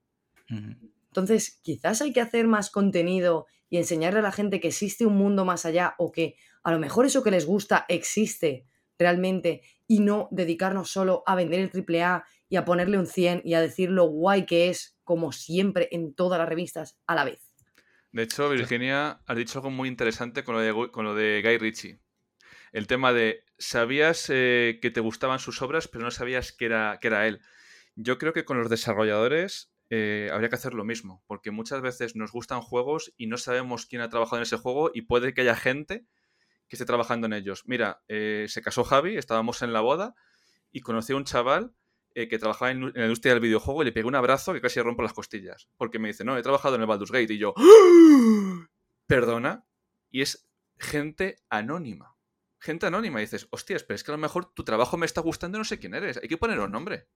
[0.47, 5.15] Entonces, quizás hay que hacer más contenido y enseñarle a la gente que existe un
[5.15, 8.65] mundo más allá o que a lo mejor eso que les gusta existe
[8.99, 13.53] realmente y no dedicarnos solo a vender el AAA y a ponerle un 100 y
[13.53, 17.51] a decir lo guay que es, como siempre, en todas las revistas a la vez.
[18.11, 21.57] De hecho, Virginia, has dicho algo muy interesante con lo de, con lo de Guy
[21.57, 22.00] Ritchie.
[22.71, 26.97] El tema de, sabías eh, que te gustaban sus obras, pero no sabías que era,
[27.01, 27.41] que era él.
[27.95, 32.15] Yo creo que con los desarrolladores eh, habría que hacer lo mismo, porque muchas veces
[32.15, 35.41] nos gustan juegos y no sabemos quién ha trabajado en ese juego y puede que
[35.41, 36.05] haya gente
[36.69, 37.63] que esté trabajando en ellos.
[37.65, 40.15] Mira, eh, se casó Javi, estábamos en la boda
[40.71, 41.73] y conocí a un chaval
[42.13, 45.01] que trabajaba en, la industria del videojuego y le pegué un abrazo que casi rompo
[45.01, 45.69] las costillas.
[45.77, 47.33] Porque me dice, no, he trabajado en el Baldur's Gate.
[47.33, 48.67] Y yo, ¡Ah!
[49.07, 49.65] perdona.
[50.09, 52.17] Y es gente anónima.
[52.61, 53.19] Gente anónima.
[53.19, 55.59] Y dices, hostias, pero es que a lo mejor tu trabajo me está gustando y
[55.59, 56.17] no sé quién eres.
[56.17, 57.07] Hay que poner un nombre.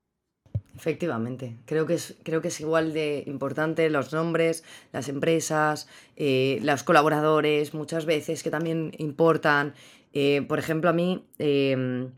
[0.75, 5.87] Efectivamente, creo que, es, creo que es igual de importante los nombres, las empresas,
[6.17, 9.73] eh, los colaboradores, muchas veces que también importan.
[10.11, 12.11] Eh, por ejemplo, a mí, em,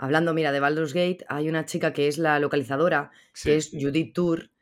[0.00, 3.10] Hablando, mira, de Baldur's Gate, hay una chica que es la localizadora,
[3.42, 4.52] que es Judith Tour,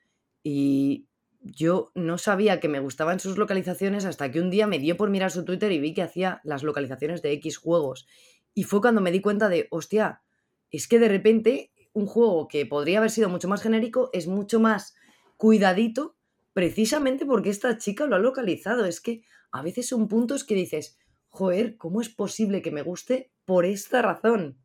[0.42, 1.05] y
[1.52, 5.10] yo no sabía que me gustaban sus localizaciones hasta que un día me dio por
[5.10, 8.06] mirar su Twitter y vi que hacía las localizaciones de X juegos.
[8.54, 10.22] Y fue cuando me di cuenta de, hostia,
[10.70, 14.60] es que de repente un juego que podría haber sido mucho más genérico es mucho
[14.60, 14.94] más
[15.36, 16.16] cuidadito
[16.52, 18.84] precisamente porque esta chica lo ha localizado.
[18.84, 19.22] Es que
[19.52, 24.02] a veces son puntos que dices, joder, ¿cómo es posible que me guste por esta
[24.02, 24.58] razón?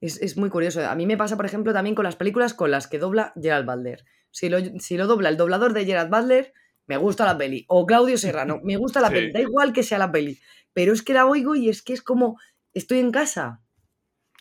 [0.00, 0.84] Es, muy curioso.
[0.84, 3.66] A mí me pasa, por ejemplo, también con las películas con las que dobla Gerald
[3.66, 4.04] Butler.
[4.32, 6.52] Si lo, si lo dobla el doblador de Gerald Butler,
[6.86, 7.64] me gusta la peli.
[7.68, 9.30] O Claudio Serrano, me gusta la peli.
[9.32, 10.40] Da igual que sea la peli.
[10.72, 12.38] Pero es que la oigo y es que es como,
[12.72, 13.62] estoy en casa.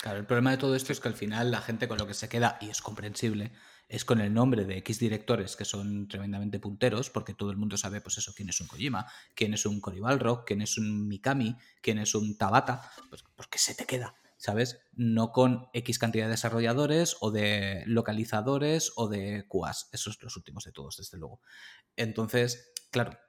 [0.01, 2.15] Claro, el problema de todo esto es que al final la gente con lo que
[2.15, 3.51] se queda, y es comprensible,
[3.87, 7.77] es con el nombre de X directores que son tremendamente punteros, porque todo el mundo
[7.77, 11.07] sabe, pues eso, quién es un Kojima, quién es un Cory Balrog, quién es un
[11.07, 14.15] Mikami, quién es un Tabata, pues porque se te queda.
[14.41, 14.79] ¿Sabes?
[14.91, 19.89] No con X cantidad de desarrolladores o de localizadores o de QAs.
[19.91, 21.41] Esos los últimos de todos, desde luego.
[21.95, 23.19] Entonces, claro,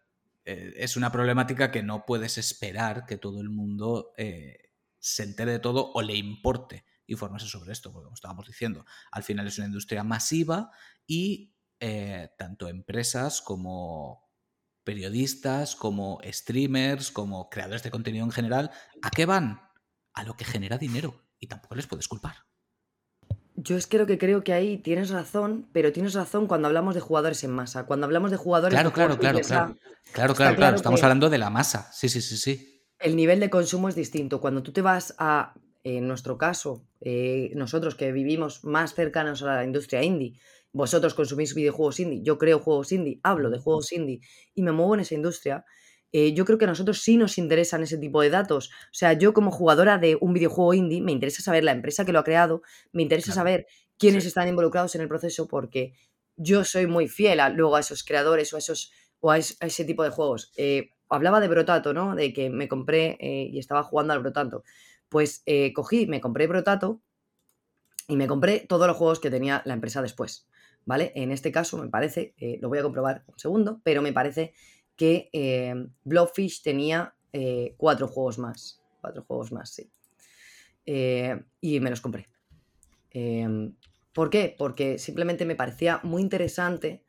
[0.46, 5.52] eh, es una problemática que no puedes esperar que todo el mundo eh, se entere
[5.52, 9.58] de todo o le importe informarse sobre esto, porque como estábamos diciendo, al final es
[9.58, 10.70] una industria masiva
[11.06, 14.30] y eh, tanto empresas como
[14.82, 18.70] periodistas, como streamers, como creadores de contenido en general,
[19.02, 19.60] ¿a qué van?
[20.14, 22.36] A lo que genera dinero y tampoco les puedes culpar.
[23.54, 27.00] Yo es que que creo que ahí tienes razón, pero tienes razón cuando hablamos de
[27.00, 27.84] jugadores en masa.
[27.84, 28.74] Cuando hablamos de jugadores.
[28.74, 29.76] Claro, claro, claro, claro.
[30.12, 30.76] Claro, claro, claro.
[30.76, 31.90] Estamos hablando de la masa.
[31.92, 32.82] Sí, sí, sí, sí.
[32.98, 34.40] El nivel de consumo es distinto.
[34.40, 39.56] Cuando tú te vas a, en nuestro caso, eh, nosotros que vivimos más cercanos a
[39.56, 40.38] la industria indie,
[40.72, 44.20] vosotros consumís videojuegos indie, yo creo juegos indie, hablo de juegos indie
[44.54, 45.64] y me muevo en esa industria.
[46.12, 48.68] Eh, yo creo que a nosotros sí nos interesan ese tipo de datos.
[48.68, 52.12] O sea, yo como jugadora de un videojuego indie, me interesa saber la empresa que
[52.12, 52.62] lo ha creado,
[52.92, 53.66] me interesa saber
[53.98, 55.94] quiénes están involucrados en el proceso, porque
[56.36, 59.84] yo soy muy fiel a, luego a esos creadores o a, esos, o a, ese,
[59.84, 60.52] tipo de juegos.
[60.56, 62.14] Eh, hablaba de Brotato, ¿no?
[62.14, 64.64] De que me compré eh, y estaba jugando al Brotato.
[65.08, 65.44] Pues
[65.74, 67.02] cogí, me compré Brotato
[68.08, 70.48] y me compré todos los juegos que tenía la empresa después.
[70.84, 71.12] ¿Vale?
[71.14, 74.54] En este caso me parece, lo voy a comprobar un segundo, pero me parece
[74.96, 75.74] que eh,
[76.62, 78.82] tenía eh, cuatro juegos más.
[79.00, 79.90] Cuatro juegos más, sí.
[80.86, 82.28] Eh, y me los compré.
[84.12, 84.54] ¿Por qué?
[84.56, 87.04] Porque simplemente me parecía muy interesante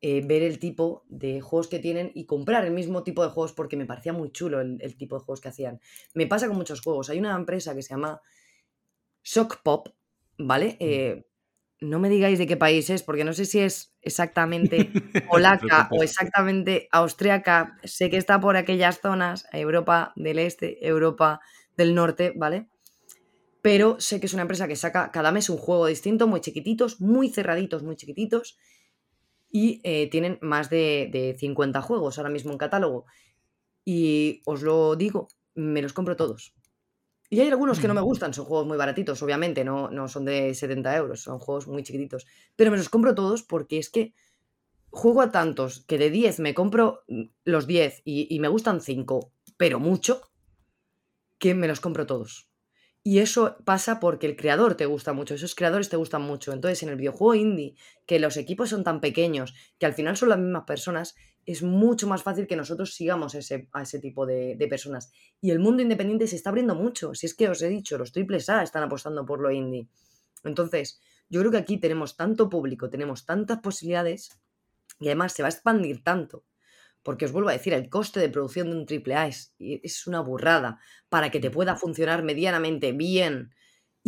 [0.00, 3.52] eh, ver el tipo de juegos que tienen y comprar el mismo tipo de juegos
[3.52, 5.80] porque me parecía muy chulo el, el tipo de juegos que hacían.
[6.14, 7.10] Me pasa con muchos juegos.
[7.10, 8.20] Hay una empresa que se llama
[9.22, 9.88] Shock Pop,
[10.38, 10.76] ¿vale?
[10.80, 11.26] Eh,
[11.80, 14.90] no me digáis de qué país es, porque no sé si es exactamente
[15.30, 17.78] polaca o exactamente austriaca.
[17.84, 21.40] Sé que está por aquellas zonas, Europa del Este, Europa
[21.76, 22.68] del Norte, ¿vale?
[23.62, 27.00] Pero sé que es una empresa que saca cada mes un juego distinto, muy chiquititos,
[27.00, 28.58] muy cerraditos, muy chiquititos.
[29.50, 33.06] Y eh, tienen más de, de 50 juegos ahora mismo en catálogo.
[33.84, 36.54] Y os lo digo, me los compro todos.
[37.28, 40.24] Y hay algunos que no me gustan, son juegos muy baratitos, obviamente, no, no son
[40.24, 42.26] de 70 euros, son juegos muy chiquititos.
[42.54, 44.14] Pero me los compro todos porque es que
[44.90, 48.80] juego a tantos que de 10 me compro mm, los 10 y, y me gustan
[48.80, 50.22] 5, pero mucho,
[51.38, 52.48] que me los compro todos.
[53.02, 56.52] Y eso pasa porque el creador te gusta mucho, esos creadores te gustan mucho.
[56.52, 60.30] Entonces, en el videojuego indie, que los equipos son tan pequeños, que al final son
[60.30, 61.14] las mismas personas,
[61.46, 65.12] es mucho más fácil que nosotros sigamos ese, a ese tipo de, de personas.
[65.40, 67.14] Y el mundo independiente se está abriendo mucho.
[67.14, 69.88] Si es que os he dicho, los triples A están apostando por lo indie.
[70.44, 74.30] Entonces, yo creo que aquí tenemos tanto público, tenemos tantas posibilidades
[75.00, 76.44] y además se va a expandir tanto.
[77.02, 80.06] Porque os vuelvo a decir, el coste de producción de un triple A es, es
[80.08, 83.54] una burrada para que te pueda funcionar medianamente bien.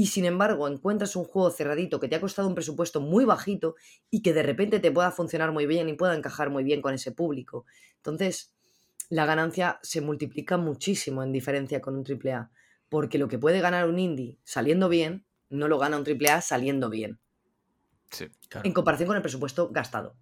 [0.01, 3.75] Y sin embargo, encuentras un juego cerradito que te ha costado un presupuesto muy bajito
[4.13, 6.95] y que de repente te pueda funcionar muy bien y pueda encajar muy bien con
[6.95, 7.67] ese público.
[7.97, 8.55] Entonces,
[9.11, 12.49] la ganancia se multiplica muchísimo en diferencia con un triple A.
[12.89, 16.43] Porque lo que puede ganar un indie saliendo bien, no lo gana un triple A
[16.43, 17.19] saliendo bien.
[18.13, 18.27] Sí.
[18.49, 18.69] Claro.
[18.69, 20.15] En comparación con el presupuesto gastado.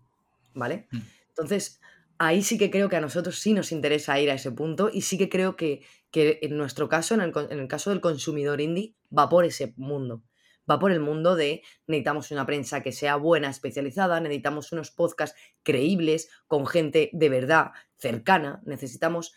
[0.55, 0.89] ¿Vale?
[0.90, 0.98] Mm.
[1.28, 1.81] Entonces,
[2.16, 5.03] ahí sí que creo que a nosotros sí nos interesa ir a ese punto y
[5.03, 8.01] sí que creo que, que en nuestro caso, en el, con- en el caso del
[8.01, 10.22] consumidor indie, va por ese mundo.
[10.68, 15.38] Va por el mundo de necesitamos una prensa que sea buena, especializada, necesitamos unos podcasts
[15.62, 19.32] creíbles, con gente de verdad cercana, necesitamos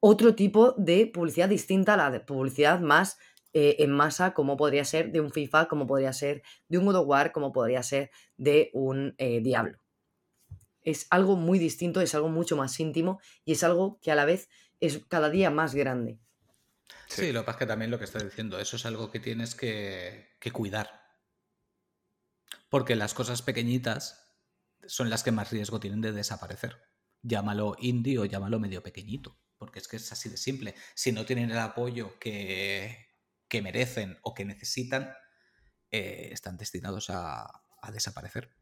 [0.00, 3.16] otro tipo de publicidad distinta a la de publicidad más
[3.52, 6.96] eh, en masa, como podría ser de un FIFA, como podría ser de un God
[6.96, 9.82] of War, como podría ser de un eh, Diablo
[10.82, 14.24] es algo muy distinto, es algo mucho más íntimo y es algo que a la
[14.24, 14.48] vez
[14.80, 16.18] es cada día más grande.
[17.08, 19.20] Sí, lo que pasa es que también lo que estás diciendo, eso es algo que
[19.20, 21.02] tienes que, que cuidar.
[22.68, 24.36] Porque las cosas pequeñitas
[24.86, 26.80] son las que más riesgo tienen de desaparecer.
[27.22, 30.74] Llámalo indie o llámalo medio pequeñito, porque es que es así de simple.
[30.94, 33.08] Si no tienen el apoyo que,
[33.48, 35.14] que merecen o que necesitan,
[35.90, 37.44] eh, están destinados a,
[37.80, 38.56] a desaparecer.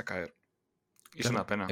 [0.00, 0.36] A caer.
[1.14, 1.68] Y es una pena.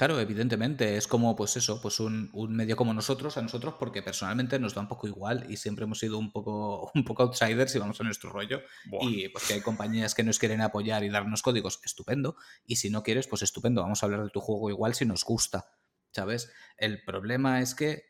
[0.00, 0.96] Claro, evidentemente.
[0.96, 4.72] Es como, pues eso, pues un, un medio como nosotros, a nosotros, porque personalmente nos
[4.72, 8.00] da un poco igual y siempre hemos sido un poco, un poco outsiders y vamos
[8.00, 8.62] a nuestro rollo.
[8.86, 9.04] Buah.
[9.04, 12.36] Y pues que hay compañías que nos quieren apoyar y darnos códigos, estupendo.
[12.64, 13.82] Y si no quieres, pues estupendo.
[13.82, 15.68] Vamos a hablar de tu juego igual si nos gusta.
[16.12, 16.50] ¿Sabes?
[16.78, 18.04] El problema es que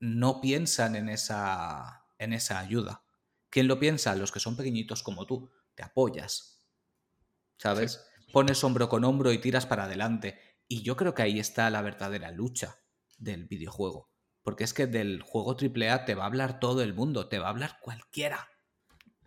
[0.00, 3.04] no piensan en esa, en esa ayuda.
[3.50, 4.14] ¿Quién lo piensa?
[4.14, 5.52] Los que son pequeñitos como tú.
[5.74, 6.66] Te apoyas.
[7.58, 8.06] ¿Sabes?
[8.32, 10.53] Pones hombro con hombro y tiras para adelante.
[10.68, 12.78] Y yo creo que ahí está la verdadera lucha
[13.18, 14.10] del videojuego.
[14.42, 17.46] Porque es que del juego AAA te va a hablar todo el mundo, te va
[17.46, 18.48] a hablar cualquiera.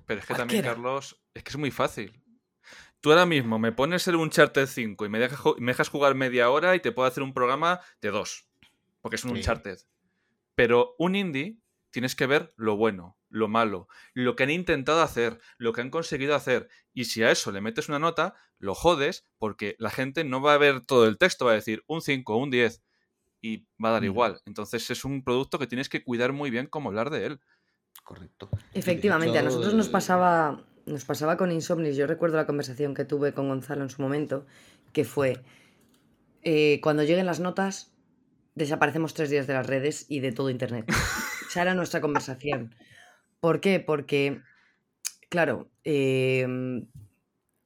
[0.06, 0.64] Pero es que también.
[0.64, 2.24] Carlos, es que es muy fácil.
[3.02, 6.50] Tú ahora mismo me pones el Uncharted 5 y me dejas, me dejas jugar media
[6.50, 8.48] hora y te puedo hacer un programa de dos.
[9.02, 9.38] Porque es un Sí.
[9.38, 9.80] Uncharted.
[10.56, 11.60] Pero un indie
[11.92, 15.90] tienes que ver lo bueno, lo malo, lo que han intentado hacer, lo que han
[15.90, 16.70] conseguido hacer.
[16.94, 20.54] Y si a eso le metes una nota, lo jodes porque la gente no va
[20.54, 22.82] a ver todo el texto, va a decir un 5, un 10
[23.42, 24.06] y va a dar Mm.
[24.06, 24.42] igual.
[24.46, 27.40] Entonces es un producto que tienes que cuidar muy bien cómo hablar de él.
[28.04, 28.50] Correcto.
[28.74, 31.96] Efectivamente, a nosotros nos el- pasaba, nos pasaba con Insomnis.
[31.98, 34.46] Yo recuerdo la conversación que tuve con Gonzalo en su momento,
[34.94, 35.44] que fue
[36.44, 37.92] eh, cuando lleguen las notas,
[38.56, 40.86] desaparecemos tres días de las redes y de todo internet.
[41.50, 42.74] Esa era nuestra conversación.
[43.40, 43.80] ¿Por qué?
[43.80, 44.42] Porque,
[45.30, 46.48] claro, eh,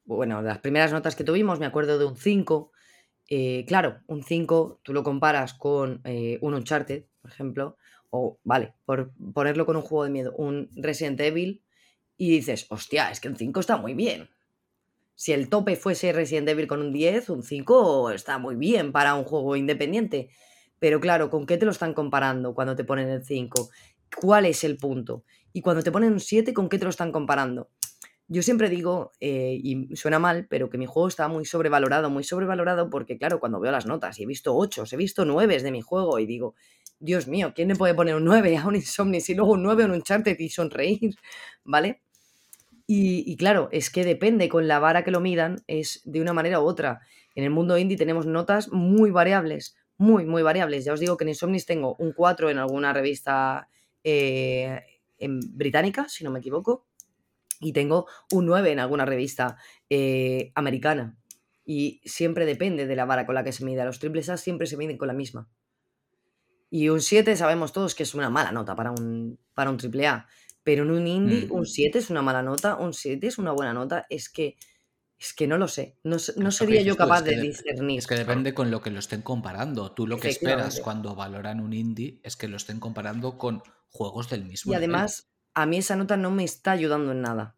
[0.04, 2.72] bueno, las primeras notas que tuvimos, me acuerdo de un 5.
[3.28, 7.76] eh, claro, un 5 tú lo comparas con eh, un Uncharted, por ejemplo,
[8.10, 11.62] o, vale, por ponerlo con un juego de miedo, un Resident Evil,
[12.16, 14.28] y dices, hostia, es que un 5 está muy bien.
[15.14, 19.14] Si el tope fuese Resident Evil con un 10, un 5 está muy bien para
[19.14, 20.30] un juego independiente.
[20.78, 23.70] Pero claro, ¿con qué te lo están comparando cuando te ponen el 5?
[24.20, 25.24] ¿Cuál es el punto?
[25.52, 27.70] Y cuando te ponen un 7, ¿con qué te lo están comparando?
[28.28, 32.24] Yo siempre digo, eh, y suena mal, pero que mi juego está muy sobrevalorado, muy
[32.24, 35.70] sobrevalorado porque, claro, cuando veo las notas y he visto 8, he visto 9 de
[35.70, 36.54] mi juego y digo,
[36.98, 39.82] Dios mío, ¿quién le puede poner un 9 a un Insomnis y luego un 9
[39.82, 41.14] a un Uncharted y sonreír?
[41.64, 42.00] ¿Vale?
[42.86, 46.60] Y, claro, es que depende, con la vara que lo midan, es de una manera
[46.60, 47.00] u otra.
[47.34, 50.84] En el mundo indie tenemos notas muy variables, muy, muy variables.
[50.84, 53.68] Ya os digo que en Insomnis tengo un 4 en alguna revista
[54.04, 54.80] eh,
[55.16, 56.86] en británica, si no me equivoco,
[57.62, 59.56] y tengo un 9 en alguna revista
[59.88, 61.16] eh, americana.
[61.64, 63.84] Y siempre depende de la vara con la que se mida.
[63.84, 65.48] Los triples A siempre se miden con la misma.
[66.68, 70.06] Y un 7 sabemos todos que es una mala nota para un, para un triple
[70.06, 70.26] A.
[70.64, 73.72] Pero en un indie, un 7 es una mala nota, un 7 es una buena
[73.72, 74.06] nota.
[74.10, 74.56] Es que,
[75.18, 75.98] es que no lo sé.
[76.02, 77.98] No, no sería yo capaz de discernir.
[77.98, 79.92] Es que depende con lo que lo estén comparando.
[79.92, 84.30] Tú lo que esperas cuando valoran un indie es que lo estén comparando con juegos
[84.30, 84.72] del mismo.
[84.72, 87.56] Y además, a mí esa nota no me está ayudando en nada.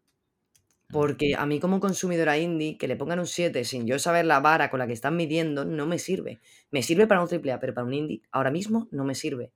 [0.91, 4.39] Porque a mí como consumidora indie, que le pongan un 7 sin yo saber la
[4.39, 6.39] vara con la que están midiendo, no me sirve.
[6.71, 9.51] Me sirve para un AAA, pero para un indie ahora mismo no me sirve.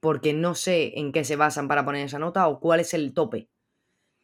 [0.00, 3.12] Porque no sé en qué se basan para poner esa nota o cuál es el
[3.12, 3.48] tope.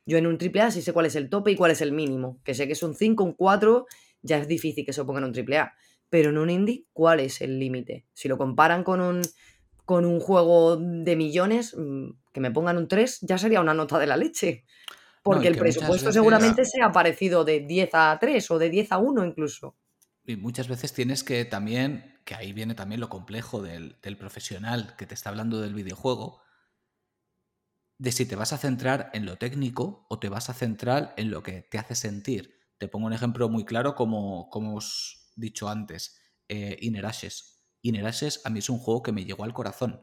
[0.07, 2.41] Yo en un AAA sí sé cuál es el tope y cuál es el mínimo.
[2.43, 3.87] Que sé que es un 5, un 4,
[4.23, 5.75] ya es difícil que se ponga en un AAA.
[6.09, 8.07] Pero en un indie, ¿cuál es el límite?
[8.15, 9.21] Si lo comparan con un,
[9.85, 12.09] con un juego de millones, mm,
[12.39, 14.65] que me pongan un 3, ya sería una nota de la leche.
[15.25, 19.25] Porque el presupuesto seguramente sea parecido de 10 a 3 o de 10 a 1
[19.27, 19.77] incluso.
[20.25, 25.05] Y muchas veces tienes que también, que ahí viene también lo complejo del, profesional que
[25.05, 26.41] te está hablando del videojuego,
[27.99, 31.33] de si te vas a centrar en lo técnico o te vas a centrar en
[31.33, 32.61] lo que te hace sentir.
[32.79, 37.65] Te pongo un ejemplo muy claro como, como os he dicho antes, eh, Inner Ashes.
[37.83, 40.01] Inner Ashes a mí es un juego que me llegó al corazón.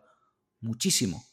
[0.59, 1.23] Muchísimo.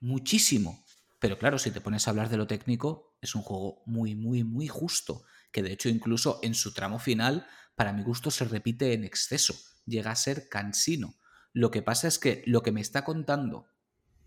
[0.00, 0.84] Muchísimo.
[1.18, 4.44] Pero claro, si te pones a hablar de lo técnico, es un juego muy, muy,
[4.44, 7.46] muy justo, que de hecho incluso en su tramo final,
[7.76, 9.54] para mi gusto, se repite en exceso,
[9.86, 11.14] llega a ser cansino.
[11.52, 13.68] Lo que pasa es que lo que me está contando,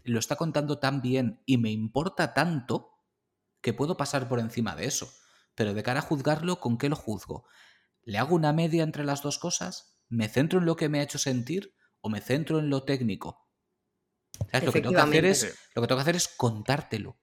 [0.03, 3.03] lo está contando tan bien y me importa tanto
[3.61, 5.11] que puedo pasar por encima de eso.
[5.56, 7.45] Pero de cara a juzgarlo, ¿con qué lo juzgo?
[8.03, 9.99] ¿Le hago una media entre las dos cosas?
[10.10, 13.47] ¿Me centro en lo que me ha hecho sentir o me centro en lo técnico?
[14.64, 17.18] Lo que, tengo que hacer es, lo que tengo que hacer es contártelo.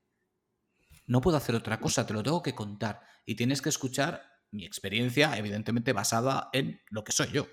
[1.07, 3.01] No puedo hacer otra cosa, te lo tengo que contar.
[3.27, 7.47] Y tienes que escuchar mi experiencia, evidentemente basada en lo que soy yo.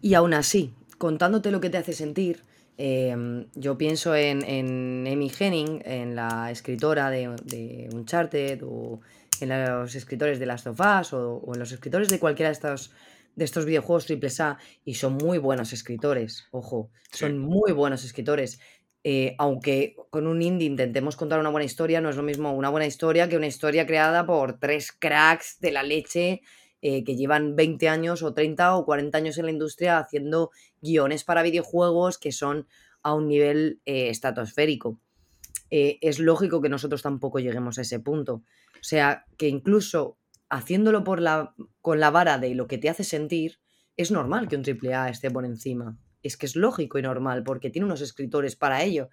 [0.00, 2.44] Y aún así, contándote lo que te hace sentir,
[2.76, 9.00] em, yo pienso en, en Amy Henning, en la escritora de, de Uncharted, o
[9.40, 12.92] en los escritores de Last of Us, o en los escritores de cualquiera de estos
[13.40, 18.60] de estos videojuegos triple A y son muy buenos escritores, ojo, son muy buenos escritores.
[19.02, 22.68] Eh, aunque con un indie intentemos contar una buena historia, no es lo mismo una
[22.68, 26.42] buena historia que una historia creada por tres cracks de la leche
[26.82, 30.50] eh, que llevan 20 años o 30 o 40 años en la industria haciendo
[30.82, 32.68] guiones para videojuegos que son
[33.02, 35.00] a un nivel eh, estratosférico.
[35.70, 38.34] es lógico que nosotros tampoco lleguemos a ese punto.
[38.34, 40.18] O sea, que incluso
[40.50, 43.60] haciéndolo por la, con la vara de lo que te hace sentir,
[43.96, 45.96] es normal que un AAA esté por encima.
[46.22, 49.08] Es que es lógico y normal, porque tiene unos escritores para ello.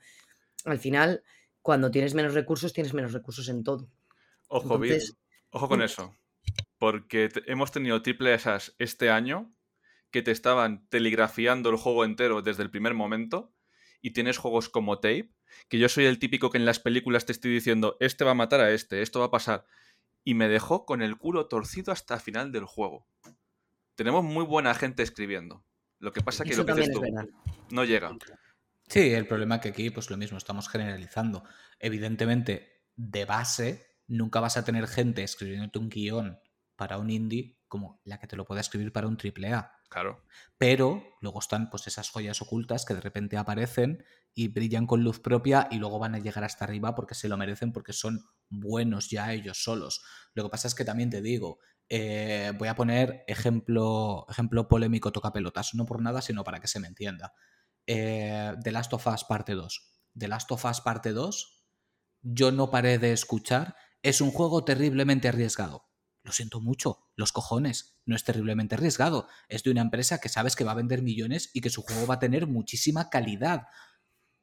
[0.66, 1.24] Al final,
[1.62, 3.90] cuando tienes menos recursos, tienes menos recursos en todo.
[4.50, 5.00] Ojo, bien,
[5.52, 6.14] ojo con eso.
[6.78, 9.54] Porque hemos tenido triple esas este año
[10.12, 13.54] que te estaban telegrafiando el juego entero desde el primer momento.
[14.02, 15.34] Y tienes juegos como Tape,
[15.70, 18.36] que yo soy el típico que en las películas te estoy diciendo, este va a
[18.36, 19.66] matar a este, esto va a pasar
[20.28, 23.08] y me dejó con el culo torcido hasta el final del juego.
[23.96, 25.64] Tenemos muy buena gente escribiendo.
[26.00, 27.02] Lo que pasa es que lo que dices tú
[27.70, 28.12] no llega.
[28.90, 31.46] Sí, el problema es que aquí, pues lo mismo, estamos generalizando.
[31.80, 36.40] Evidentemente, de base, nunca vas a tener gente escribiéndote un guion
[36.76, 39.74] para un indie como la que te lo pueda escribir para un triple A.
[39.90, 40.24] Claro.
[40.58, 44.04] Pero luego están pues esas joyas ocultas que de repente aparecen
[44.34, 47.38] y brillan con luz propia y luego van a llegar hasta arriba porque se lo
[47.38, 50.04] merecen, porque son buenos ya ellos solos.
[50.34, 55.12] Lo que pasa es que también te digo, eh, voy a poner ejemplo, ejemplo polémico
[55.12, 57.34] toca pelotas, no por nada, sino para que se me entienda.
[57.86, 59.94] Eh, The Last of Us parte 2.
[60.18, 61.66] The Last of Us parte 2,
[62.22, 65.86] yo no paré de escuchar, es un juego terriblemente arriesgado.
[66.28, 69.30] Lo siento mucho, los cojones, no es terriblemente arriesgado.
[69.48, 72.06] Es de una empresa que sabes que va a vender millones y que su juego
[72.06, 73.68] va a tener muchísima calidad.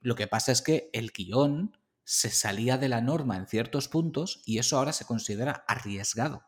[0.01, 4.40] Lo que pasa es que el guion se salía de la norma en ciertos puntos
[4.47, 6.47] y eso ahora se considera arriesgado.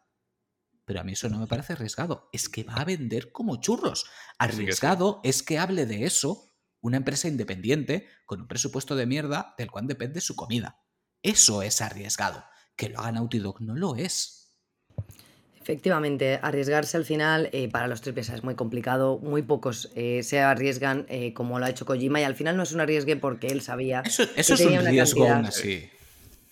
[0.86, 4.06] Pero a mí eso no me parece arriesgado, es que va a vender como churros.
[4.38, 9.70] Arriesgado es que hable de eso una empresa independiente con un presupuesto de mierda del
[9.70, 10.82] cual depende su comida.
[11.22, 12.42] Eso es arriesgado.
[12.74, 14.46] Que lo haga Naughty Dog no lo es.
[15.68, 19.18] Efectivamente, arriesgarse al final eh, para los triples es muy complicado.
[19.18, 22.62] Muy pocos eh, se arriesgan eh, como lo ha hecho Kojima y al final no
[22.62, 24.02] es un arriesgue porque él sabía.
[24.06, 25.90] Eso, es un riesgo aún así.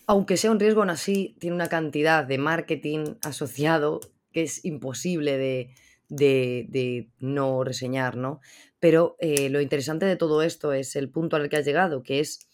[0.05, 4.01] aunque sea un riesgo aún así, tiene una cantidad de marketing asociado
[4.33, 5.73] que es imposible de,
[6.09, 8.41] de, de no reseñar, ¿no?
[8.81, 12.49] Pero lo interesante de todo esto es el punto al que has llegado, que es,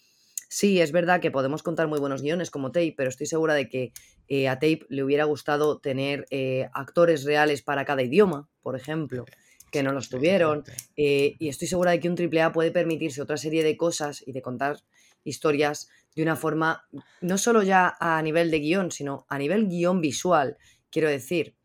[0.48, 3.68] sí, es verdad que podemos contar muy buenos guiones como Tape, pero estoy segura de
[3.68, 3.94] que
[4.34, 9.26] eh, a Tape le hubiera gustado tener eh, actores reales para cada idioma, por ejemplo,
[9.74, 10.64] que no los tuvieron.
[10.96, 14.42] y estoy segura de que un AAA puede permitirse otra serie de cosas y de
[14.42, 14.78] contar
[15.26, 16.86] historias de una forma,
[17.20, 20.58] no solo ya a nivel de guion, sino a nivel guion visual.
[20.90, 21.56] Quiero decir,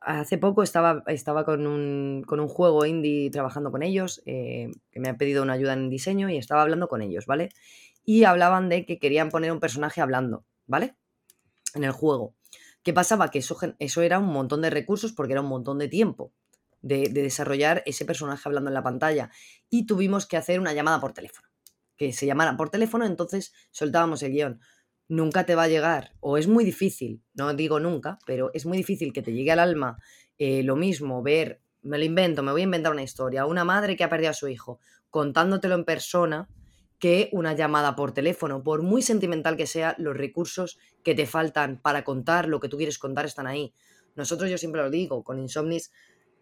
[0.00, 4.98] hace poco estaba, estaba con, un, con un juego indie trabajando con ellos, eh, que
[4.98, 7.50] me han pedido una ayuda en diseño y estaba hablando con ellos, ¿vale?
[8.04, 10.96] Y hablaban de que querían poner un personaje hablando, ¿vale?
[11.74, 12.34] En el juego.
[12.82, 13.30] ¿Qué pasaba?
[13.30, 16.32] Que eso, eso era un montón de recursos porque era un montón de tiempo
[16.80, 19.30] de, de desarrollar ese personaje hablando en la pantalla.
[19.68, 21.48] Y tuvimos que hacer una llamada por teléfono.
[21.96, 24.60] Que se llamara por teléfono, entonces soltábamos el guion
[25.10, 28.78] nunca te va a llegar, o es muy difícil, no digo nunca, pero es muy
[28.78, 29.98] difícil que te llegue al alma
[30.38, 33.96] eh, lo mismo, ver, me lo invento, me voy a inventar una historia, una madre
[33.96, 34.78] que ha perdido a su hijo,
[35.10, 36.48] contándotelo en persona,
[37.00, 41.80] que una llamada por teléfono, por muy sentimental que sea, los recursos que te faltan
[41.80, 43.74] para contar lo que tú quieres contar están ahí.
[44.14, 45.90] Nosotros, yo siempre lo digo, con Insomnis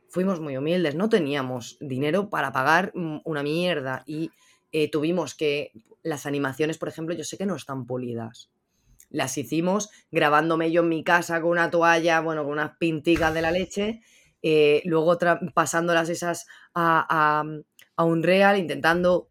[0.09, 4.31] fuimos muy humildes, no teníamos dinero para pagar mm, una mierda y
[4.73, 5.73] eh, tuvimos que,
[6.03, 8.51] las animaciones, por ejemplo, yo sé que no están polidas
[9.11, 13.43] las hicimos grabándome yo en mi casa con una toalla, bueno, con unas pinticas de
[13.43, 14.03] la leche,
[14.43, 15.19] eh, luego
[15.55, 17.43] pasándolas esas a,
[17.97, 19.29] a, un real, intentando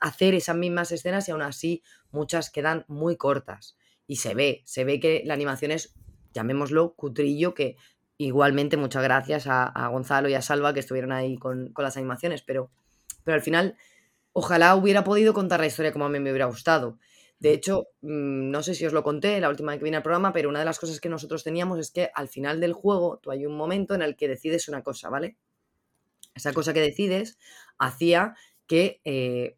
[0.00, 3.76] hacer esas mismas escenas y aún así muchas quedan muy cortas.
[4.06, 5.94] Y se ve, se ve que la animación es,
[6.32, 7.76] llamémoslo, cutrillo, que
[8.18, 12.42] igualmente muchas gracias a, Gonzalo y a Salva que estuvieron ahí con, con, las animaciones,
[12.42, 12.70] pero,
[13.24, 13.76] pero al final
[14.32, 16.98] ojalá hubiera podido contar la historia como a mí me hubiera gustado.
[17.38, 20.02] De hecho, mm, no sé si os lo conté la última vez que vine al
[20.02, 23.18] programa, pero una de las cosas que nosotros teníamos es que al final del juego
[23.18, 25.36] tú hay un momento en el que decides una cosa, ¿vale?
[26.34, 27.38] Esa cosa que decides
[27.78, 28.34] hacía
[28.66, 29.00] que...
[29.04, 29.56] Eh,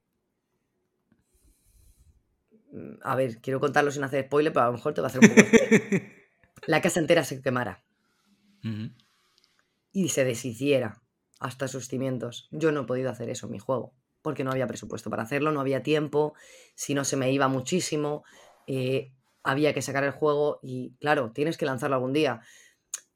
[2.73, 5.11] mm, a ver, quiero contarlo sin hacer spoiler, pero a lo mejor te va a
[5.11, 5.41] hacer un poco...
[6.67, 7.83] la casa entera se quemara.
[9.93, 11.01] Y se deshiciera
[11.41, 12.49] hasta sus cimientos.
[12.51, 15.53] Yo no he podido hacer eso en mi juego porque no había presupuesto para hacerlo,
[15.53, 16.35] no había tiempo,
[16.75, 18.25] si no se me iba muchísimo,
[18.67, 19.13] eh,
[19.43, 22.41] había que sacar el juego y claro, tienes que lanzarlo algún día.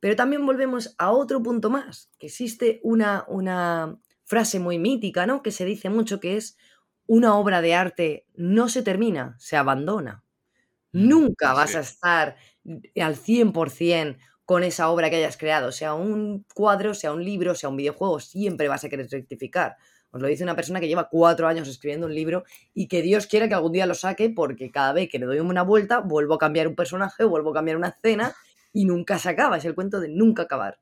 [0.01, 3.98] Pero también volvemos a otro punto más, que existe una, una
[4.33, 5.43] frase muy mítica, ¿no?
[5.43, 6.57] Que se dice mucho que es
[7.07, 10.25] una obra de arte no se termina, se abandona.
[10.93, 12.37] Mm, Nunca vas a estar
[13.01, 17.69] al 100% con esa obra que hayas creado, sea un cuadro, sea un libro, sea
[17.69, 19.77] un videojuego, siempre vas a querer rectificar.
[20.11, 22.45] Os lo dice una persona que lleva cuatro años escribiendo un libro
[22.75, 25.41] y que Dios quiera que algún día lo saque porque cada vez que le doy
[25.41, 28.35] una vuelta vuelvo a cambiar un personaje, vuelvo a cambiar una escena
[28.73, 29.59] y nunca se acaba.
[29.59, 30.81] Es el cuento de nunca acabar.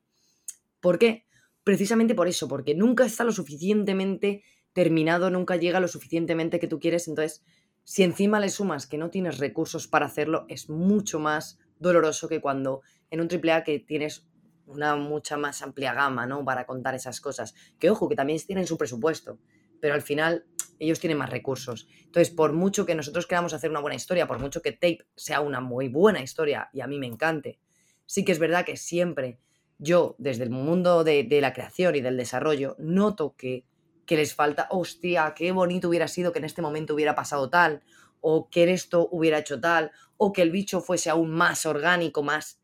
[0.80, 1.24] ¿Por qué?
[1.64, 4.42] Precisamente por eso, porque nunca está lo suficientemente
[4.72, 7.08] terminado, nunca llega lo suficientemente que tú quieres.
[7.08, 7.44] Entonces,
[7.84, 12.40] si encima le sumas que no tienes recursos para hacerlo, es mucho más doloroso que
[12.40, 14.26] cuando en un AAA que tienes
[14.66, 16.44] una mucha más amplia gama, ¿no?
[16.44, 17.54] Para contar esas cosas.
[17.78, 19.38] Que ojo, que también tienen su presupuesto,
[19.80, 20.46] pero al final
[20.78, 21.88] ellos tienen más recursos.
[22.04, 25.40] Entonces, por mucho que nosotros queramos hacer una buena historia, por mucho que Tape sea
[25.40, 27.58] una muy buena historia y a mí me encante,
[28.06, 29.40] sí que es verdad que siempre
[29.80, 33.64] yo, desde el mundo de, la creación y del desarrollo, noto que,
[34.06, 37.82] que les falta, hostia, qué bonito hubiera sido que en este momento hubiera pasado tal,
[38.20, 42.60] o que esto hubiera hecho tal, o que el bicho fuese aún más orgánico, más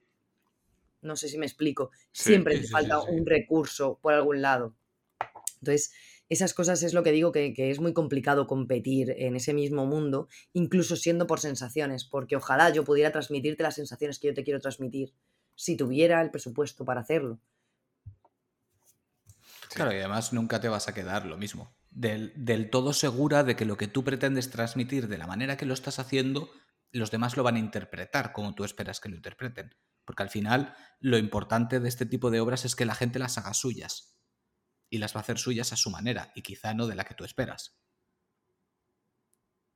[1.06, 1.90] no sé si me explico.
[2.12, 4.74] Siempre te falta un recurso por algún lado.
[5.60, 5.92] Entonces,
[6.28, 10.28] esas cosas es lo que digo que, es muy complicado competir en ese mismo mundo,
[10.52, 14.60] incluso siendo por sensaciones, porque ojalá yo pudiera transmitirte las sensaciones que yo te quiero
[14.60, 15.14] transmitir
[15.56, 17.40] si tuviera el presupuesto para hacerlo.
[19.74, 21.76] Claro, y además nunca te vas a quedar lo mismo.
[21.90, 25.66] Del, del, todo segura de que lo que tú pretendes transmitir de la manera que
[25.66, 26.50] lo estás haciendo,
[26.92, 29.74] los demás lo van a interpretar como tú esperas que lo interpreten.
[30.04, 33.38] Porque al final lo importante de este tipo de obras es que la gente las
[33.38, 34.16] haga suyas.
[34.88, 37.14] Y las va a hacer suyas a su manera, y quizá no de la que
[37.14, 37.76] tú esperas.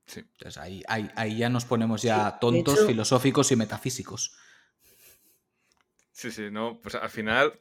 [0.06, 0.20] Sí.
[0.20, 4.36] Entonces ahí, ahí, ya nos ponemos ya tontos, filosóficos y metafísicos.
[6.20, 6.78] Sí, sí, no.
[6.82, 7.58] Pues al final,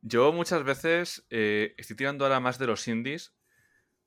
[0.00, 3.34] yo muchas veces eh, estoy tirando ahora más de los indies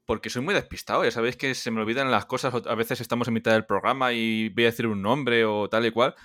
[0.06, 1.04] porque soy muy despistado.
[1.04, 2.54] Ya sabéis que se me olvidan las cosas.
[2.66, 5.86] A veces estamos en mitad del programa y voy a decir un nombre o tal
[5.86, 6.16] y cual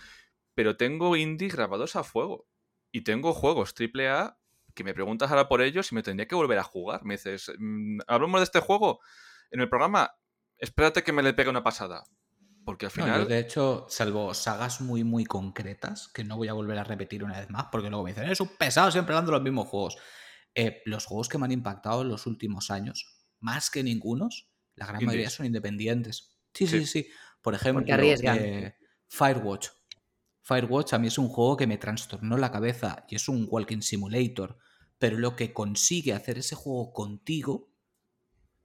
[0.55, 2.47] pero tengo indies grabados a fuego.
[2.93, 4.39] Y tengo juegos AAA
[4.75, 7.05] que me preguntas ahora por ellos y me tendría que volver a jugar.
[7.05, 9.01] Me dices, mm, hablamos de este juego
[9.51, 10.15] en el programa,
[10.59, 12.05] espérate que me le pegue una pasada.
[12.65, 13.21] Porque al No, final.
[13.23, 17.25] yo de hecho, salvo sagas muy, muy concretas, que no voy a volver a repetir
[17.25, 19.97] una vez más, porque luego me dicen, es un pesado siempre hablando los mismos juegos.
[20.55, 24.87] Eh, los juegos que me han impactado en los últimos años, más que ningunos, la
[24.87, 26.39] gran mayoría son independientes.
[26.55, 26.87] Sí, sí, Sí.
[27.05, 27.09] sí.
[27.41, 28.75] Por ejemplo, eh,
[29.09, 29.69] Firewatch.
[30.43, 33.81] Firewatch a mí es un juego que me trastornó la cabeza y es un walking
[33.81, 34.59] simulator,
[34.99, 37.73] pero lo que consigue hacer ese juego contigo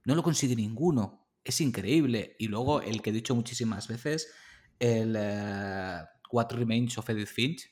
[0.04, 1.27] no lo consigue ninguno.
[1.48, 2.36] Es increíble.
[2.38, 4.30] Y luego el que he dicho muchísimas veces,
[4.78, 7.70] el eh, What Remains of Edith Finch.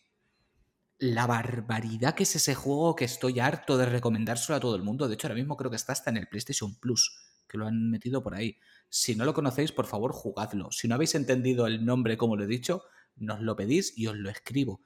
[0.98, 5.06] La barbaridad que es ese juego que estoy harto de recomendárselo a todo el mundo.
[5.06, 7.90] De hecho, ahora mismo creo que está hasta en el PlayStation Plus, que lo han
[7.90, 8.58] metido por ahí.
[8.88, 10.72] Si no lo conocéis, por favor, jugadlo.
[10.72, 12.82] Si no habéis entendido el nombre como lo he dicho,
[13.16, 14.80] nos lo pedís y os lo escribo.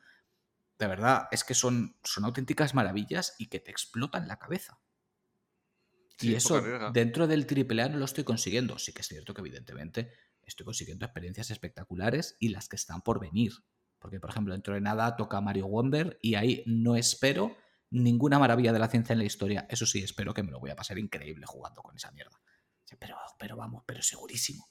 [0.81, 4.80] De verdad, es que son, son auténticas maravillas y que te explotan la cabeza.
[6.21, 6.61] Sí, y eso
[6.93, 8.79] dentro del AAA no lo estoy consiguiendo.
[8.79, 10.11] Sí que es cierto que evidentemente
[10.43, 13.53] estoy consiguiendo experiencias espectaculares y las que están por venir.
[13.99, 17.57] Porque, por ejemplo, dentro de nada toca Mario Wonder y ahí no espero
[17.91, 19.67] ninguna maravilla de la ciencia en la historia.
[19.69, 22.41] Eso sí, espero que me lo voy a pasar increíble jugando con esa mierda.
[22.99, 24.67] Pero, pero vamos, pero segurísimo.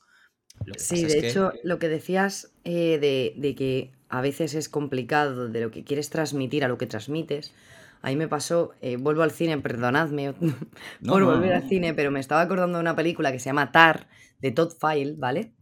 [0.65, 3.91] Lo que Sí, pasa es de que- hecho, lo que decías eh, de, de que
[4.09, 7.53] a veces es complicado de lo que quieres transmitir a lo que transmites,
[8.01, 10.33] ahí me pasó, eh, vuelvo al cine, perdonadme
[11.01, 11.55] No, por volver no.
[11.57, 14.07] al cine, pero me estaba acordando de una película que se llama Tar,
[14.39, 15.53] de Todd File, ¿vale?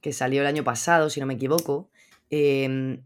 [0.00, 1.90] Que salió el año pasado, si no me equivoco,
[2.30, 3.00] eh,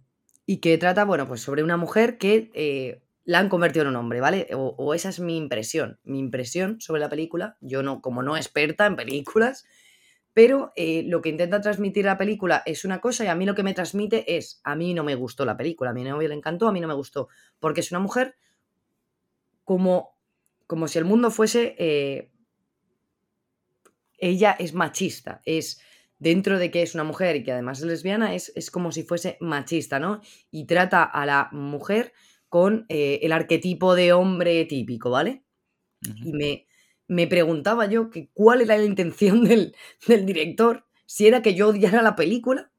[0.47, 3.97] y que trata, bueno, pues sobre una mujer que eh, la han convertido en un
[3.97, 4.49] hombre, ¿vale?
[4.55, 8.37] O, o esa es mi impresión, mi impresión sobre la película, yo no, como no
[8.37, 9.67] experta en películas,
[10.39, 13.57] pero eh, lo que intenta transmitir la película es una cosa y a mí lo
[13.57, 16.35] que me transmite es, a mí no me gustó la película, a mi novio le
[16.35, 17.29] encantó, a mí no me gustó,
[17.59, 18.37] porque es una mujer
[19.69, 20.17] como,
[20.67, 21.63] como si el mundo fuese...
[21.79, 22.31] eh,
[24.19, 25.81] ella es machista, es
[26.19, 29.05] dentro de que es una mujer y que además es lesbiana, es, es como si
[29.05, 30.21] fuese machista, ¿no?
[30.51, 32.13] Y trata a la mujer
[32.49, 35.45] con eh, el arquetipo de hombre típico, ¿vale?
[36.25, 36.67] Y me,
[37.09, 39.75] me preguntaba yo que cuál era la intención del,
[40.09, 42.73] del director, si era que yo odiara la película,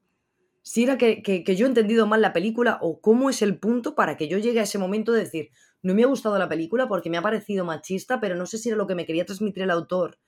[0.61, 3.57] si era que, que- que yo he entendido mal la película o cómo es el
[3.59, 5.49] punto para que yo llegue a ese momento de decir,
[5.81, 8.69] no me ha gustado la película porque me ha parecido machista, pero no sé si
[8.69, 10.19] era lo que me quería transmitir el autor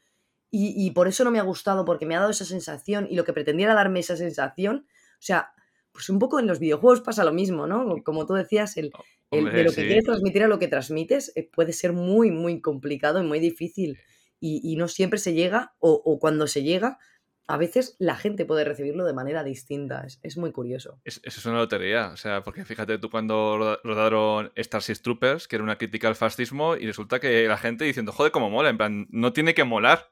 [0.50, 3.16] y, y por eso no me ha gustado porque me ha dado esa sensación y
[3.16, 4.86] lo que pretendía era darme esa sensación.
[5.14, 5.54] O sea,
[5.92, 8.04] pues un poco en los videojuegos pasa lo mismo, ¿no?
[8.04, 8.96] Como tú decías, el,
[9.32, 9.86] el- Hombre, de lo que sí.
[9.86, 14.00] quieres transmitir a lo que transmites eh, puede ser muy, muy complicado y muy difícil.
[14.40, 16.98] Y, y no siempre se llega, o, o cuando se llega,
[17.48, 20.04] a veces la gente puede recibirlo de manera distinta.
[20.06, 21.00] Es, es muy curioso.
[21.04, 25.48] Es- eso es una lotería, o sea, porque fíjate tú cuando roda- rodaron Starship Troopers,
[25.48, 28.70] que era una crítica al fascismo, y resulta que la gente diciendo, joder, cómo mola,
[28.70, 30.12] en plan, no tiene que molar,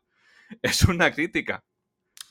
[0.61, 1.63] es una crítica.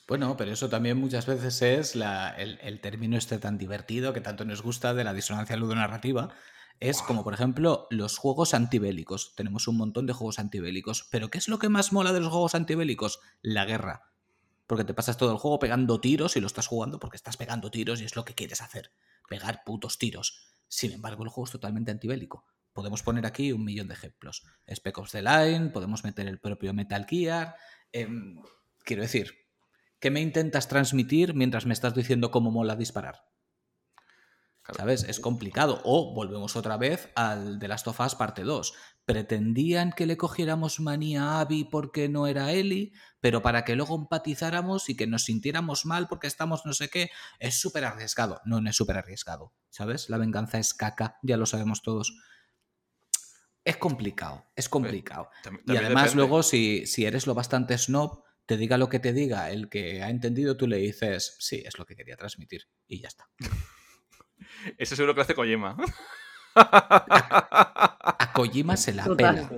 [0.07, 4.21] Bueno, pero eso también muchas veces es la- el, el término este tan divertido que
[4.21, 6.29] tanto nos gusta de la disonancia ludonarrativa.
[6.79, 9.35] Es como, por ejemplo, los juegos antibélicos.
[9.35, 11.07] Tenemos un montón de juegos antibélicos.
[11.11, 13.19] Pero ¿qué es lo que más mola de los juegos antibélicos?
[13.41, 14.11] La guerra.
[14.69, 17.71] Porque te pasas todo el juego pegando tiros y lo estás jugando porque estás pegando
[17.71, 18.91] tiros y es lo que quieres hacer.
[19.27, 20.53] Pegar putos tiros.
[20.67, 22.45] Sin embargo, el juego es totalmente antibélico.
[22.71, 24.43] Podemos poner aquí un millón de ejemplos.
[24.71, 27.55] Spec Ops The Line, podemos meter el propio Metal Gear.
[27.91, 28.43] em,
[28.83, 29.33] quiero decir,
[29.99, 33.23] ¿qué me intentas transmitir mientras me estás diciendo cómo mola disparar?
[34.61, 34.77] Claro.
[34.77, 35.03] ¿Sabes?
[35.03, 35.81] Es complicado.
[35.83, 38.75] O volvemos otra vez al de Last of Us parte 2.
[39.09, 43.95] Pretendían que le cogiéramos manía a Abby porque no era Ellie, pero para que luego
[43.95, 47.09] empatizáramos y que nos sintiéramos mal porque estamos no sé qué.
[47.39, 48.39] Es súper arriesgado.
[48.45, 49.51] No, no es súper arriesgado.
[49.71, 50.11] ¿Sabes?
[50.11, 52.15] La venganza es caca, ya lo sabemos todos.
[53.63, 55.29] Es complicado, es complicado.
[55.39, 56.15] Y también además depende.
[56.15, 60.03] luego si, si eres lo bastante snob, te diga lo que te diga, el que
[60.03, 62.67] ha entendido, tú le dices, sí, es lo que quería transmitir.
[62.85, 63.27] Y ya está.
[64.77, 65.77] Eso que lo hace Kojima.
[66.55, 69.49] A Kojima se la pela.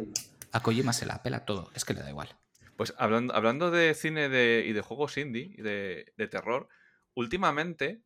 [0.51, 1.71] A Kojima se la pela todo.
[1.75, 2.29] Es que le da igual.
[2.77, 6.67] Pues hablando, hablando de cine de- y de juegos indie y de, de terror,
[7.13, 8.01] últimamente,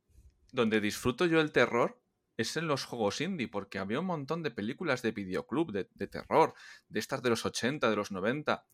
[0.52, 2.02] donde disfruto yo el terror
[2.38, 6.08] es en los juegos indie, porque había un montón de películas de videoclub de, de
[6.08, 6.54] terror,
[6.90, 8.66] de estas de los 80, de los 90,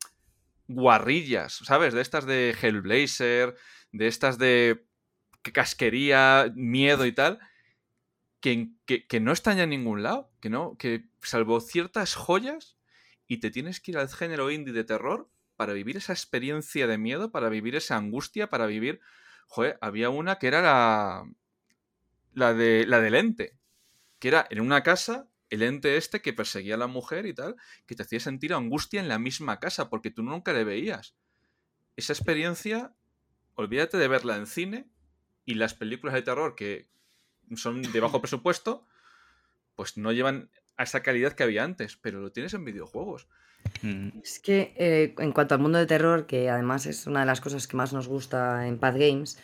[0.68, 1.94] guarrillas, ¿sabes?
[1.94, 3.56] De estas de Hellblazer,
[3.92, 4.86] de estas de
[5.44, 7.40] que casquería, miedo y tal,
[8.42, 12.78] que, no están ya en ningún lado, que no, que salvo ciertas joyas,
[13.28, 16.98] y te tienes que ir al género indie de terror para vivir esa experiencia de
[16.98, 19.00] miedo, para vivir esa angustia, para vivir.
[19.48, 21.24] Joder, había una que era la.
[22.34, 23.58] La, de, la del ente.
[24.20, 27.56] Que era en una casa, el ente este que perseguía a la mujer y tal,
[27.86, 31.16] que te hacía sentir angustia en la misma casa, porque tú nunca le veías.
[31.96, 32.96] Esa experiencia,
[33.56, 34.90] olvídate de verla en cine,
[35.46, 36.90] y las películas de terror que
[37.56, 38.86] son de bajo presupuesto,
[39.76, 43.28] pues no llevan a esa calidad que había antes, pero lo tienes en videojuegos.
[43.82, 44.20] Mm.
[44.24, 47.42] Es que eh, en cuanto al mundo de terror, que además es una de las
[47.42, 49.38] cosas que más nos gusta en Path Games,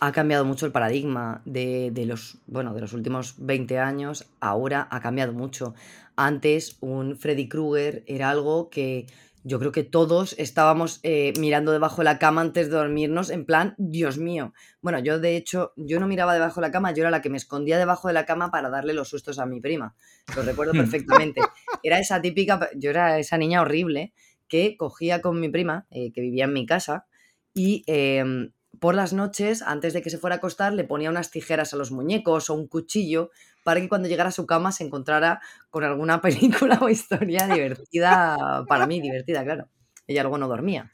[0.00, 4.26] ha cambiado mucho el paradigma de, de, los, bueno, de los últimos 20 años.
[4.40, 5.74] Ahora ha cambiado mucho.
[6.16, 9.06] Antes un Freddy Krueger era algo que
[9.44, 13.44] yo creo que todos estábamos eh, mirando debajo de la cama antes de dormirnos, en
[13.44, 14.54] plan, Dios mío.
[14.80, 17.28] Bueno, yo de hecho, yo no miraba debajo de la cama, yo era la que
[17.28, 19.94] me escondía debajo de la cama para darle los sustos a mi prima.
[20.34, 21.42] Lo recuerdo perfectamente.
[21.82, 24.14] Era esa típica, yo era esa niña horrible
[24.48, 27.06] que cogía con mi prima, eh, que vivía en mi casa,
[27.52, 31.30] y em, por las noches, antes de que se fuera a acostar, le ponía unas
[31.30, 33.30] tijeras a los muñecos o un cuchillo
[33.64, 36.20] para que cuando llegara a su cama se encontrara con alguna
[36.70, 39.68] película o historia divertida, para mí divertida, claro.
[40.06, 40.92] Ella luego no dormía.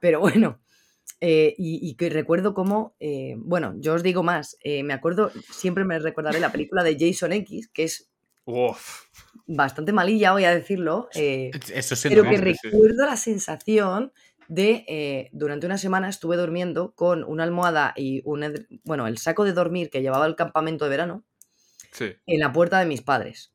[0.00, 0.60] Pero bueno,
[1.20, 5.84] eh, y, que recuerdo cómo, eh, bueno, yo os digo más, eh, me acuerdo, siempre
[5.84, 8.10] me recordaré la película de Jason X, que es
[9.46, 14.12] bastante malilla, voy a decirlo, Eso pero que recuerdo la sensación
[14.48, 19.52] de, durante una semana estuve durmiendo con una almohada y un, bueno, el saco de
[19.52, 21.24] dormir que llevaba el campamento de verano,
[21.98, 23.52] en la puerta de mis padres.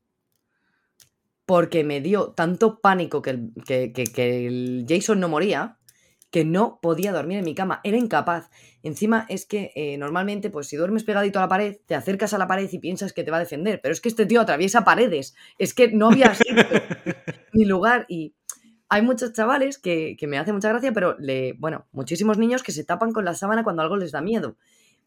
[1.45, 5.78] Porque me dio tanto pánico que el, que, el Jason no moría
[6.32, 8.49] que no podía dormir en mi cama, era incapaz.
[8.84, 12.38] Encima es que eh, normalmente, pues si duermes pegadito a la pared, te acercas a
[12.38, 14.84] la pared y piensas que te va a defender, pero es que este tío atraviesa
[14.84, 16.34] paredes, es que no había
[17.53, 18.36] mi lugar y
[18.90, 22.74] hay muchos chavales que, que, me hace mucha gracia, pero le, bueno, muchísimos niños que
[22.74, 24.57] se tapan con la sábana cuando algo les da miedo.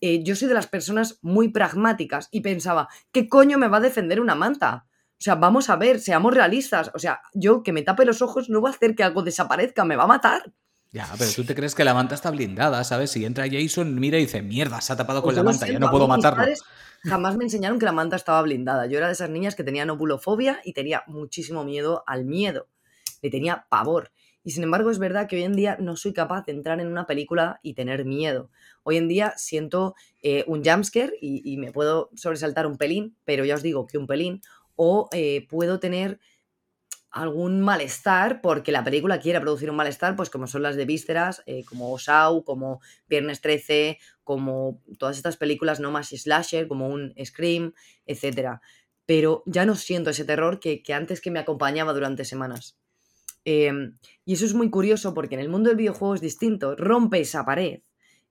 [0.00, 3.80] Eh, yo soy de las personas muy pragmáticas y pensaba, ¿qué coño me va a
[3.80, 4.86] defender una manta?
[5.12, 6.90] O sea, vamos a ver, seamos realistas.
[6.94, 9.84] O sea, yo que me tape los ojos no va a hacer que algo desaparezca,
[9.84, 10.52] me va a matar.
[10.90, 13.10] Ya, pero tú te crees que la manta está blindada, ¿sabes?
[13.10, 15.90] Si entra Jason, mira y dice, mierda, se ha tapado con la manta, ya no
[15.90, 16.46] puedo matarlo.
[17.02, 18.86] jamás me enseñaron que la manta estaba blindada.
[18.86, 22.68] Yo era de esas niñas que tenían opulofobia y tenía muchísimo miedo al miedo.
[23.20, 24.12] Le tenía pavor.
[24.48, 26.86] Y sin embargo es verdad que hoy en día no soy capaz de entrar en
[26.86, 28.48] una película y tener miedo.
[28.82, 33.44] Hoy en día siento eh, un jumpscare y, y, me puedo sobresaltar un pelín, pero
[33.44, 34.40] ya os digo que un pelín,
[34.74, 36.18] o eh, puedo tener
[37.10, 41.42] algún malestar porque la película quiere producir un malestar, pues como son las de Vísceras,
[41.44, 47.12] eh, como Osau, como Viernes 13, como todas estas películas no más slasher, como un
[47.22, 47.74] Scream,
[48.06, 48.60] etc.
[49.04, 52.77] Pero ya no siento ese terror que, que antes que me acompañaba durante semanas.
[53.50, 53.96] Em,
[54.26, 56.76] y eso es muy curioso porque en el mundo del videojuego es distinto.
[56.76, 57.80] Rompe esa pared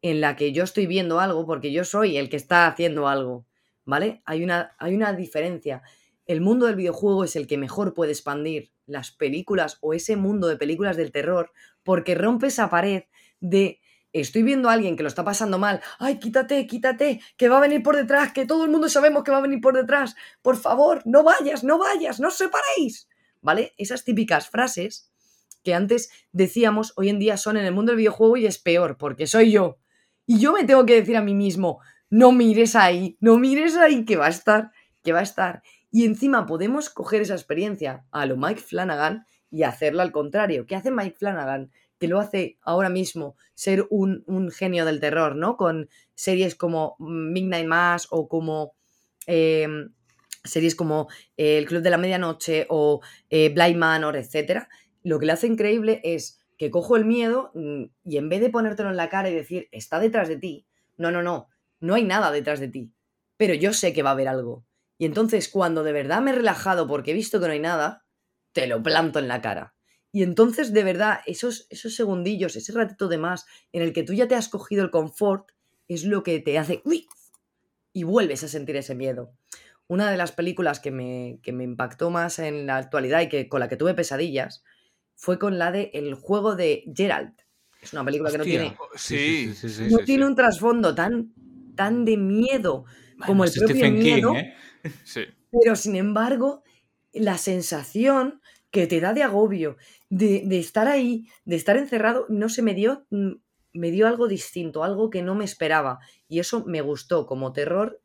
[0.04, 3.48] en la que yo estoy viendo algo porque yo soy el que está haciendo algo.
[3.84, 4.22] ¿Vale?
[4.26, 5.82] Hay una, hay una diferencia.
[6.28, 10.48] El mundo del videojuego es el que mejor puede expandir las películas o ese mundo
[10.48, 13.06] de películas del terror porque rompe esa pared
[13.40, 13.82] de
[14.14, 17.62] estoy viendo a alguien que lo está pasando mal, ay, quítate, quítate, que va a
[17.62, 20.58] venir por detrás, que todo el mundo sabemos que va a venir por detrás, por
[20.58, 23.08] favor, no vayas, no vayas, no os separéis.
[23.42, 23.74] ¿Vale?
[23.78, 25.12] Esas típicas frases
[25.64, 28.98] que antes decíamos, hoy en día son en el mundo del videojuego y es peor,
[28.98, 29.78] porque soy yo.
[30.26, 34.06] Y yo me tengo que decir a mí mismo, no mires ahí, no mires ahí,
[34.06, 34.72] que va a estar,
[35.04, 35.62] que va a estar.
[35.92, 40.66] Y encima podemos coger esa experiencia a lo Mike Flanagan y hacerla al contrario.
[40.66, 41.72] ¿Qué hace Mike Flanagan?
[42.00, 45.58] Que lo hace ahora mismo ser un, genio del terror, ¿no?
[45.58, 48.74] Con series como Midnight Mass o como
[49.26, 49.94] em,
[50.48, 51.08] series como
[51.38, 54.64] eh, El Club de la Medianoche o eh, Blind Manor, etc.,
[55.04, 58.50] lo que le hace increíble es que cojo el miedo mm, y en vez de
[58.50, 60.68] ponértelo en la cara y decir, está detrás de ti,
[60.98, 61.48] no, no, no,
[61.80, 62.92] no hay nada detrás de ti,
[63.38, 64.66] pero yo sé que va a haber algo.
[64.98, 68.06] Y entonces cuando de verdad me he relajado porque he visto que no hay nada,
[68.52, 69.76] te lo planto en la cara.
[70.12, 74.14] Y entonces de verdad esos, esos segundillos, ese ratito de más en el que tú
[74.14, 75.52] ya te has cogido el confort,
[75.88, 76.82] es lo que te hace...
[76.84, 77.08] ¡Uy!
[77.94, 79.34] Y vuelves a sentir ese miedo
[79.88, 83.60] una de las películas que me, me, impactó más en la actualidad y que con
[83.60, 84.64] la que tuve pesadillas
[85.16, 87.34] fue con la de El juego de Gerald.
[87.82, 89.54] Es una película que no tiene, sí,
[89.90, 91.32] no tiene un trasfondo tan,
[91.76, 92.86] tan de miedo
[93.26, 94.36] como el propio miedo.
[94.36, 94.54] ¿eh?
[95.52, 96.64] Pero sin embargo,
[97.14, 98.42] la sensación
[98.72, 99.78] que te da de agobio,
[100.10, 103.34] de, de, estar ahí, de estar encerrado, no se me dio, mm,
[103.74, 106.00] me dio algo distinto, algo que no me esperaba.
[106.28, 108.02] Y eso me gustó como terror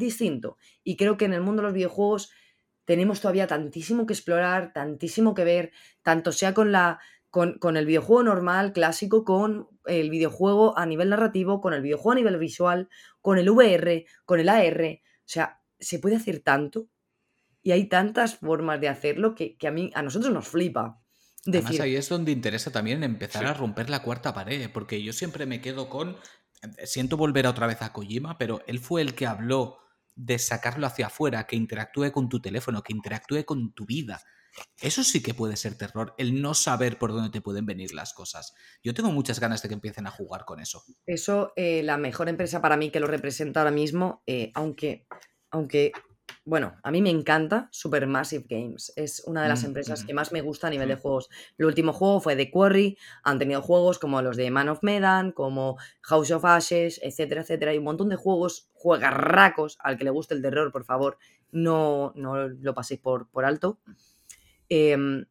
[0.00, 0.56] distinto.
[0.82, 2.32] Y creo que en el mundo de los videojuegos
[2.84, 5.72] tenemos todavía tantísimo que explorar, tantísimo que ver,
[6.02, 6.98] tanto sea con la.
[7.30, 12.14] Con, el videojuego normal, clásico, con el videojuego a nivel narrativo, con el videojuego a
[12.16, 12.88] nivel visual,
[13.20, 15.00] con el VR, con el AR.
[15.00, 16.88] O sea, se puede hacer tanto
[17.62, 21.00] y hay tantas formas de hacerlo que, a mí, a nosotros nos flipa.
[21.46, 25.46] Además, ahí es donde interesa también empezar a romper la cuarta pared, porque yo siempre
[25.46, 26.16] me quedo con
[26.84, 29.78] siento volver otra vez a Kojima, pero él fue el que habló
[30.20, 34.20] de sacarlo hacia afuera, que interactúe con tu teléfono, que interactúe con tu vida.
[34.80, 38.12] Eso sí que puede ser terror, el no saber por dónde te pueden venir las
[38.12, 38.52] cosas.
[38.82, 40.82] Yo tengo muchas ganas de que empiecen a jugar con eso.
[41.06, 45.06] Eso, eh, la mejor empresa para mí que lo representa ahora mismo, eh, aunque,
[45.50, 45.92] aunque
[46.44, 48.92] bueno, a mí me encanta Supermassive Games.
[48.96, 51.28] Es una de las Mm, empresas que más me gusta a nivel de juegos.
[51.58, 52.96] El último juego fue The Quarry.
[53.22, 57.72] Han tenido juegos como los de Man of Medan, como House of Ashes, etcétera, etcétera.
[57.72, 61.18] Hay un montón de juegos, juegarracos, al que le guste el terror, por favor,
[61.52, 63.80] no, no lo paséis por, por alto.
[64.68, 65.24] Em,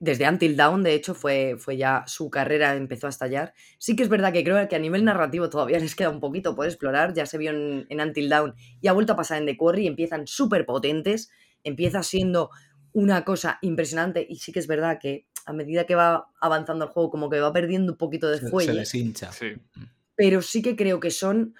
[0.00, 3.52] desde Until Dawn, de hecho, fue, fue ya su carrera empezó a estallar.
[3.78, 6.56] Sí que es verdad que creo que a nivel narrativo todavía les queda un poquito
[6.56, 7.12] por explorar.
[7.12, 9.86] Ya se vio en, en Until Dawn y ha vuelto a pasar en The Quarry.
[9.86, 11.30] Empiezan súper potentes.
[11.62, 12.50] Empieza siendo
[12.92, 14.26] una cosa impresionante.
[14.26, 17.38] Y sí que es verdad que a medida que va avanzando el juego, como que
[17.38, 19.30] va perdiendo un poquito de Se, se fuelle les hincha.
[19.32, 19.52] Sí.
[20.16, 21.54] pero sí que creo que son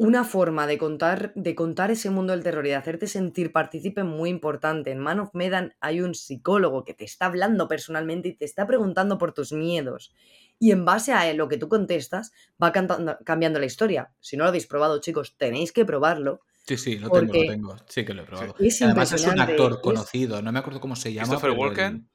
[0.00, 4.04] una forma de contar, de contar ese mundo del terror y de hacerte sentir partícipe
[4.04, 4.92] muy importante.
[4.92, 8.64] En Man of Medan hay un psicólogo que te está hablando personalmente y te está
[8.66, 10.14] preguntando por tus miedos.
[10.60, 14.12] Y en base a lo que tú contestas, va cantando- cambiando la historia.
[14.20, 16.42] Si no lo habéis probado, chicos, tenéis que probarlo.
[16.64, 17.76] Sí, sí, lo tengo, lo tengo.
[17.88, 18.54] Sí que lo he probado.
[18.60, 21.26] es Además es un actor es- conocido, no me acuerdo cómo se llama.
[21.26, 22.08] ¿Christopher el- Walken?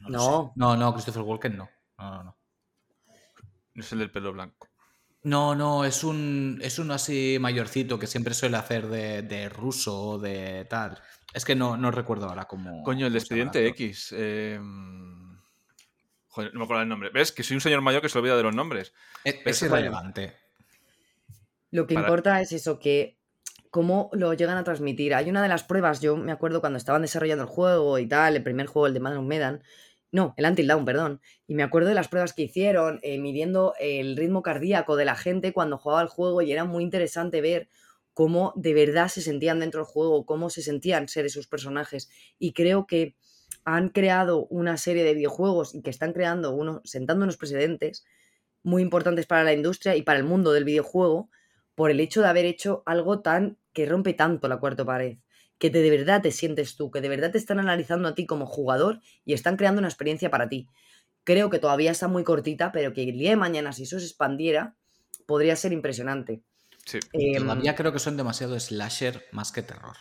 [0.00, 0.46] No, lo No.
[0.48, 0.52] sé.
[0.56, 1.68] no, no, Christopher Walken no.
[1.98, 2.36] No, no, no.
[3.74, 4.68] No es el del pelo blanco.
[5.26, 10.00] No, no, es un, es uno así mayorcito que siempre suele hacer de, de ruso
[10.10, 11.02] o de tal.
[11.34, 12.84] Es que no, no recuerdo ahora cómo.
[12.84, 13.66] Coño, el de Expediente.
[13.66, 14.14] X.
[14.16, 14.60] eh,
[16.28, 17.10] Joder, no me acuerdo el nombre.
[17.12, 17.32] ¿Ves?
[17.32, 18.92] Que soy un señor mayor que se olvida de los nombres.
[19.24, 19.72] Es, Pero es vale.
[19.86, 20.36] irrelevante.
[21.72, 23.18] Lo que Para- importa es eso, que
[23.70, 25.12] cómo lo llegan a transmitir.
[25.14, 28.36] Hay una de las pruebas, yo me acuerdo cuando estaban desarrollando el juego y tal,
[28.36, 29.62] el primer juego, el de Man of Medan,
[30.12, 33.74] no, el Until Dawn, perdón, y me acuerdo de las pruebas que hicieron, eh, midiendo
[33.80, 37.68] el ritmo cardíaco de la gente cuando jugaba el juego y era muy interesante ver
[38.14, 42.08] cómo de verdad se sentían dentro del juego, cómo se sentían ser esos personajes.
[42.38, 43.14] Y creo que
[43.64, 48.06] han creado una serie de videojuegos y que están creando uno, sentando unos precedentes
[48.62, 51.28] muy importantes para la industria y para el mundo del videojuego
[51.74, 55.18] por el hecho de haber hecho algo tan que rompe tanto la cuarta pared,
[55.58, 58.26] que te- de verdad te sientes tú, que de verdad te están analizando a ti
[58.26, 60.68] como jugador y están creando una experiencia para ti.
[61.24, 64.06] Creo que todavía está muy cortita, pero que el día de mañana, si eso se
[64.06, 64.76] expandiera,
[65.26, 66.42] podría ser impresionante.
[66.86, 67.00] Sí.
[67.12, 69.96] Em, Todavía creo que son demasiado slasher más que terror.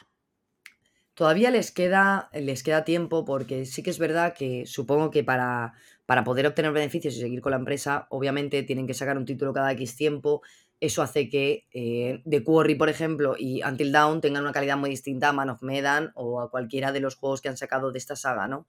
[1.14, 5.73] Todavía les queda, les queda tiempo porque sí que es verdad que supongo que para,
[6.06, 9.53] para poder obtener beneficios y seguir con la empresa, obviamente tienen que sacar un título
[9.53, 10.41] cada X tiempo.
[10.85, 14.89] Eso hace que eh, The Quarry, por ejemplo, y Until Dawn tengan una calidad muy
[14.89, 17.97] distinta a Man of Medan o a cualquiera de los juegos que han sacado de
[17.99, 18.67] esta saga, ¿no?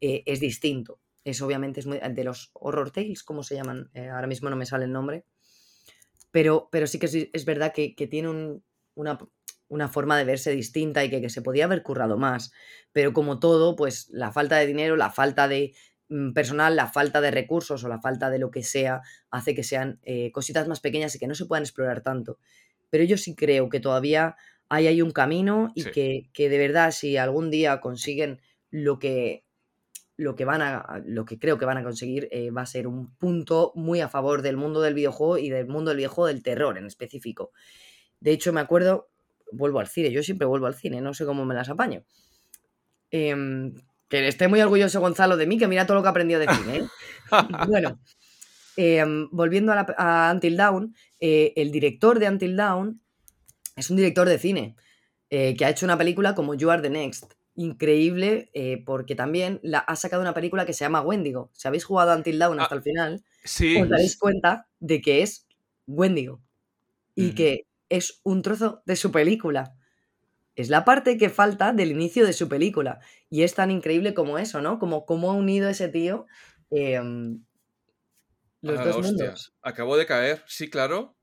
[0.00, 1.00] Eh, es distinto.
[1.24, 3.90] Eso obviamente es muy, de los Horror Tales, ¿cómo se llaman?
[3.94, 5.24] Eh, ahora mismo no me sale el nombre.
[6.30, 8.64] Pero, pero sí que es, es verdad que, que tiene un-
[8.94, 9.18] una,
[9.68, 12.52] una forma de verse distinta y que, que se podía haber currado más.
[12.92, 15.74] Pero como todo, pues la falta de dinero, la falta de
[16.34, 20.00] personal, la falta de recursos o la falta de lo que sea hace que sean
[20.02, 22.38] eh, cositas más pequeñas y que no se puedan explorar tanto.
[22.90, 24.36] Pero yo sí creo que todavía
[24.68, 25.90] hay ahí un camino y Sí.
[25.92, 29.44] que, que de verdad si algún día consiguen lo que
[30.16, 32.86] lo que van a lo que creo que van a conseguir eh, va a ser
[32.86, 36.42] un punto muy a favor del mundo del videojuego y del mundo del videojuego del
[36.42, 37.52] terror en específico.
[38.20, 39.08] De hecho, me acuerdo,
[39.50, 42.04] vuelvo al cine, yo siempre vuelvo al cine, no sé cómo me las apaño.
[43.10, 43.74] Em,
[44.10, 46.48] que esté muy orgulloso Gonzalo de mí, que mira todo lo que ha aprendido de
[46.54, 46.76] cine.
[46.78, 46.84] ¿eh?
[47.68, 47.98] bueno,
[48.76, 53.00] em, volviendo a, la- a Until Dawn, eh, el director de Until Dawn
[53.76, 54.76] es un director de cine
[55.30, 57.32] eh, que ha hecho una película como You Are the Next.
[57.56, 61.50] Increíble, eh, porque también la, ha sacado una película que se llama Wendigo.
[61.52, 63.80] Si habéis jugado Until Dawn Ah, hasta el final, Sí.
[63.80, 65.46] os daréis cuenta de que es
[65.86, 66.40] Wendigo
[67.14, 69.74] y que es un trozo de su película.
[70.60, 73.00] Es la parte que falta del inicio de su película.
[73.30, 74.78] Y es tan increíble como eso, ¿no?
[74.78, 76.26] Como cómo ha unido ese tío
[76.70, 77.42] em,
[78.60, 79.54] los Ah, dos hostia, mundos.
[79.62, 80.44] Acabo de caer.
[80.46, 81.16] Sí, claro.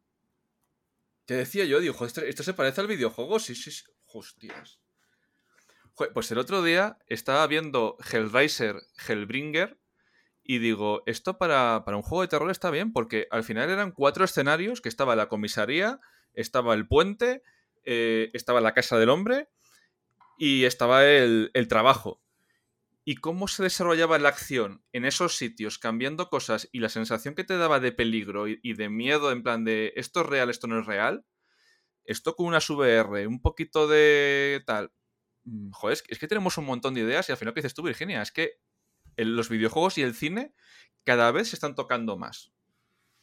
[1.26, 3.40] Te decía yo, digo, esto, esto se parece al videojuego.
[3.40, 3.84] Sí, sí, sí.
[4.06, 4.80] Hostias.
[6.14, 8.76] Pues el otro día estaba viendo Hellraiser
[9.08, 9.80] Hellbringer
[10.44, 13.92] y digo, esto para, para un juego de terror está bien, porque al final eran
[13.92, 16.00] cuatro escenarios, que estaba la comisaría,
[16.34, 17.44] estaba el puente,
[17.90, 19.48] eh, estaba la casa del hombre
[20.38, 22.22] y estaba el, trabajo.
[23.06, 27.46] Y cómo se desarrollaba la acción en esos sitios, cambiando cosas y la sensación que
[27.46, 30.82] te daba de peligro y, de miedo, en plan de esto es real, esto no
[30.82, 31.26] es real.
[32.04, 34.92] Esto con unas VR, un poquito de tal.
[35.46, 37.74] Mm, Joder, es que, que tenemos un montón de ideas y al final, ¿qué dices
[37.74, 38.22] tú, Virginia?
[38.22, 38.60] Es que
[39.16, 40.54] los videojuegos y el cine
[41.06, 42.52] cada vez se están tocando más.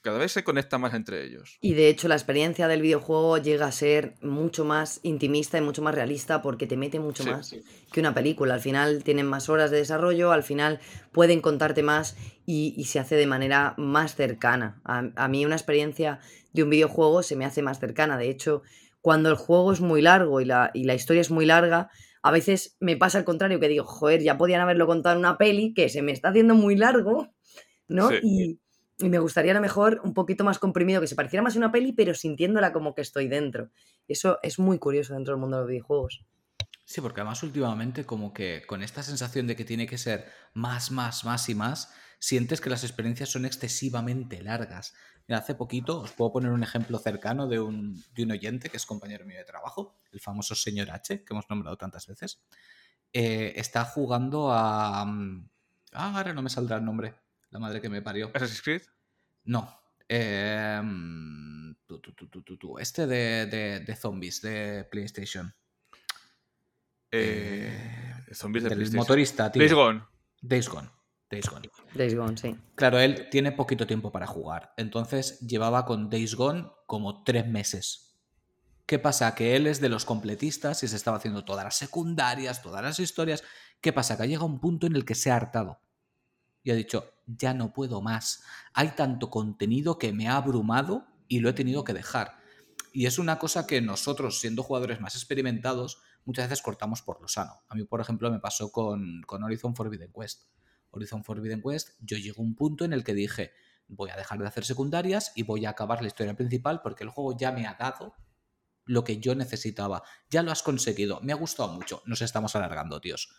[0.05, 1.57] Cada vez se conectan más entre ellos.
[1.63, 5.81] Y de hecho la experiencia del videojuego llega a ser mucho más intimista y mucho
[5.81, 7.31] más realista porque te mete mucho Sí.
[7.31, 7.57] más
[7.91, 8.55] que una película.
[8.55, 10.79] Al final tienen más horas de desarrollo, al final
[11.11, 14.81] pueden contarte más y, y se hace de manera más cercana.
[14.85, 16.21] A, a mí una experiencia
[16.53, 18.19] de un videojuego se me hace más cercana.
[18.19, 18.63] De hecho,
[19.01, 21.89] cuando el juego es muy largo y la, y la historia es muy larga,
[22.23, 25.37] a veces me pasa al contrario, que digo, joder, ya podían haberlo contado en una
[25.39, 27.29] peli, que se me está haciendo muy largo,
[27.89, 28.09] ¿no?
[28.11, 28.17] Sí.
[28.23, 28.61] Y,
[28.99, 31.59] y me gustaría a lo mejor un poquito más comprimido, que se pareciera más a
[31.59, 33.71] una peli, pero sintiéndola como que estoy dentro.
[34.09, 36.25] Eso es muy curioso dentro del mundo de los videojuegos.
[36.85, 40.91] Sí, porque además últimamente como que con esta sensación de que tiene que ser más,
[40.91, 44.95] más, más y más, sientes que las experiencias son excesivamente largas.
[45.27, 48.77] Mira, hace poquito os puedo poner un ejemplo cercano de un, de un oyente que
[48.77, 52.43] es compañero mío de trabajo, el famoso señor H, que hemos nombrado tantas veces.
[53.13, 55.05] Eh, está jugando a...
[55.07, 55.49] mm,
[55.95, 57.15] Ah, ahora no me saldrá el nombre.
[57.55, 58.33] La madre que me parió.
[58.35, 58.83] Assassin's Creed.
[59.45, 59.81] No.
[60.09, 60.83] eh,
[61.87, 65.55] tu, tu, tu, Este de, de- de zombies de PlayStation.
[67.13, 68.99] Eh, zombies de del PlayStation.
[69.01, 69.61] motorista, tío.
[69.61, 70.03] Days Gone.
[70.43, 70.91] Days Gone.
[71.31, 71.71] Days Gone.
[71.95, 72.57] Days Gone, sí.
[72.75, 74.75] Claro, él tiene poquito tiempo para jugar.
[74.77, 78.17] Entonces llevaba con Days Gone como tres meses.
[78.87, 79.35] ¿Qué pasa?
[79.37, 82.99] Que él es de los completistas y se estaba haciendo todas las secundarias, todas las
[82.99, 83.45] historias.
[83.81, 84.17] ¿Qué pasa?
[84.17, 85.81] Que ha llegado un punto en el que se ha hartado.
[86.65, 88.43] Y ha dicho, ya no puedo más.
[88.73, 92.39] Hay tanto contenido que me ha abrumado y lo he tenido que dejar.
[92.93, 97.29] Y es una cosa que nosotros, siendo jugadores más experimentados, muchas veces cortamos por lo
[97.29, 97.61] sano.
[97.69, 100.45] A mí, por ejemplo, me pasó con, con Horizon Forbidden West.
[100.91, 103.53] Horizon Forbidden West, yo llego a un punto en el que dije,
[103.89, 107.11] voy a dejar de hacer secundarias y voy a acabar la historia principal porque el
[107.11, 108.15] juego ya me ha dado
[108.87, 110.03] lo que yo necesitaba.
[110.31, 112.03] Ya lo has conseguido, me ha gustado mucho.
[112.07, 113.35] Nos estamos alargando, tíos.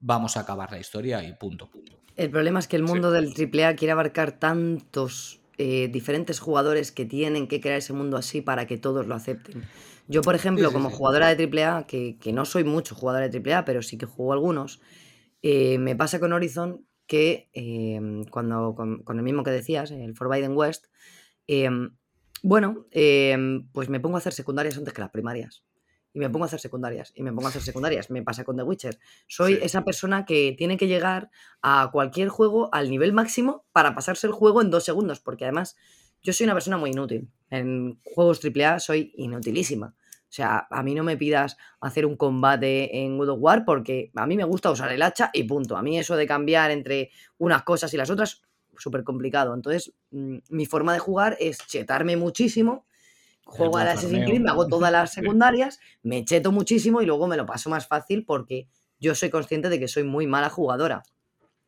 [0.00, 1.68] Vamos a acabar la historia y punto.
[2.16, 2.92] El problema es que el Sí.
[2.92, 8.16] mundo del AAA quiere abarcar tantos eh, diferentes jugadores que tienen que crear ese mundo
[8.16, 9.62] así para que todos lo acepten.
[10.08, 10.96] Yo, por ejemplo, sí, como sí.
[10.96, 14.32] jugadora de AAA, que, que no soy mucho jugadora de AAA, pero sí que juego
[14.32, 14.80] algunos,
[15.42, 18.00] eh, me pasa con Horizon que eh,
[18.30, 20.86] cuando con, con el mismo que decías, el Forbidden West,
[22.42, 22.86] bueno,
[23.72, 25.62] pues me pongo a hacer secundarias antes que las primarias.
[26.12, 28.10] Y me pongo a hacer secundarias, y me pongo a hacer secundarias.
[28.10, 28.98] Me pasa con The Witcher.
[29.28, 29.60] Soy Sí.
[29.62, 31.30] esa persona que tiene que llegar
[31.62, 35.76] a cualquier juego al nivel máximo para pasarse el juego en dos segundos, porque además
[36.22, 37.28] yo soy una persona muy inútil.
[37.48, 39.94] En juegos AAA soy inutilísima.
[39.96, 44.12] O sea, a mí no me pidas hacer un combate en God of War porque
[44.14, 45.76] a mí me gusta usar el hacha y punto.
[45.76, 48.42] A mí eso de cambiar entre unas cosas y las otras,
[48.76, 49.54] súper complicado.
[49.54, 52.86] Entonces, mm, mi forma de jugar es chetarme muchísimo.
[53.50, 54.24] Juego al Assassin's.
[54.24, 57.86] Creed, me hago todas las secundarias, me cheto muchísimo y luego me lo paso más
[57.86, 58.68] fácil porque
[58.98, 61.02] yo soy consciente de que soy muy mala jugadora.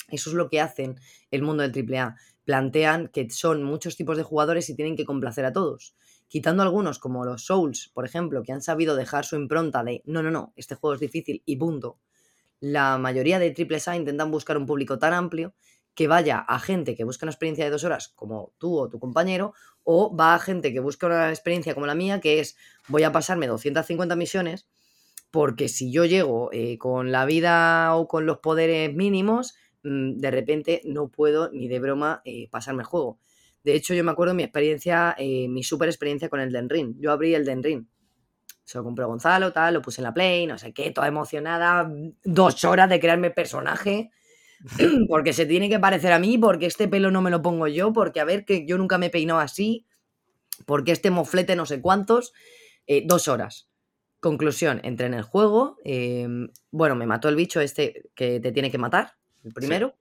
[0.08, 0.96] Eso es lo que hacen
[1.30, 2.16] el mundo del AAA.
[2.44, 5.94] Plantean que son muchos tipos de jugadores y tienen que complacer a todos.
[6.28, 10.22] Quitando algunos, como los Souls, por ejemplo, que han sabido dejar su impronta de no,
[10.22, 11.98] no, no, este juego es difícil y punto.
[12.60, 15.54] La mayoría de AAA intentan buscar un público tan amplio
[15.94, 18.98] que vaya a gente que busca una experiencia de dos horas, como tú o tu
[18.98, 19.52] compañero,
[19.84, 22.56] o va a gente que busca una experiencia como la mía, que es
[22.88, 24.66] voy a pasarme 250 misiones,
[25.30, 30.30] porque si yo llego eh, con la vida o con los poderes mínimos, mm, de
[30.30, 33.18] repente no puedo ni de broma eh, pasarme el juego.
[33.64, 36.96] De hecho, yo me acuerdo mi experiencia, eh, mi super experiencia con el Den Ring.
[36.98, 37.86] Yo abrí el Den Ring.
[38.64, 41.90] Se lo compró Gonzalo, tal, lo puse en la Play, no sé qué, toda emocionada,
[42.24, 44.10] dos horas de crearme personaje,
[45.08, 47.92] porque se tiene que parecer a mí, porque este pelo no me lo pongo yo,
[47.92, 49.86] porque a ver que yo nunca me he peinado así,
[50.66, 52.32] porque este moflete no sé cuántos,
[52.86, 53.68] eh, dos horas.
[54.20, 56.28] Conclusión, entré en el juego, eh,
[56.70, 59.96] bueno, me mató el bicho este que te tiene que matar, el primero,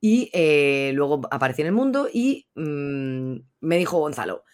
[0.00, 4.44] y eh, luego aparecí en el mundo y mm, me dijo Gonzalo,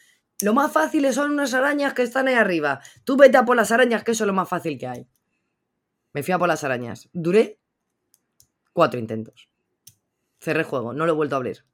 [0.41, 3.71] lo más fácil son unas arañas que están ahí arriba, tú vete a por las
[3.71, 5.07] arañas, que eso es lo más fácil que hay.
[6.13, 7.60] Me fui a por las arañas, duré
[8.73, 9.49] cuatro intentos.
[10.41, 11.65] Cerré el juego, no lo he vuelto a abrir.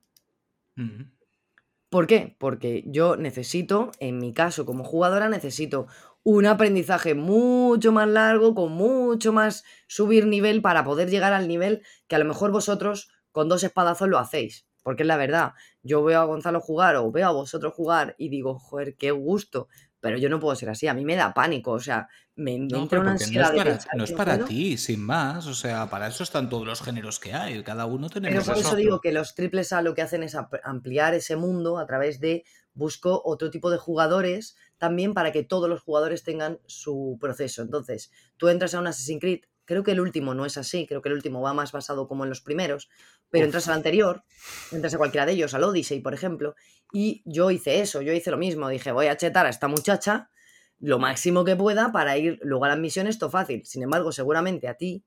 [1.89, 2.37] ¿Por qué?
[2.39, 5.87] Porque yo necesito, en mi caso como jugadora, necesito
[6.25, 11.83] un aprendizaje mucho más largo, con mucho más subir nivel para poder llegar al nivel
[12.09, 14.67] que a lo mejor vosotros con dos espadazos lo hacéis.
[14.83, 15.53] Porque es la verdad,
[15.83, 19.69] yo veo a Gonzalo jugar o veo a vosotros jugar y digo, joder, qué gusto.
[20.01, 22.67] Pero yo no puedo ser así, a mí me da pánico, o sea, me, me
[22.67, 25.47] No, entra pero una no ansiedad es para, no es para ti, sin más.
[25.47, 27.63] O sea, para eso están todos los géneros que hay.
[27.63, 30.37] Cada uno Pero tenemos por eso digo que los triples A lo que hacen es
[30.65, 32.45] ampliar ese mundo a través de
[32.75, 37.63] busco otro tipo de jugadores también para que todos los jugadores tengan su proceso.
[37.63, 41.03] Entonces, tú entras a un Assassin's Creed Creo que el último no es así, creo
[41.03, 42.89] que el último va más basado como en los primeros,
[43.31, 44.23] pero entras al anterior,
[44.73, 46.55] entras a cualquiera de ellos, al Odyssey, por ejemplo,
[46.93, 50.31] y yo hice eso, yo hice lo mismo, dije, voy a chetar a esta muchacha
[50.79, 53.65] lo máximo que pueda para ir luego a las misiones, todo fácil.
[53.65, 55.05] Sin embargo, seguramente a ti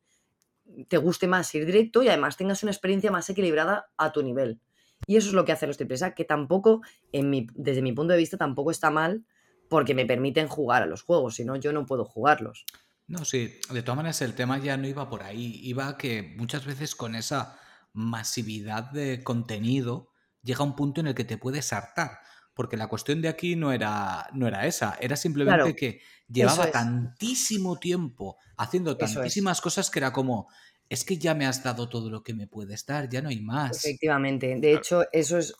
[0.88, 4.60] te guste más ir directo y además tengas una experiencia más equilibrada a tu nivel.
[5.08, 6.82] Y eso es lo que hace los triples A, que tampoco,
[7.12, 9.26] en mi, desde mi punto de vista, tampoco está mal
[9.70, 12.66] porque me permiten jugar a los juegos, si no, yo no puedo jugarlos.
[13.10, 16.64] No, sí, de todas maneras el tema ya no iba por ahí, iba que muchas
[16.64, 17.60] veces con esa
[17.92, 20.12] masividad de contenido
[20.44, 22.20] llega un punto en el que te puedes hartar,
[22.54, 27.80] porque la cuestión de aquí no era, no era esa, era simplemente que llevaba tantísimo
[27.80, 30.48] tiempo haciendo tantísimas cosas que era como,
[30.88, 33.42] es que ya me has dado todo lo que me puedes dar, ya no hay
[33.42, 33.84] más.
[33.84, 35.56] Efectivamente, de hecho, eso es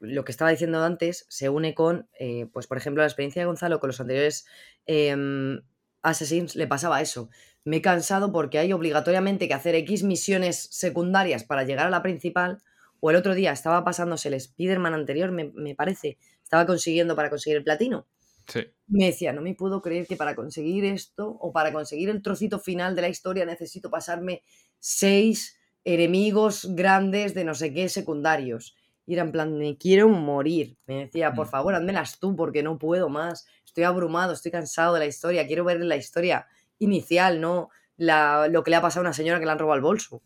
[0.00, 3.46] lo que estaba diciendo antes, se une con, eh, pues por ejemplo, la experiencia de
[3.46, 4.46] Gonzalo con los anteriores
[4.86, 5.60] em,
[6.04, 7.28] Assassins, le pasaba eso.
[7.64, 12.02] Me he cansado porque hay obligatoriamente que hacer X misiones secundarias para llegar a la
[12.02, 12.62] principal,
[13.00, 17.30] o el otro día estaba pasándose el Spider-Man anterior, me, me parece, estaba consiguiendo para
[17.30, 18.06] conseguir el platino.
[18.46, 18.60] Sí.
[18.86, 22.58] Me decía, no me puedo creer que para conseguir esto o para conseguir el trocito
[22.58, 24.42] final de la historia necesito pasarme
[24.78, 28.76] seis enemigos grandes de no sé qué secundarios.
[29.06, 30.76] Y era en plan, me quiero morir.
[30.86, 31.50] Me decía, por mm.
[31.50, 33.46] favor, házmelas tú porque no puedo más.
[33.64, 35.46] Estoy abrumado, estoy cansado de la historia.
[35.46, 36.46] Quiero ver la historia
[36.78, 39.76] inicial, no la, lo que le ha pasado a una señora que le han robado
[39.76, 40.22] el bolso.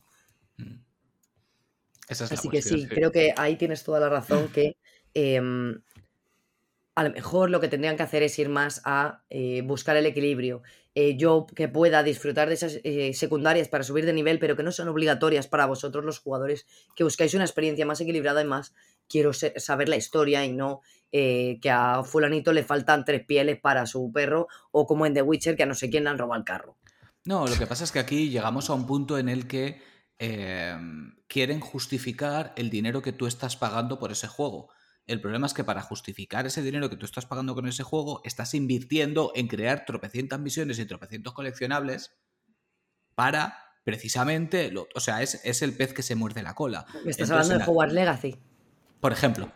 [0.56, 0.76] Mm.
[2.08, 4.78] Así que sí, creo que ahí tienes toda la razón que
[5.12, 5.82] em,
[6.98, 10.04] a lo mejor lo que tendrían que hacer es ir más a eh, buscar el
[10.04, 10.62] equilibrio.
[10.96, 14.64] Eh, yo que pueda disfrutar de esas eh, secundarias para subir de nivel, pero que
[14.64, 16.66] no son obligatorias para vosotros los jugadores,
[16.96, 18.74] que buscáis una experiencia más equilibrada y más
[19.08, 20.80] quiero saber la historia y no
[21.12, 25.56] que a fulanito le faltan tres pieles para su perro o como en The Witcher
[25.56, 26.76] que a no sé quién le han robado el carro.
[27.24, 29.80] No, lo que pasa es que aquí llegamos a un punto en el que
[31.28, 34.68] quieren justificar el dinero que tú estás pagando por ese juego.
[35.08, 38.20] El problema es que para justificar ese dinero que tú estás pagando con ese juego,
[38.24, 42.14] estás invirtiendo en crear tropecientas misiones y tropecientos coleccionables
[43.14, 46.84] para precisamente, o sea, es, el pez que se muerde la cola.
[47.06, 48.36] estás hablando de Hogwarts Legacy.
[49.00, 49.50] Por ejemplo.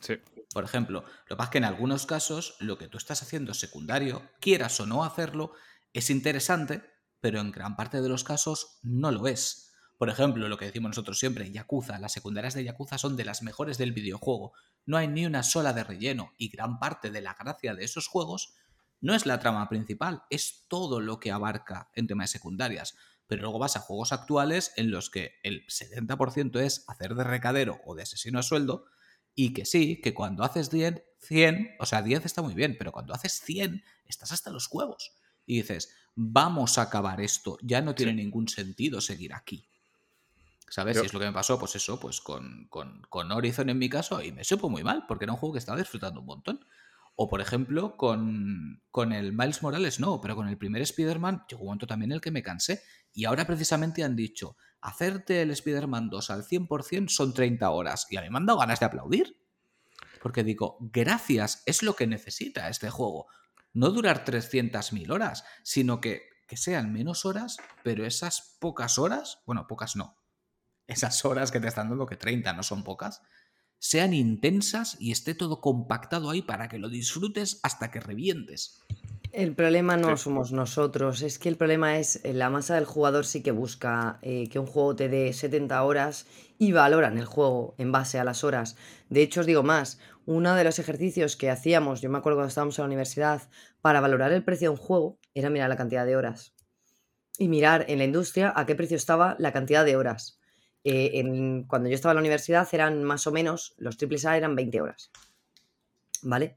[0.00, 0.18] Sí.
[0.52, 3.54] Por ejemplo, lo que pasa es que en algunos casos lo que tú estás haciendo
[3.54, 5.52] secundario, quieras o no hacerlo,
[5.94, 6.82] es interesante,
[7.20, 9.69] pero en gran parte de los casos no lo es.
[10.00, 13.42] Por ejemplo, lo que decimos nosotros siempre, Yakuza, las secundarias de Yakuza son de las
[13.42, 14.54] mejores del videojuego.
[14.86, 18.06] No hay ni una sola de relleno y gran parte de la gracia de esos
[18.06, 18.54] juegos
[19.02, 22.96] no es la trama principal, es todo lo que abarca en temas de secundarias.
[23.26, 27.82] Pero luego vas a juegos actuales en los que el 70% es hacer de recadero
[27.84, 28.86] o de asesino a sueldo
[29.34, 32.90] y que sí, que cuando haces 10, 100, o sea, 10 está muy bien, pero
[32.90, 35.12] cuando haces 100 estás hasta los huevos.
[35.44, 39.66] Y dices, vamos a acabar esto, ya no tiene ningún sentido seguir aquí.
[40.70, 41.00] ¿Sabes?
[41.00, 44.22] Si es lo que me pasó, pues eso, pues con, con, Horizon en mi caso,
[44.22, 46.64] y me supo muy mal, porque era un juego que estaba disfrutando un montón.
[47.16, 51.62] O por ejemplo, con, con el Miles Morales no, pero con el primer Spider-Man llegó
[51.62, 52.82] un momento también en el que me cansé.
[53.12, 58.06] Y ahora precisamente han dicho, hacerte el Spider-Man 2 al 100% son 30 horas.
[58.08, 59.36] Y a mí me han dado ganas de aplaudir.
[60.22, 63.26] Porque digo, gracias, es lo que necesita este juego.
[63.72, 69.66] No durar 300.000 horas, sino que, que sean menos horas, pero esas pocas horas, bueno,
[69.66, 70.19] pocas no,
[70.90, 73.22] esas horas que te están dando, que 30 no son pocas,
[73.78, 78.82] sean intensas y esté todo compactado ahí para que lo disfrutes hasta que revientes.
[79.32, 83.24] El problema no somos nosotros, es que el problema es eh, la masa del jugador
[83.24, 86.26] sí que busca eh, que un juego te dé 70 horas
[86.58, 88.76] y valoran el juego en base a las horas.
[89.08, 92.48] De hecho, os digo más, uno de los ejercicios que hacíamos, yo me acuerdo cuando
[92.48, 93.42] estábamos en la universidad,
[93.80, 96.54] para valorar el precio de un juego, era mirar la cantidad de horas.
[97.38, 100.39] Y mirar en la industria a qué precio estaba la cantidad de horas.
[100.84, 104.56] Eh, cuando yo estaba en la universidad eran más o menos, los triples A eran
[104.56, 105.10] 20 horas.
[106.22, 106.56] ¿Vale?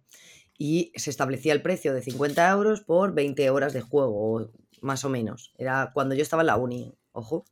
[0.58, 4.52] Y se establecía el precio de 50 euros por 20 horas de juego,
[4.82, 5.54] más o menos.
[5.58, 7.46] Era cuando yo estaba en la uni, ojo.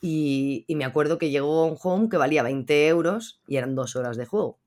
[0.00, 4.18] Y, me acuerdo que llegó un home que valía 20 euros y eran dos horas
[4.18, 4.58] de juego.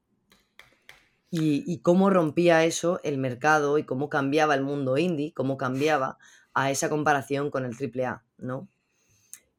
[1.29, 6.17] Y, y, cómo rompía eso el mercado y cómo cambiaba el mundo indie, cómo cambiaba
[6.53, 8.67] a esa comparación con el AAA, ¿no?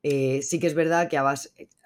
[0.03, 1.19] Eh, sí que es verdad que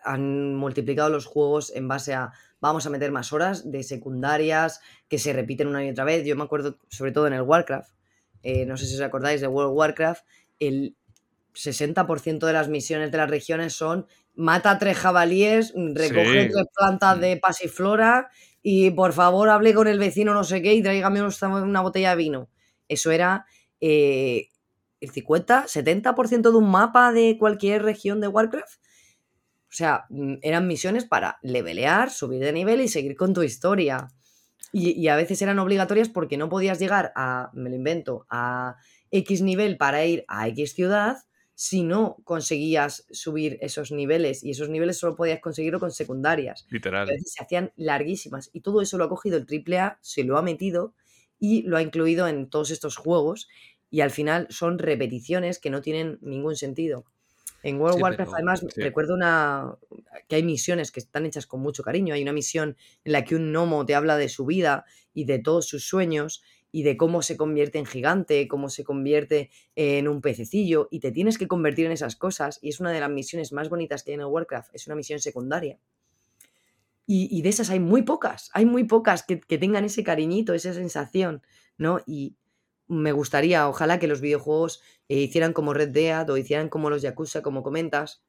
[0.04, 5.18] han multiplicado los juegos en base a vamos a meter más horas de secundarias que
[5.18, 6.24] se repiten una y otra vez.
[6.24, 7.90] Yo me acuerdo sobre todo en el Warcraft,
[8.42, 10.24] eh, no sé si os acordáis de World of Warcraft,
[10.58, 10.96] el
[11.54, 17.36] 60% de las misiones de las regiones son mata tres jabalíes, recoge tres plantas de
[17.36, 17.40] mm.
[17.40, 18.30] pasiflora
[18.62, 22.16] y por favor hable con el vecino no sé qué y tráigame una botella de
[22.16, 22.48] vino.
[22.88, 23.44] Eso era
[23.80, 24.50] eh,
[25.02, 28.80] el 50, 70% de un mapa de cualquier región de Warcraft.
[29.72, 34.08] O sea, mm, eran misiones para levelear, subir de nivel y seguir con tu historia.
[34.72, 38.76] Y, y, a veces eran obligatorias porque no podías llegar a, me lo invento, a
[39.10, 41.18] X nivel para ir a X ciudad
[41.54, 46.66] si no conseguías subir esos niveles y esos niveles solo podías conseguirlo con secundarias.
[46.70, 47.08] Literal.
[47.08, 50.38] A veces se hacían larguísimas y todo eso lo ha cogido el AAA, se lo
[50.38, 50.94] ha metido
[51.38, 53.48] y lo ha incluido en todos estos juegos
[53.92, 57.04] y al final son repeticiones que no tienen ningún sentido.
[57.62, 58.80] En World of Sí, Warcraft, pero- además, sí.
[58.80, 59.76] recuerdo una
[60.28, 62.14] que hay misiones que están hechas con mucho cariño.
[62.14, 65.38] Hay una misión en la que un gnomo te habla de su vida y de
[65.38, 66.42] todos sus sueños
[66.72, 71.12] y de cómo se convierte en gigante, cómo se convierte en un pececillo y te
[71.12, 72.58] tienes que convertir en esas cosas.
[72.62, 74.74] Y es una de las misiones más bonitas que hay en el Warcraft.
[74.74, 75.78] Es una misión secundaria.
[77.06, 80.54] Y, y de esas hay muy pocas, hay muy pocas que, que tengan ese cariñito,
[80.54, 81.42] esa sensación,
[81.76, 82.00] ¿no?
[82.06, 82.36] Y
[82.88, 87.02] me gustaría, ojalá que los videojuegos eh, hicieran como Red Dead o hicieran como los
[87.02, 88.22] Yakuza, como comentas,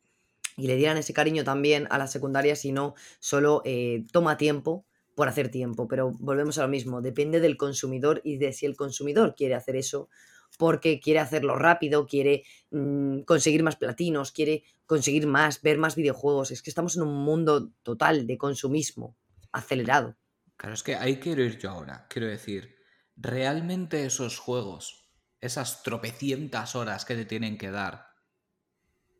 [0.56, 4.86] y le dieran ese cariño también a las secundarias y no solo eh, toma tiempo
[5.16, 5.88] por hacer tiempo.
[5.88, 9.76] Pero volvemos a lo mismo, depende del consumidor y de si el consumidor quiere hacer
[9.76, 10.10] eso
[10.58, 16.52] porque quiere hacerlo rápido, quiere mm, conseguir más platinos, quiere conseguir más, ver más videojuegos.
[16.52, 19.16] Es que estamos en un mundo total de consumismo
[19.52, 20.16] acelerado.
[20.58, 22.06] Claro, es que ahí quiero ir yo ahora.
[22.10, 22.76] Quiero decir,
[23.24, 25.10] realmente esos juegos,
[25.40, 28.08] esas tropecientas horas que te tienen que dar,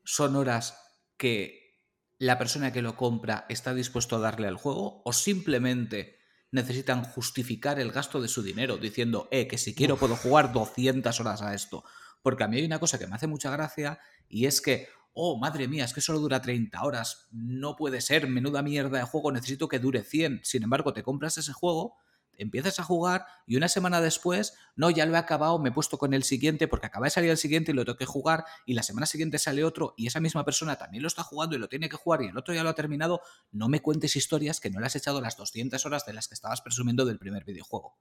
[0.04, 0.78] son horas
[1.18, 1.80] que
[2.20, 6.20] la persona que lo compra está dispuesto a darle al juego o simplemente
[6.52, 11.18] necesitan justificar el gasto de su dinero diciendo, eh, que si quiero puedo jugar 200
[11.22, 11.84] horas a esto.
[12.22, 15.40] Porque a mí hay una cosa que me hace mucha gracia y es que, oh,
[15.40, 19.32] madre mía, es que solo dura 30 horas, no puede ser, menuda mierda de juego,
[19.32, 20.42] necesito que dure 100.
[20.44, 21.96] Sin embargo, te compras ese juego,
[22.38, 25.98] empiezas a jugar y una semana después, no, ya lo he acabado, me he puesto
[25.98, 28.74] con el siguiente porque acaba de salir el siguiente y lo tengo que jugar y
[28.74, 31.70] la semana siguiente sale otro y esa misma persona también lo está jugando y lo
[31.70, 34.70] tiene que jugar y el otro ya lo ha terminado, no me cuentes historias que
[34.70, 37.98] no le has echado las 200 horas de las que estabas presumiendo del primer videojuego.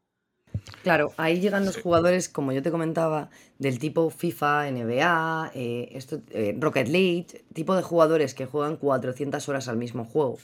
[0.83, 6.21] Claro, ahí llegan los jugadores, como yo te comentaba, del tipo FIFA, NBA, eh, esto,
[6.31, 10.39] eh, Rocket League, tipo de jugadores que juegan 400 horas al mismo juego.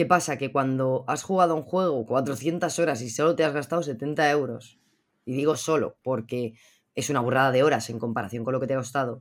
[0.00, 0.38] ¿Qué pasa?
[0.38, 4.78] Que cuando has jugado un juego 400 horas y solo te has gastado 70 euros,
[5.26, 6.54] y digo solo porque
[6.94, 9.20] es una burrada de horas en comparación con lo que te ha costado,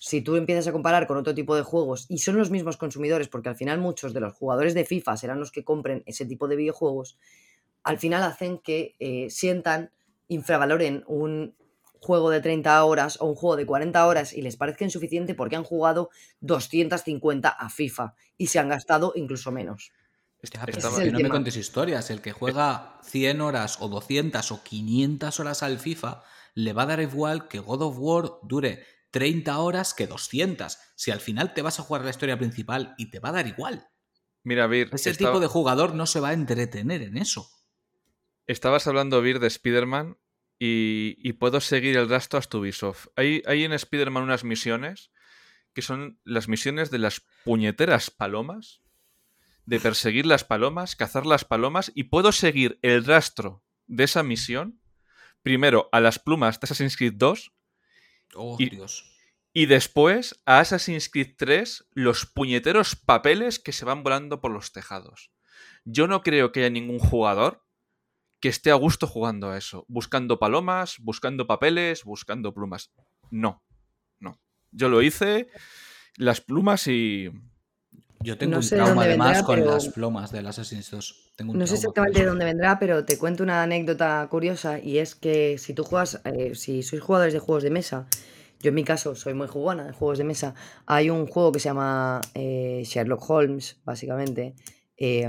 [0.00, 3.28] si tú empiezas a comparar con otro tipo de juegos y son los mismos consumidores,
[3.28, 6.48] porque al final muchos de los jugadores de FIFA serán los que compren ese tipo
[6.48, 7.16] de videojuegos,
[7.84, 9.92] al final hacen que eh, sientan,
[10.26, 11.54] infravaloren un
[12.00, 15.54] juego de 30 horas o un juego de 40 horas y les parezca insuficiente porque
[15.54, 19.92] han jugado 250 a FIFA y se han gastado incluso menos.
[20.42, 22.10] Ya, pero Estaba- es que no me cuentes historias.
[22.10, 26.22] El que juega 100 horas o 200 o 500 horas al FIFA
[26.54, 30.78] le va a dar igual que God of War dure 30 horas que 200.
[30.94, 33.46] Si al final te vas a jugar la historia principal y te va a dar
[33.46, 33.88] igual.
[34.44, 37.48] Mira, Vir, Ese estaba- tipo de jugador no se va a entretener en eso.
[38.46, 40.16] estabas hablando, Vir, de Spider-Man
[40.60, 43.08] y, y puedo seguir el rastro hasta Ubisoft.
[43.16, 45.10] Hay, hay en Spider-Man unas misiones
[45.74, 48.80] que son las misiones de las puñeteras palomas,
[49.66, 54.80] de perseguir las palomas, cazar las palomas, y puedo seguir el rastro de esa misión,
[55.42, 57.52] primero a las plumas de Assassin's Creed 2
[58.34, 59.04] Oh, Y- Dios.
[59.52, 64.72] y después a Assassin's Creed 3 los puñeteros papeles que se van volando por los
[64.72, 65.30] tejados.
[65.84, 67.64] Yo no creo que haya ningún jugador
[68.40, 72.92] que esté a gusto jugando a eso, buscando palomas, buscando papeles, buscando plumas.
[73.30, 73.64] No,
[74.18, 74.40] no.
[74.72, 75.48] Yo lo hice,
[76.16, 77.30] las plumas y...
[78.26, 80.90] Yo tengo No un sé de trauma además vendrá, con pero- las plomas del Assassin's
[80.90, 81.30] 2.
[81.36, 84.98] Tengo un No sé exactamente de dónde vendrá, pero te cuento una anécdota curiosa y
[84.98, 88.08] es que si tú juegas, eh, si sois jugadores de juegos de mesa,
[88.58, 91.60] yo en mi caso soy muy jugona de juegos de mesa, hay un juego que
[91.60, 94.54] se llama eh, Sherlock Holmes, básicamente.
[94.96, 95.28] eh,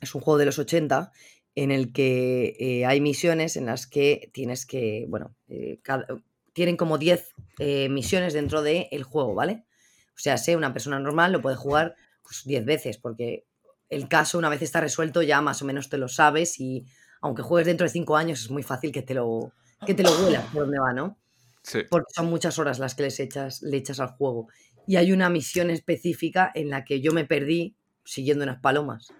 [0.00, 1.12] es un juego de los 80
[1.54, 5.34] en el que eh, hay misiones en las que tienes que, bueno,
[5.82, 6.06] cada-
[6.54, 9.64] tienen como 10 eh, misiones dentro del juego, ¿vale?
[10.14, 13.46] O sea, sé, una persona normal lo puede jugar pues 10 veces, porque
[13.88, 16.86] el caso, una vez está resuelto, ya más o menos te lo sabes y
[17.20, 19.52] aunque juegues dentro de 5 años, es muy fácil que te lo,
[19.86, 21.18] que te lo por dónde va, ¿no?
[21.62, 21.80] Sí.
[21.88, 24.48] Porque son muchas horas las que les echas, le echas al juego.
[24.86, 29.12] Y hay una misión específica en la que yo me perdí siguiendo unas palomas.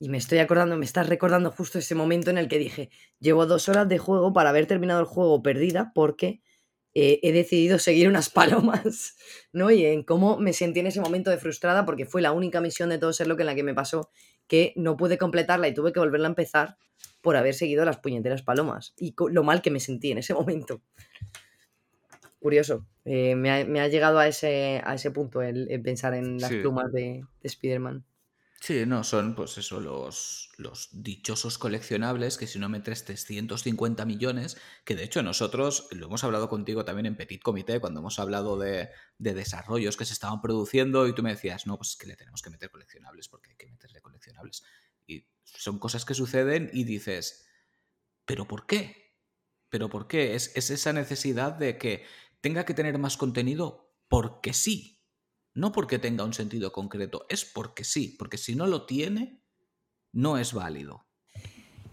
[0.00, 2.90] Y me estoy acordando, me estás recordando justo ese momento en el que dije,
[3.20, 6.40] llevo dos horas de juego para haber terminado el juego perdida porque
[7.00, 9.16] eh, he decidido seguir unas palomas,
[9.52, 9.70] ¿no?
[9.70, 12.88] Y en cómo me sentí en ese momento de frustrada porque fue la única misión
[12.88, 14.10] de todo ser lo que en la que me pasó
[14.48, 16.76] que no pude completarla y tuve que volverla a empezar
[17.20, 20.80] por haber seguido las puñeteras palomas y lo mal que me sentí en ese momento.
[22.40, 26.90] Curioso, eh, me, ha, llegado a ese, a ese punto el, pensar en las plumas
[26.92, 28.04] de, de Spider-Man.
[28.60, 34.56] Sí, no, son pues eso, los, los dichosos coleccionables que si no metes 350 millones,
[34.84, 38.58] que de hecho nosotros lo hemos hablado contigo también en Petit Comité, cuando hemos hablado
[38.58, 42.08] de, de desarrollos que se estaban produciendo y tú me decías, no, pues es que
[42.08, 44.64] le tenemos que meter coleccionables porque hay que meterle coleccionables.
[45.06, 47.46] Y son cosas que suceden y dices,
[48.24, 49.14] ¿pero por qué?
[49.68, 50.34] ¿Pero por qué?
[50.34, 52.04] Es, es esa necesidad de que
[52.40, 54.97] tenga que tener más contenido porque sí,
[55.58, 59.42] no porque tenga un sentido concreto, es porque sí, porque si no lo tiene,
[60.12, 61.04] no es válido.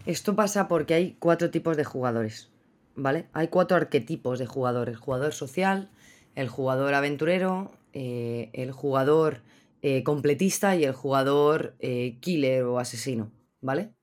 [0.06, 2.52] Esto pasa porque hay cuatro tipos de jugadores,
[2.96, 3.28] ¿vale?
[3.34, 4.94] Hay cuatro arquetipos de jugadores.
[4.94, 5.90] El jugador social,
[6.36, 9.42] el jugador aventurero, eh, el jugador
[9.82, 13.32] eh, completista y el jugador eh, killer o asesino,
[13.62, 13.96] ¿vale?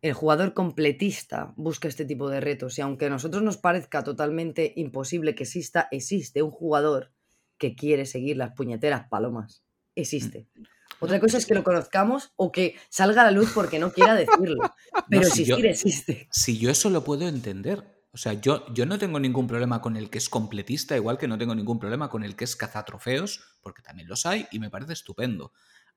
[0.00, 4.72] El jugador completista busca este tipo de retos y aunque a nosotros nos parezca totalmente
[4.76, 7.12] imposible que exista, existe un jugador
[7.58, 9.62] que quiere seguir las puñeteras palomas.
[9.94, 10.48] Existe.
[10.54, 10.62] Mm.
[10.98, 14.14] Otra cosa es que lo conozcamos o que salga a la luz porque no quiera
[14.14, 14.62] decirlo.
[15.10, 16.28] Pero si existir existe.
[16.30, 17.96] Si yo eso lo puedo entender.
[18.12, 21.28] O sea, yo, yo no tengo ningún problema con el que es completista, igual que
[21.28, 24.70] no tengo ningún problema con el que es cazatrofeos, porque también los hay y me
[24.70, 25.52] parece estupendo.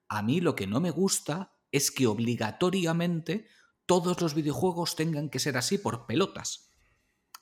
[0.09, 3.47] A mí lo que no me gusta es que obligatoriamente
[3.85, 6.68] todos los videojuegos tengan que ser así por pelotas.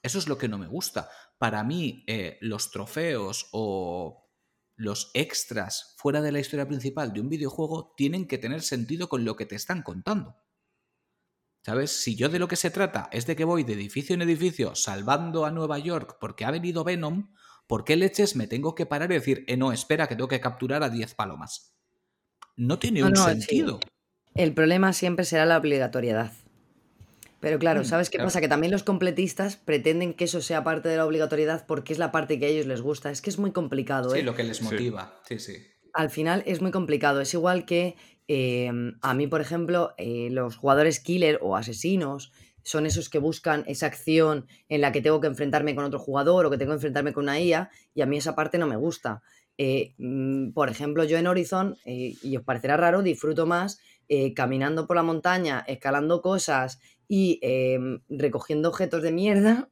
[0.07, 4.25] Eso es lo que no me gusta para mí eh, los trofeos o
[4.77, 9.25] los extras fuera de la historia principal de un videojuego tienen que tener sentido con
[9.25, 10.37] lo que te están contando.
[11.65, 11.91] ¿Sabes?
[11.91, 14.75] Si yo de lo que se trata es de que voy de edificio en edificio
[14.75, 17.33] salvando a Nueva York porque ha venido Venom,
[17.67, 20.39] ¿por qué leches me tengo que parar y decir, eh, no, espera, que tengo que
[20.39, 21.75] capturar a 10 palomas?
[22.55, 23.81] No tiene un sentido.
[24.35, 26.31] El problema siempre será la obligatoriedad.
[27.39, 28.41] Pero claro, mm, ¿sabes qué pasa?
[28.41, 32.11] Que también los completistas pretenden que eso sea parte de la obligatoriedad porque es la
[32.11, 33.11] parte que a ellos les gusta.
[33.11, 34.09] Es que es muy complicado.
[34.09, 34.23] Sí, ¿eh?
[34.23, 35.21] lo que les motiva.
[35.27, 35.57] Sí, sí.
[35.93, 37.21] Al final es muy complicado.
[37.21, 37.95] Es igual que
[38.27, 42.31] em, a mí, por ejemplo, eh, los jugadores killer o asesinos
[42.63, 46.45] son esos que buscan esa acción en la que tengo que enfrentarme con otro jugador
[46.45, 48.75] o que tengo que enfrentarme con una IA y a mí esa parte no me
[48.75, 49.21] gusta.
[49.59, 53.79] Eh, mm, por ejemplo, yo en Horizon, y os parecerá raro, disfruto más
[54.35, 59.69] caminando por la montaña, escalando cosas y em, recogiendo objetos de mierda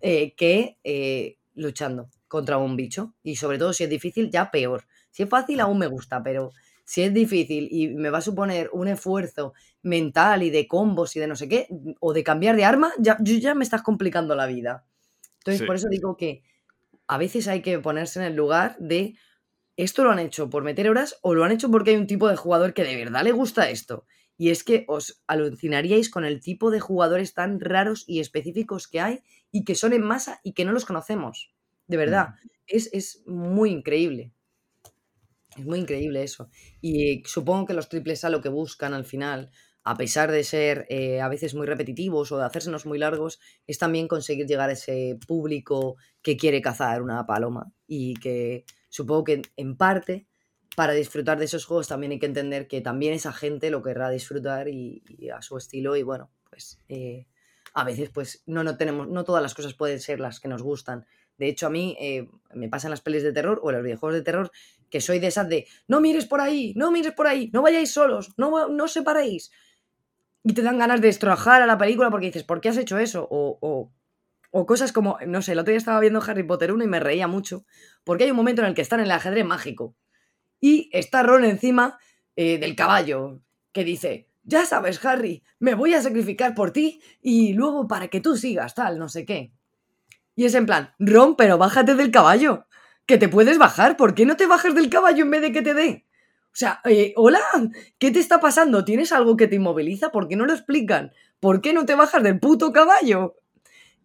[0.00, 3.14] eh, que eh, luchando contra un bicho.
[3.22, 4.86] Y sobre todo si es difícil, ya peor.
[5.10, 6.52] Si es fácil, aún me gusta, pero
[6.84, 9.52] si es difícil y me va a suponer un esfuerzo
[9.82, 11.68] mental y de combos y de no sé qué,
[12.00, 14.86] o de cambiar de arma, ya, ya me estás complicando la vida.
[15.38, 16.42] Entonces, por eso digo que
[17.06, 19.16] a veces hay que ponerse en el lugar de
[19.76, 22.28] esto lo han hecho por meter horas o lo han hecho porque hay un tipo
[22.28, 24.06] de jugador que de verdad le gusta esto
[24.38, 29.00] y es que os alucinaríais con el tipo de jugadores tan raros y específicos que
[29.00, 29.20] hay
[29.50, 31.52] y que son en masa y que no los conocemos.
[31.88, 32.48] De verdad, mm.
[32.68, 34.32] es, muy increíble.
[35.56, 36.48] Es muy increíble eso.
[36.80, 39.50] Y supongo que los triples A lo que buscan al final,
[39.82, 43.78] a pesar de ser eh, a veces muy repetitivos o de hacérsenos muy largos, es
[43.78, 47.72] también conseguir llegar a ese público que quiere cazar una paloma.
[47.88, 50.28] Y que supongo que en parte
[50.78, 54.10] para disfrutar de esos juegos también hay que entender que también esa gente lo querrá
[54.10, 55.02] disfrutar y,
[55.34, 57.26] a su estilo y bueno, pues eh,
[57.74, 60.62] a veces pues no, no tenemos, no todas las cosas pueden ser las que nos
[60.62, 61.04] gustan.
[61.36, 64.22] De hecho, a mí eh, me pasan las pelis de terror o los videojuegos de
[64.22, 64.52] terror
[64.88, 67.90] que soy de esas de no mires por ahí, no mires por ahí, no vayáis
[67.90, 69.50] solos, no, no separéis.
[70.44, 72.98] Y te dan ganas de estrajar a la película porque dices, ¿por qué has hecho
[72.98, 73.26] eso?
[73.32, 73.92] O, o,
[74.52, 77.00] o, cosas como, no sé, el otro día estaba viendo Harry Potter 1 y me
[77.00, 77.64] reía mucho
[78.04, 79.96] porque hay un momento en el que están en el ajedrez mágico
[80.60, 81.98] y está Ron encima
[82.36, 83.40] eh, del caballo,
[83.72, 88.20] que dice, ya sabes, Harry, me voy a sacrificar por ti y luego para que
[88.20, 89.52] tú sigas, tal, no sé qué.
[90.34, 92.66] Y es en plan, Ron, pero bájate del caballo,
[93.06, 95.62] que te puedes bajar, ¿por qué no te bajas del caballo en vez de que
[95.62, 96.06] te dé?
[96.46, 97.40] O sea, eh, hola,
[97.98, 98.84] ¿qué te está pasando?
[98.84, 100.10] ¿Tienes algo que te inmoviliza?
[100.10, 101.12] ¿Por qué no lo explican?
[101.40, 103.36] ¿Por qué no te bajas del puto caballo?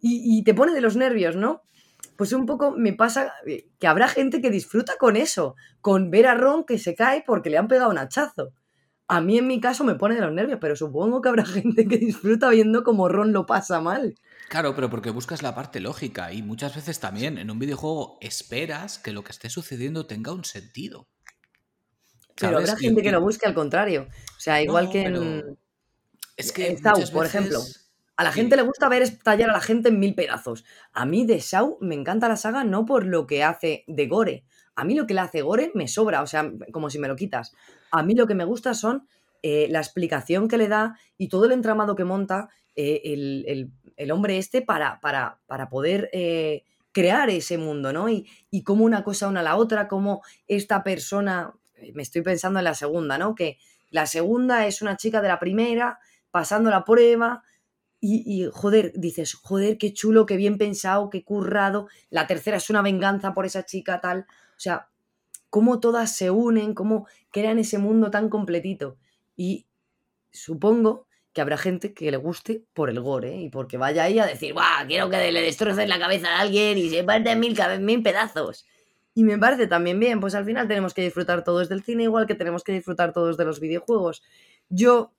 [0.00, 1.62] Y, y te pone de los nervios, ¿no?
[2.16, 6.26] Pues un poco me pasa eh, que habrá gente que disfruta con eso, con ver
[6.26, 8.52] a Ron que se cae porque le han pegado un hachazo.
[9.06, 11.86] A mí en mi caso me pone de los nervios, pero supongo que habrá gente
[11.86, 14.14] que disfruta viendo cómo Ron lo pasa mal.
[14.48, 18.98] Claro, pero porque buscas la parte lógica y muchas veces también en un videojuego esperas
[18.98, 21.08] que lo que esté sucediendo tenga un sentido.
[22.36, 24.08] Pero habrá gente que lo busque al contrario.
[24.36, 25.56] O sea, igual que en,
[26.36, 26.76] es que
[27.12, 27.60] por ejemplo.
[28.16, 30.64] A la gente le gusta ver estallar a la gente en mil pedazos.
[30.92, 34.44] A mí de Shaw me encanta la saga no por lo que hace de Gore.
[34.76, 37.16] A mí lo que le hace Gore me sobra, o sea, como si me lo
[37.16, 37.52] quitas.
[37.90, 39.08] A mí lo que me gusta son
[39.42, 43.02] eh, la explicación que le da y todo el entramado que monta eh,
[43.96, 46.62] el, hombre este para, para, para poder eh,
[46.92, 48.08] crear ese mundo, ¿no?
[48.08, 51.52] Y, y cómo una cosa una a la otra, cómo esta persona,
[51.94, 53.34] me estoy pensando en la segunda, ¿no?
[53.34, 53.58] Que
[53.90, 55.98] la segunda es una chica de la primera
[56.30, 57.42] pasando la prueba
[58.06, 61.88] y, joder, dices, joder, qué chulo, qué bien pensado, qué currado.
[62.10, 64.26] La tercera es una venganza por esa chica, tal.
[64.50, 64.88] O sea,
[65.48, 68.98] cómo todas se unen, cómo crean ese mundo tan completito.
[69.36, 69.66] Y
[70.30, 73.40] supongo que habrá gente que le guste por el gore ¿eh?
[73.42, 74.86] y porque vaya ahí a decir, ¡guau!
[74.86, 78.66] Quiero que le destrocen la cabeza a alguien y se parte en mil, mil pedazos.
[79.14, 82.26] Y me parece también bien, pues al final tenemos que disfrutar todos del cine, igual
[82.26, 84.22] que tenemos que disfrutar todos de los videojuegos.
[84.68, 85.12] Yo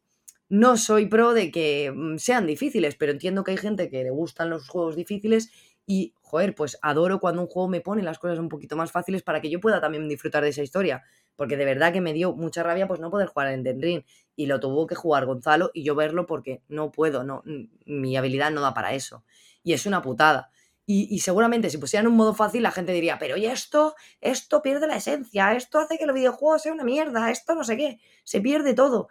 [0.50, 4.12] no soy pro de que mm, sean difíciles, pero entiendo que hay gente que le
[4.12, 5.50] gustan los juegos difíciles
[5.88, 9.22] y, joder, pues adoro cuando un juego me pone las cosas un poquito más fáciles
[9.22, 11.04] para que yo pueda también disfrutar de esa historia.
[11.36, 14.04] Porque de verdad que me dio mucha rabia pues no poder jugar en Den Ring
[14.36, 17.44] y lo tuvo que jugar Gonzalo y yo verlo porque no puedo, no,
[17.86, 19.24] mi habilidad no da para eso.
[19.64, 20.50] Y es una putada.
[20.88, 23.96] Y, seguramente si pusieran un modo fácil la gente diría, pero ¿y esto?
[24.22, 27.76] Esto pierde la esencia, esto hace que el videojuego sea una mierda, esto no sé
[27.76, 29.08] qué, se pierde todo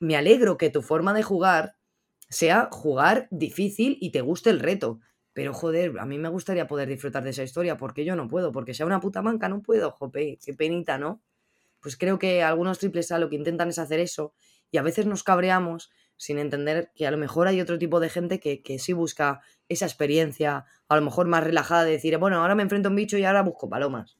[0.00, 1.76] me alegro que tu forma de jugar
[2.28, 5.00] sea jugar difícil y te guste el reto.
[5.32, 8.50] Pero joder, a mí me gustaría poder disfrutar de esa historia, porque yo no puedo,
[8.50, 11.22] porque sea una puta manca, no puedo, jope, qué penita, ¿no?
[11.80, 14.34] Pues creo que algunos triples A lo que intentan es hacer eso,
[14.72, 18.10] y a veces nos cabreamos sin entender que a lo mejor hay otro tipo de
[18.10, 22.40] gente que, que sí busca esa experiencia, a lo mejor más relajada de decir, bueno,
[22.40, 24.18] ahora me enfrento a un bicho y ahora busco palomas.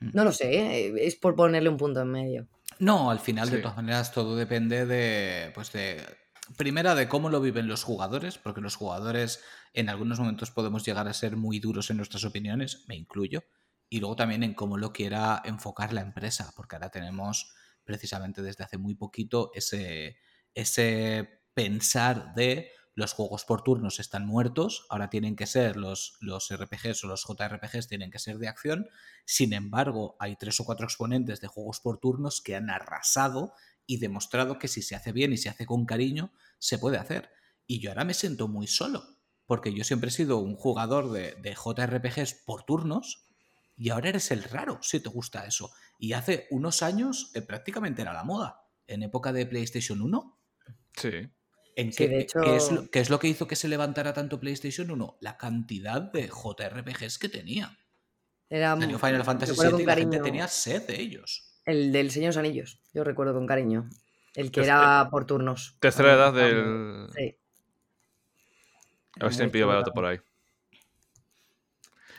[0.00, 0.10] Mm.
[0.12, 0.92] No lo sé, ¿eh?
[0.98, 2.48] es por ponerle un punto en medio.
[2.78, 6.04] No, al final, de todas maneras, todo depende de, pues de,
[6.56, 9.42] primera, de cómo lo viven los jugadores, porque los jugadores
[9.72, 13.44] en algunos momentos podemos llegar a ser muy duros en nuestras opiniones, me incluyo,
[13.88, 17.54] y luego también en cómo lo quiera enfocar la empresa, porque ahora tenemos
[17.84, 20.18] precisamente desde hace muy poquito ese,
[20.54, 26.48] ese pensar de los juegos por turnos están muertos, ahora tienen que ser los, los
[26.50, 28.88] RPGs o los JRPGs tienen que ser de acción,
[29.26, 33.52] sin embargo hay tres o cuatro exponentes de juegos por turnos que han arrasado
[33.86, 37.30] y demostrado que si se hace bien y se hace con cariño, se puede hacer.
[37.66, 39.04] Y yo ahora me siento muy solo,
[39.44, 43.26] porque yo siempre he sido un jugador de, de JRPGs por turnos
[43.76, 45.70] y ahora eres el raro si te gusta eso.
[45.98, 50.40] Y hace unos años eh, prácticamente era la moda, en época de PlayStation 1.
[50.94, 51.28] Sí
[51.76, 55.18] ¿En qué, es lo, es lo, que hizo que se levantara tanto PlayStation 1?
[55.20, 57.78] La cantidad de JRPGs que tenía.
[58.48, 61.60] Era Final Fantasy VII y la gente tenía sed de ellos.
[61.66, 63.90] El del Señor de los Anillos, yo recuerdo con cariño.
[64.34, 65.76] El que era por turnos.
[65.80, 67.08] Tercera edad del.
[67.14, 67.36] Sí.
[69.20, 70.18] A ver si me pido barato por ahí.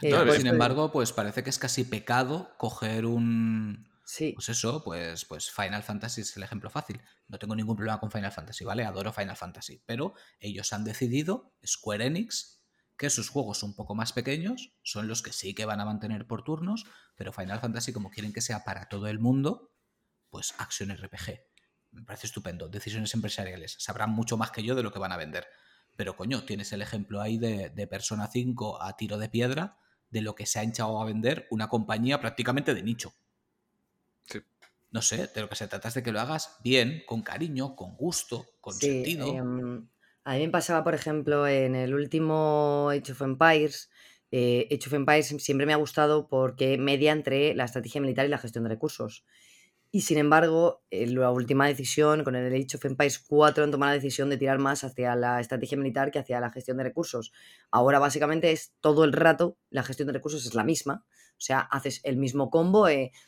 [0.01, 3.86] sin embargo, pues parece que es casi pecado coger un,
[4.33, 7.01] Pues eso, pues, pues Final Fantasy es el ejemplo fácil.
[7.27, 8.85] No tengo ningún problema con Final Fantasy, ¿vale?
[8.85, 9.83] Adoro Final Fantasy.
[9.85, 12.63] Pero ellos han decidido, Square Enix,
[12.95, 16.25] que sus juegos un poco más pequeños son los que sí que van a mantener
[16.25, 16.85] por turnos,
[17.15, 19.73] pero Final Fantasy, como quieren que sea para todo el mundo,
[20.29, 21.41] pues acción RPG.
[21.91, 22.69] Me parece estupendo.
[22.69, 23.75] Decisiones empresariales.
[23.77, 25.47] Sabrán mucho más que yo de lo que van a vender.
[25.97, 29.79] Pero coño, tienes el ejemplo ahí de, de Persona 5 a tiro de piedra
[30.09, 33.13] de lo que se ha hinchado a vender una compañía prácticamente de nicho
[34.91, 37.75] no sé, de lo que se trata es de que lo hagas bien, con cariño,
[37.75, 39.27] con gusto, con sentido.
[39.27, 39.87] Em,
[40.23, 43.89] a mí me pasaba, por ejemplo, en el último Age of Empires.
[44.31, 48.29] Eh, Age of Empires siempre me ha gustado porque media entre la estrategia militar y
[48.29, 49.25] la gestión de recursos.
[49.89, 53.95] Y sin embargo, la última decisión con el Age of Empires 4 han tomado la
[53.95, 57.31] decisión de tirar más hacia la estrategia militar que hacia la gestión de recursos.
[57.71, 61.05] Ahora básicamente es todo el rato, la gestión de recursos es la misma,
[61.37, 62.87] o sea, haces el mismo combo,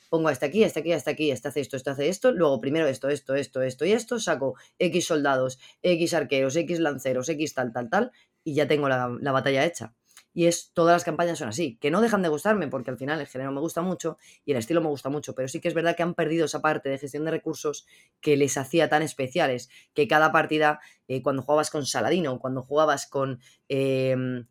[0.10, 2.88] pongo hasta aquí, hasta aquí, hasta aquí, este hace esto, este hace esto, luego primero
[2.88, 7.72] esto, esto, esto, esto y esto, saco X soldados, X arqueros, X lanceros, X tal,
[7.72, 8.12] tal, tal,
[8.44, 9.94] y ya tengo la, batalla hecha.
[10.34, 13.20] Y es, todas las campañas son así, que no dejan de gustarme, porque al final
[13.20, 15.74] el género me gusta mucho y el estilo me gusta mucho, pero sí que es
[15.74, 17.86] verdad que han perdido esa parte de gestión de recursos
[18.22, 23.06] que les hacía tan especiales, que cada partida, eh, cuando jugabas con Saladino, cuando jugabas
[23.08, 23.40] con...
[23.68, 24.48] Em,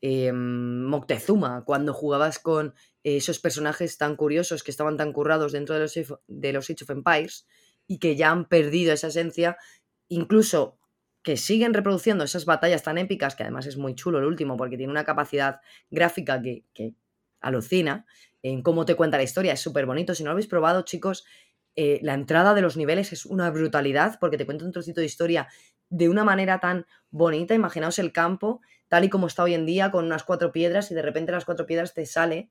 [0.00, 5.82] em, Moctezuma, cuando jugabas con esos personajes tan curiosos que estaban tan currados dentro de
[5.82, 5.94] los,
[6.26, 7.46] de los Age of Empires
[7.86, 9.56] y que ya han perdido esa esencia,
[10.08, 10.78] incluso
[11.22, 14.76] que siguen reproduciendo esas batallas tan épicas, que además es muy chulo el último, porque
[14.76, 15.60] tiene una capacidad
[15.90, 16.94] gráfica que,
[17.42, 18.04] alucina
[18.42, 20.14] en cómo te cuenta la historia, es súper bonito.
[20.14, 21.24] Si no lo habéis probado, chicos,
[21.74, 25.06] eh, la entrada de los niveles es una brutalidad, porque te cuenta un trocito de
[25.06, 25.48] historia
[25.90, 27.54] de una manera tan bonita.
[27.54, 30.94] Imaginaos el campo tal y como está hoy en día, con unas cuatro piedras, y
[30.94, 32.50] de repente las cuatro piedras te sale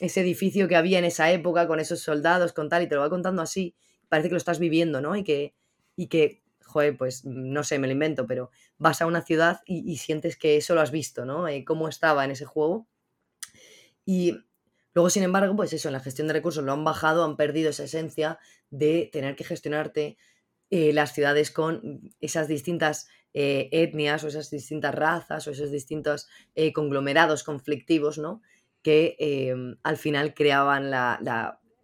[0.00, 3.02] ese edificio que había en esa época, con esos soldados, con tal, y te lo
[3.02, 3.76] va contando así.
[4.08, 5.14] Parece que lo estás viviendo, ¿no?
[5.14, 5.54] Y que,
[5.94, 9.96] y que joder, pues no sé, me lo invento, pero vas a una ciudad y,
[9.98, 11.48] sientes que eso lo has visto, ¿no?
[11.48, 12.88] Eh, cómo estaba en ese juego.
[14.04, 14.38] Y
[14.92, 17.70] luego, sin embargo, pues eso, en la gestión de recursos lo han bajado, han perdido
[17.70, 18.38] esa esencia
[18.70, 20.18] de tener que gestionarte
[20.70, 26.28] eh, las ciudades con esas distintas eh, etnias o esas distintas razas o esos distintos
[26.74, 28.42] conglomerados conflictivos, ¿no?
[28.82, 31.18] Que em, al final creaban la,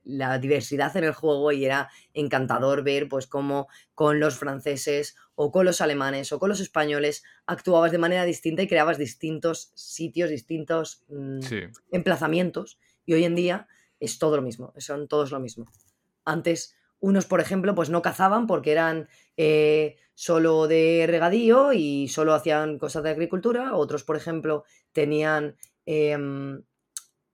[0.04, 5.52] la diversidad en el juego y era encantador ver pues cómo con los franceses o
[5.52, 10.30] con los alemanes o con los españoles actuabas de manera distinta y creabas distintos sitios,
[10.30, 11.40] distintos mm,
[11.92, 13.68] emplazamientos y hoy en día
[14.00, 15.70] es todo lo mismo, son todos lo mismo.
[16.24, 22.32] Antes unos, por ejemplo, pues no cazaban porque eran eh, solo de regadío y solo
[22.32, 25.56] hacían cosas de agricultura, otros, por ejemplo, tenían...
[25.84, 26.62] Em,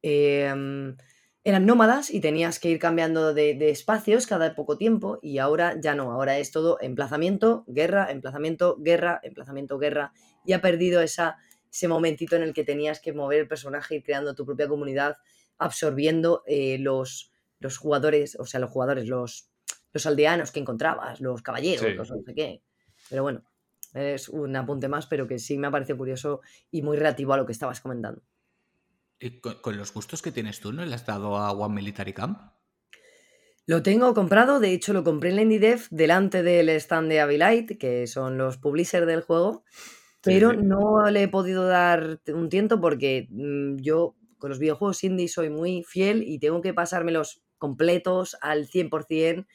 [0.03, 0.97] em,
[1.45, 5.95] eran nómadas y tenías que ir cambiando de, espacios cada poco tiempo y ahora ya
[5.95, 10.13] no, ahora es todo emplazamiento, guerra, emplazamiento, guerra, emplazamiento, guerra.
[10.45, 14.35] Y ha perdido ese momentito en el que tenías que mover el personaje, ir creando
[14.35, 15.17] tu propia comunidad,
[15.57, 19.48] absorbiendo eh, los, los jugadores, o sea, los jugadores, los,
[19.93, 22.63] los aldeanos que encontrabas, los caballeros, los no sé qué.
[23.09, 23.43] Pero bueno,
[23.95, 26.41] es un apunte más, pero que sí me ha parecido curioso
[26.71, 28.23] y muy relativo a lo que estabas comentando.
[29.21, 32.39] ¿Y con, los gustos que tienes tú, no le has dado a One Military Camp?
[33.67, 37.77] Lo tengo comprado, de hecho lo compré en la Indie delante del stand de Avilite,
[37.77, 39.65] que son los publishers del juego,
[40.23, 45.29] pero no le he podido dar un tiento porque mm, yo con los videojuegos indie
[45.29, 49.47] soy muy fiel y tengo que pasármelos completos al 100%.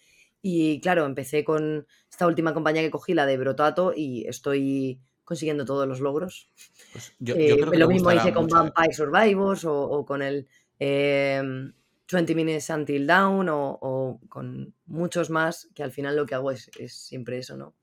[0.46, 5.64] Y claro, empecé con esta última compañía que cogí, la de Brotato, y estoy consiguiendo
[5.64, 6.52] todos los logros.
[6.92, 10.50] Pues eh, lo mismo hice con Vampire Survivors o, con el
[10.80, 11.40] 20
[12.12, 16.70] em, Minutes Until Down o, con muchos más, que al final lo que hago es,
[16.88, 17.74] siempre eso, ¿no?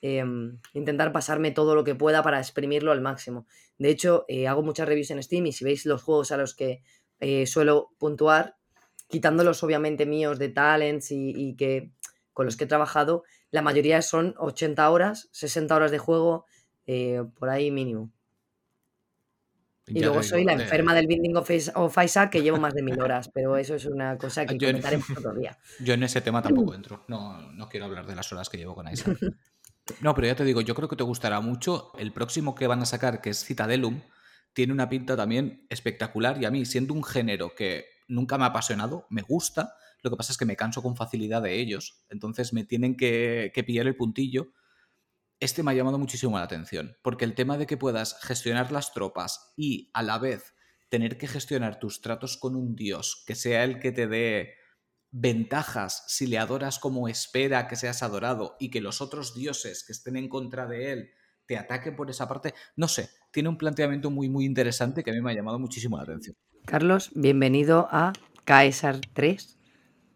[0.00, 3.48] Em, intentar pasarme todo lo que pueda para exprimirlo al máximo.
[3.76, 6.54] De hecho, eh, hago muchas reviews en Steam y si veis los juegos a los
[6.54, 6.84] que
[7.18, 8.56] eh, suelo puntuar,
[9.14, 11.92] quitándolos obviamente míos de talents y, y, que
[12.32, 13.22] con los que he trabajado,
[13.52, 16.46] la mayoría son 80 horas, 60 horas de juego,
[16.88, 18.10] eh, por ahí mínimo.
[19.86, 23.30] Y luego soy la enferma del Binding of, Isaac que llevo más de mil horas,
[23.32, 25.56] pero eso es una cosa que yo comentaremos en, otro día.
[25.78, 27.04] Yo en ese tema tampoco entro.
[27.06, 29.16] No, no quiero hablar de las horas que llevo con Isaac.
[30.00, 31.92] No, pero ya te digo, yo creo que te gustará mucho.
[31.98, 34.00] El próximo que van a sacar, que es Citadelum,
[34.54, 38.48] tiene una pinta también espectacular y a mí, siendo un género que nunca me ha
[38.48, 39.74] apasionado, me gusta.
[40.02, 42.04] Lo que pasa es que me canso con facilidad de ellos.
[42.08, 44.52] Entonces me tienen que, que pillar el puntillo
[45.40, 48.92] este me ha llamado muchísimo la atención, porque el tema de que puedas gestionar las
[48.92, 50.54] tropas y a la vez
[50.88, 54.54] tener que gestionar tus tratos con un dios, que sea el que te dé
[55.10, 59.92] ventajas si le adoras como espera que seas adorado y que los otros dioses que
[59.92, 61.10] estén en contra de él
[61.46, 65.14] te ataquen por esa parte, no sé, tiene un planteamiento muy muy interesante que a
[65.14, 66.36] mí me ha llamado muchísimo la atención.
[66.66, 68.14] Carlos, bienvenido a
[68.44, 69.58] Caesar 3.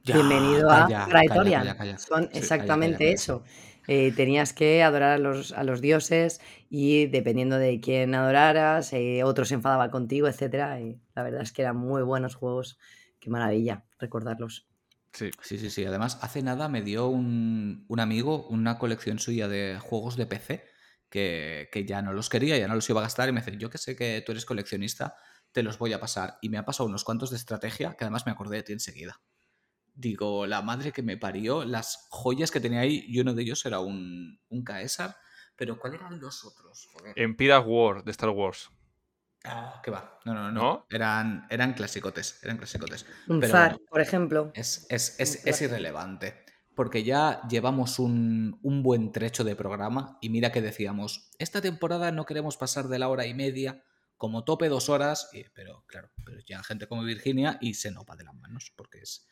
[0.04, 1.98] bienvenido a Praetorian.
[1.98, 3.44] Son exactamente eso.
[3.86, 9.24] Eh, tenías que adorar a los, a los, dioses y dependiendo de quién adoraras, eh,
[9.24, 10.80] otros se enfadaban contigo, etc.
[10.80, 12.78] Y la verdad es que eran muy buenos juegos.
[13.20, 14.66] Qué maravilla recordarlos.
[15.12, 15.30] Sí.
[15.42, 15.84] sí, sí, sí.
[15.84, 20.64] Además, hace nada me dio un, amigo una colección suya de juegos de PC
[21.10, 23.56] que, que, ya no los quería, ya no los iba a gastar y me dice,
[23.58, 25.14] yo que sé que tú eres coleccionista,
[25.52, 26.38] te los voy a pasar.
[26.42, 29.20] Y me ha pasado unos cuantos de estrategia que además me acordé de ti enseguida
[29.98, 33.66] digo, la madre que me parió, las joyas que tenía ahí, y uno de ellos
[33.66, 35.16] era un, un Caesar,
[35.56, 36.88] pero ¿cuáles eran los otros?
[37.16, 38.70] Empire War, de Star Wars.
[39.44, 40.20] Ah, qué va.
[40.24, 40.86] No, no, no.
[40.88, 42.42] Eran, eran clasicotes.
[42.44, 43.06] Eran clasicotes.
[43.26, 44.52] Un zar, por ejemplo.
[44.54, 46.44] Es, es, irrelevante.
[46.76, 52.12] Porque ya llevamos un, un, buen trecho de programa y mira que decíamos, esta temporada
[52.12, 53.82] no queremos pasar de la hora y media,
[54.18, 58.16] como tope dos horas, pero claro, pero ya gente como Virginia y se nos va
[58.16, 59.26] de las manos porque es,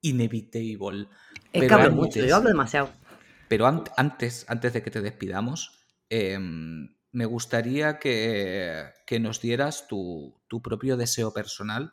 [0.00, 1.08] inevitable.
[1.52, 2.90] Es que hablo mucho, yo hablo demasiado.
[3.48, 10.40] Pero antes, antes de que te despidamos, em, me gustaría que, que nos dieras tu,
[10.48, 11.92] tu, propio deseo personal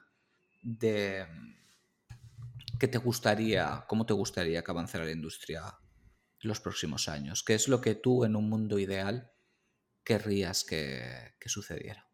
[0.62, 1.26] de
[2.80, 5.64] qué te gustaría, cómo te gustaría que avanzara la industria
[6.42, 7.44] los próximos años.
[7.44, 9.32] ¿Qué es lo que tú en un mundo ideal
[10.04, 12.08] querrías que, que sucediera?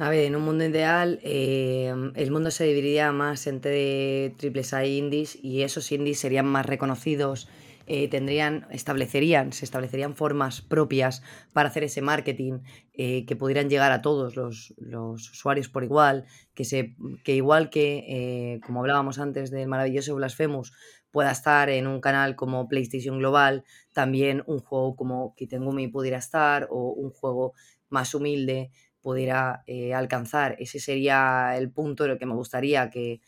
[0.00, 4.86] A ver, en un mundo ideal, eh, el mundo se dividiría más entre triples A
[4.86, 7.50] indies y esos indies serían más reconocidos
[7.86, 11.22] eh, tendrían, establecerían, se establecerían formas propias
[11.52, 12.60] para hacer ese marketing,
[12.94, 16.24] eh, que pudieran llegar a todos los, los, usuarios por igual,
[16.54, 20.72] que, se, que igual que, como hablábamos antes del maravilloso Blasphemous,
[21.10, 26.68] pueda estar en un canal como PlayStation Global, también un juego como Kitengumi pudiera estar,
[26.70, 27.52] o un juego
[27.90, 28.70] más humilde
[29.02, 29.64] pudiera
[29.94, 30.56] alcanzar.
[30.58, 33.20] Ese sería el punto en el que me gustaría que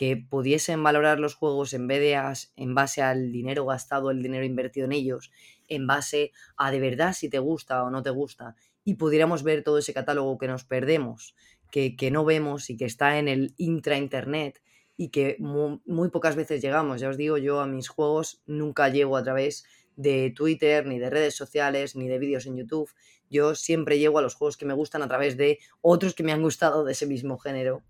[0.00, 2.18] que pudiesen valorar los juegos en vez de
[2.56, 5.30] en base al dinero gastado, el dinero invertido en ellos,
[5.68, 9.62] en base a de verdad si te gusta o no te gusta, y pudiéramos ver
[9.62, 11.34] todo ese catálogo que nos perdemos,
[11.70, 14.62] que, no vemos y que está en el intra-internet
[14.96, 17.02] y que muy, pocas veces llegamos.
[17.02, 19.64] Ya os digo, yo a mis juegos nunca llego a través
[20.00, 22.90] de Twitter, ni de redes sociales, ni de vídeos en YouTube.
[23.28, 26.32] Yo siempre llego a los juegos que me gustan a través de otros que me
[26.32, 27.82] han gustado de ese mismo género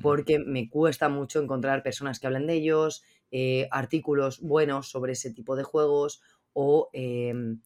[0.00, 5.32] porque me cuesta mucho encontrar personas que hablen de ellos, eh, artículos buenos sobre ese
[5.32, 6.22] tipo de juegos
[6.54, 7.60] o em,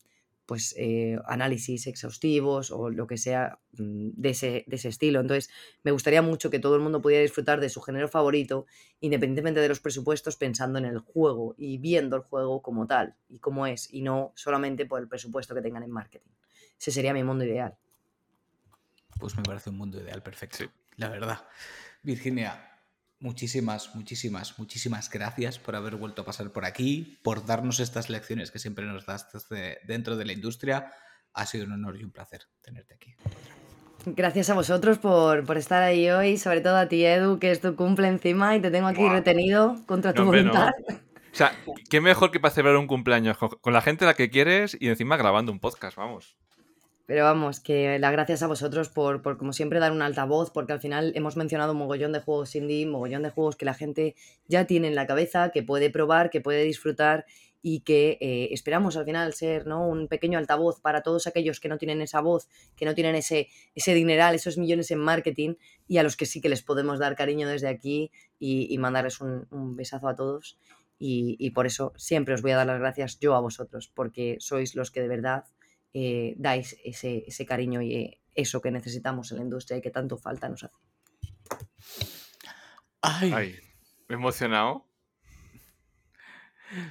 [0.46, 5.20] pues eh, análisis exhaustivos o lo que sea mm, de ese, de ese, estilo.
[5.20, 5.50] Entonces,
[5.82, 8.66] me gustaría mucho que todo el mundo pudiera disfrutar de su género favorito,
[9.00, 13.40] independientemente de los presupuestos, pensando en el juego y viendo el juego como tal y
[13.40, 16.30] como es, y no solamente por el presupuesto que tengan en marketing.
[16.78, 17.76] Ese sería mi mundo ideal.
[19.18, 20.64] Pues me parece un mundo ideal perfecto,
[20.96, 21.38] la verdad.
[22.02, 22.75] Virginia,
[23.20, 28.50] muchísimas, muchísimas, muchísimas gracias por haber vuelto a pasar por aquí, por darnos estas lecciones
[28.50, 30.92] que siempre nos das desde dentro de la industria.
[31.32, 33.14] Ha sido un honor y un placer tenerte aquí.
[34.06, 37.74] Gracias a vosotros por, estar ahí hoy, sobre todo a ti, Edu, que es tu
[37.74, 40.70] cumple encima y te tengo aquí retenido contra tu voluntad.
[40.88, 41.52] O sea,
[41.90, 44.88] qué mejor que para celebrar un cumpleaños con la gente a la que quieres y
[44.88, 46.38] encima grabando un podcast, vamos.
[47.06, 50.72] Pero vamos, que las gracias a vosotros por, por, como siempre, dar un altavoz, porque
[50.72, 53.74] al final hemos mencionado un mogollón de juegos indie, un mogollón de juegos que la
[53.74, 54.16] gente
[54.48, 57.24] ya tiene en la cabeza, que puede probar, que puede disfrutar
[57.62, 59.88] y que eh, esperamos al final ser ¿no?
[59.88, 63.48] un pequeño altavoz para todos aquellos que no tienen esa voz, que no tienen ese,
[63.74, 65.54] ese dineral, esos millones en marketing
[65.88, 69.46] y a los que sí que les podemos dar cariño desde aquí y, mandarles un,
[69.50, 70.58] un, besazo a todos.
[70.98, 74.36] Y, y por eso siempre os voy a dar las gracias yo a vosotros, porque
[74.38, 75.44] sois los que de verdad
[75.98, 80.18] eh, dais ese, cariño y eh, eso que necesitamos en la industria y que tanto
[80.18, 80.76] falta nos hace.
[83.00, 83.56] Ay,
[84.08, 84.86] me he emocionado.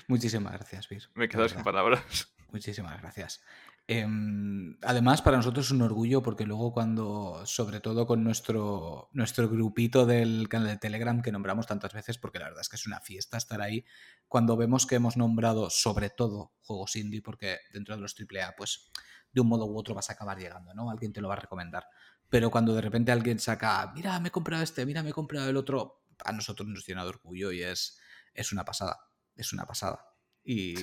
[0.07, 1.03] Muchísimas gracias, Vir.
[1.13, 2.33] Me he quedado sin palabras.
[2.51, 3.43] Muchísimas gracias.
[3.87, 9.47] Em, además, para nosotros es un orgullo porque luego cuando, sobre todo con nuestro, nuestro
[9.47, 12.87] grupito del canal de Telegram que nombramos tantas veces, porque la verdad es que es
[12.87, 13.85] una fiesta estar ahí,
[14.27, 18.89] cuando vemos que hemos nombrado sobre todo juegos indie, porque dentro de los AAA, pues
[19.31, 20.89] de un modo u otro vas a acabar llegando, ¿no?
[20.89, 21.85] Alguien te lo va a recomendar.
[22.27, 25.47] Pero cuando de repente alguien saca, mira, me he comprado este, mira, me he comprado
[25.47, 27.99] el otro, a nosotros nos llena de orgullo y es,
[28.33, 28.97] es una pasada,
[29.35, 30.07] es una pasada.
[30.43, 30.73] Y...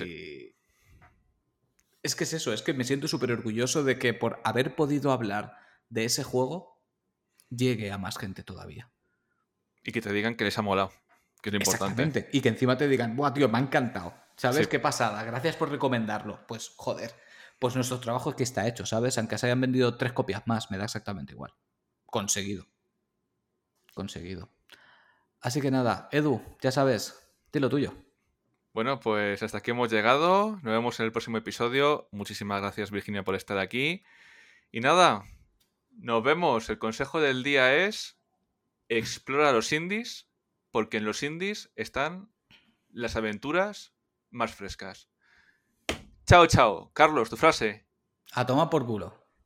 [2.03, 5.11] Es que es eso, es que me siento súper orgulloso de que por haber podido
[5.11, 5.57] hablar
[5.89, 6.81] de ese juego,
[7.49, 8.91] llegue a más gente todavía.
[9.83, 10.91] Y que te digan que les ha molado,
[11.41, 12.29] que es lo importante.
[12.33, 14.13] Y que encima te digan, buah, tío, me ha encantado.
[14.35, 15.23] ¿Sabes qué pasada?
[15.23, 16.45] Gracias por recomendarlo.
[16.47, 17.13] Pues joder,
[17.59, 19.17] pues nuestro trabajo es que está hecho, ¿sabes?
[19.17, 21.53] Aunque se hayan vendido tres copias más, me da exactamente igual.
[22.05, 22.67] Conseguido.
[23.93, 24.49] Conseguido.
[25.39, 27.15] Así que nada, Edu, ya sabes,
[27.51, 27.93] di lo tuyo.
[28.73, 30.53] Bueno, pues hasta aquí hemos llegado.
[30.63, 32.07] Nos vemos en el próximo episodio.
[32.11, 34.03] Muchísimas gracias, Virginia, por estar aquí.
[34.71, 35.25] Y nada,
[35.91, 36.67] nos vemos.
[36.69, 38.17] El consejo del día es
[38.89, 40.27] explora los indies,
[40.71, 42.31] porque en los indies están
[42.89, 43.93] las aventuras
[44.31, 45.07] más frescas.
[46.25, 46.91] Chao, chao.
[46.93, 47.85] Carlos, tu frase.
[48.31, 49.22] A tomar por culo.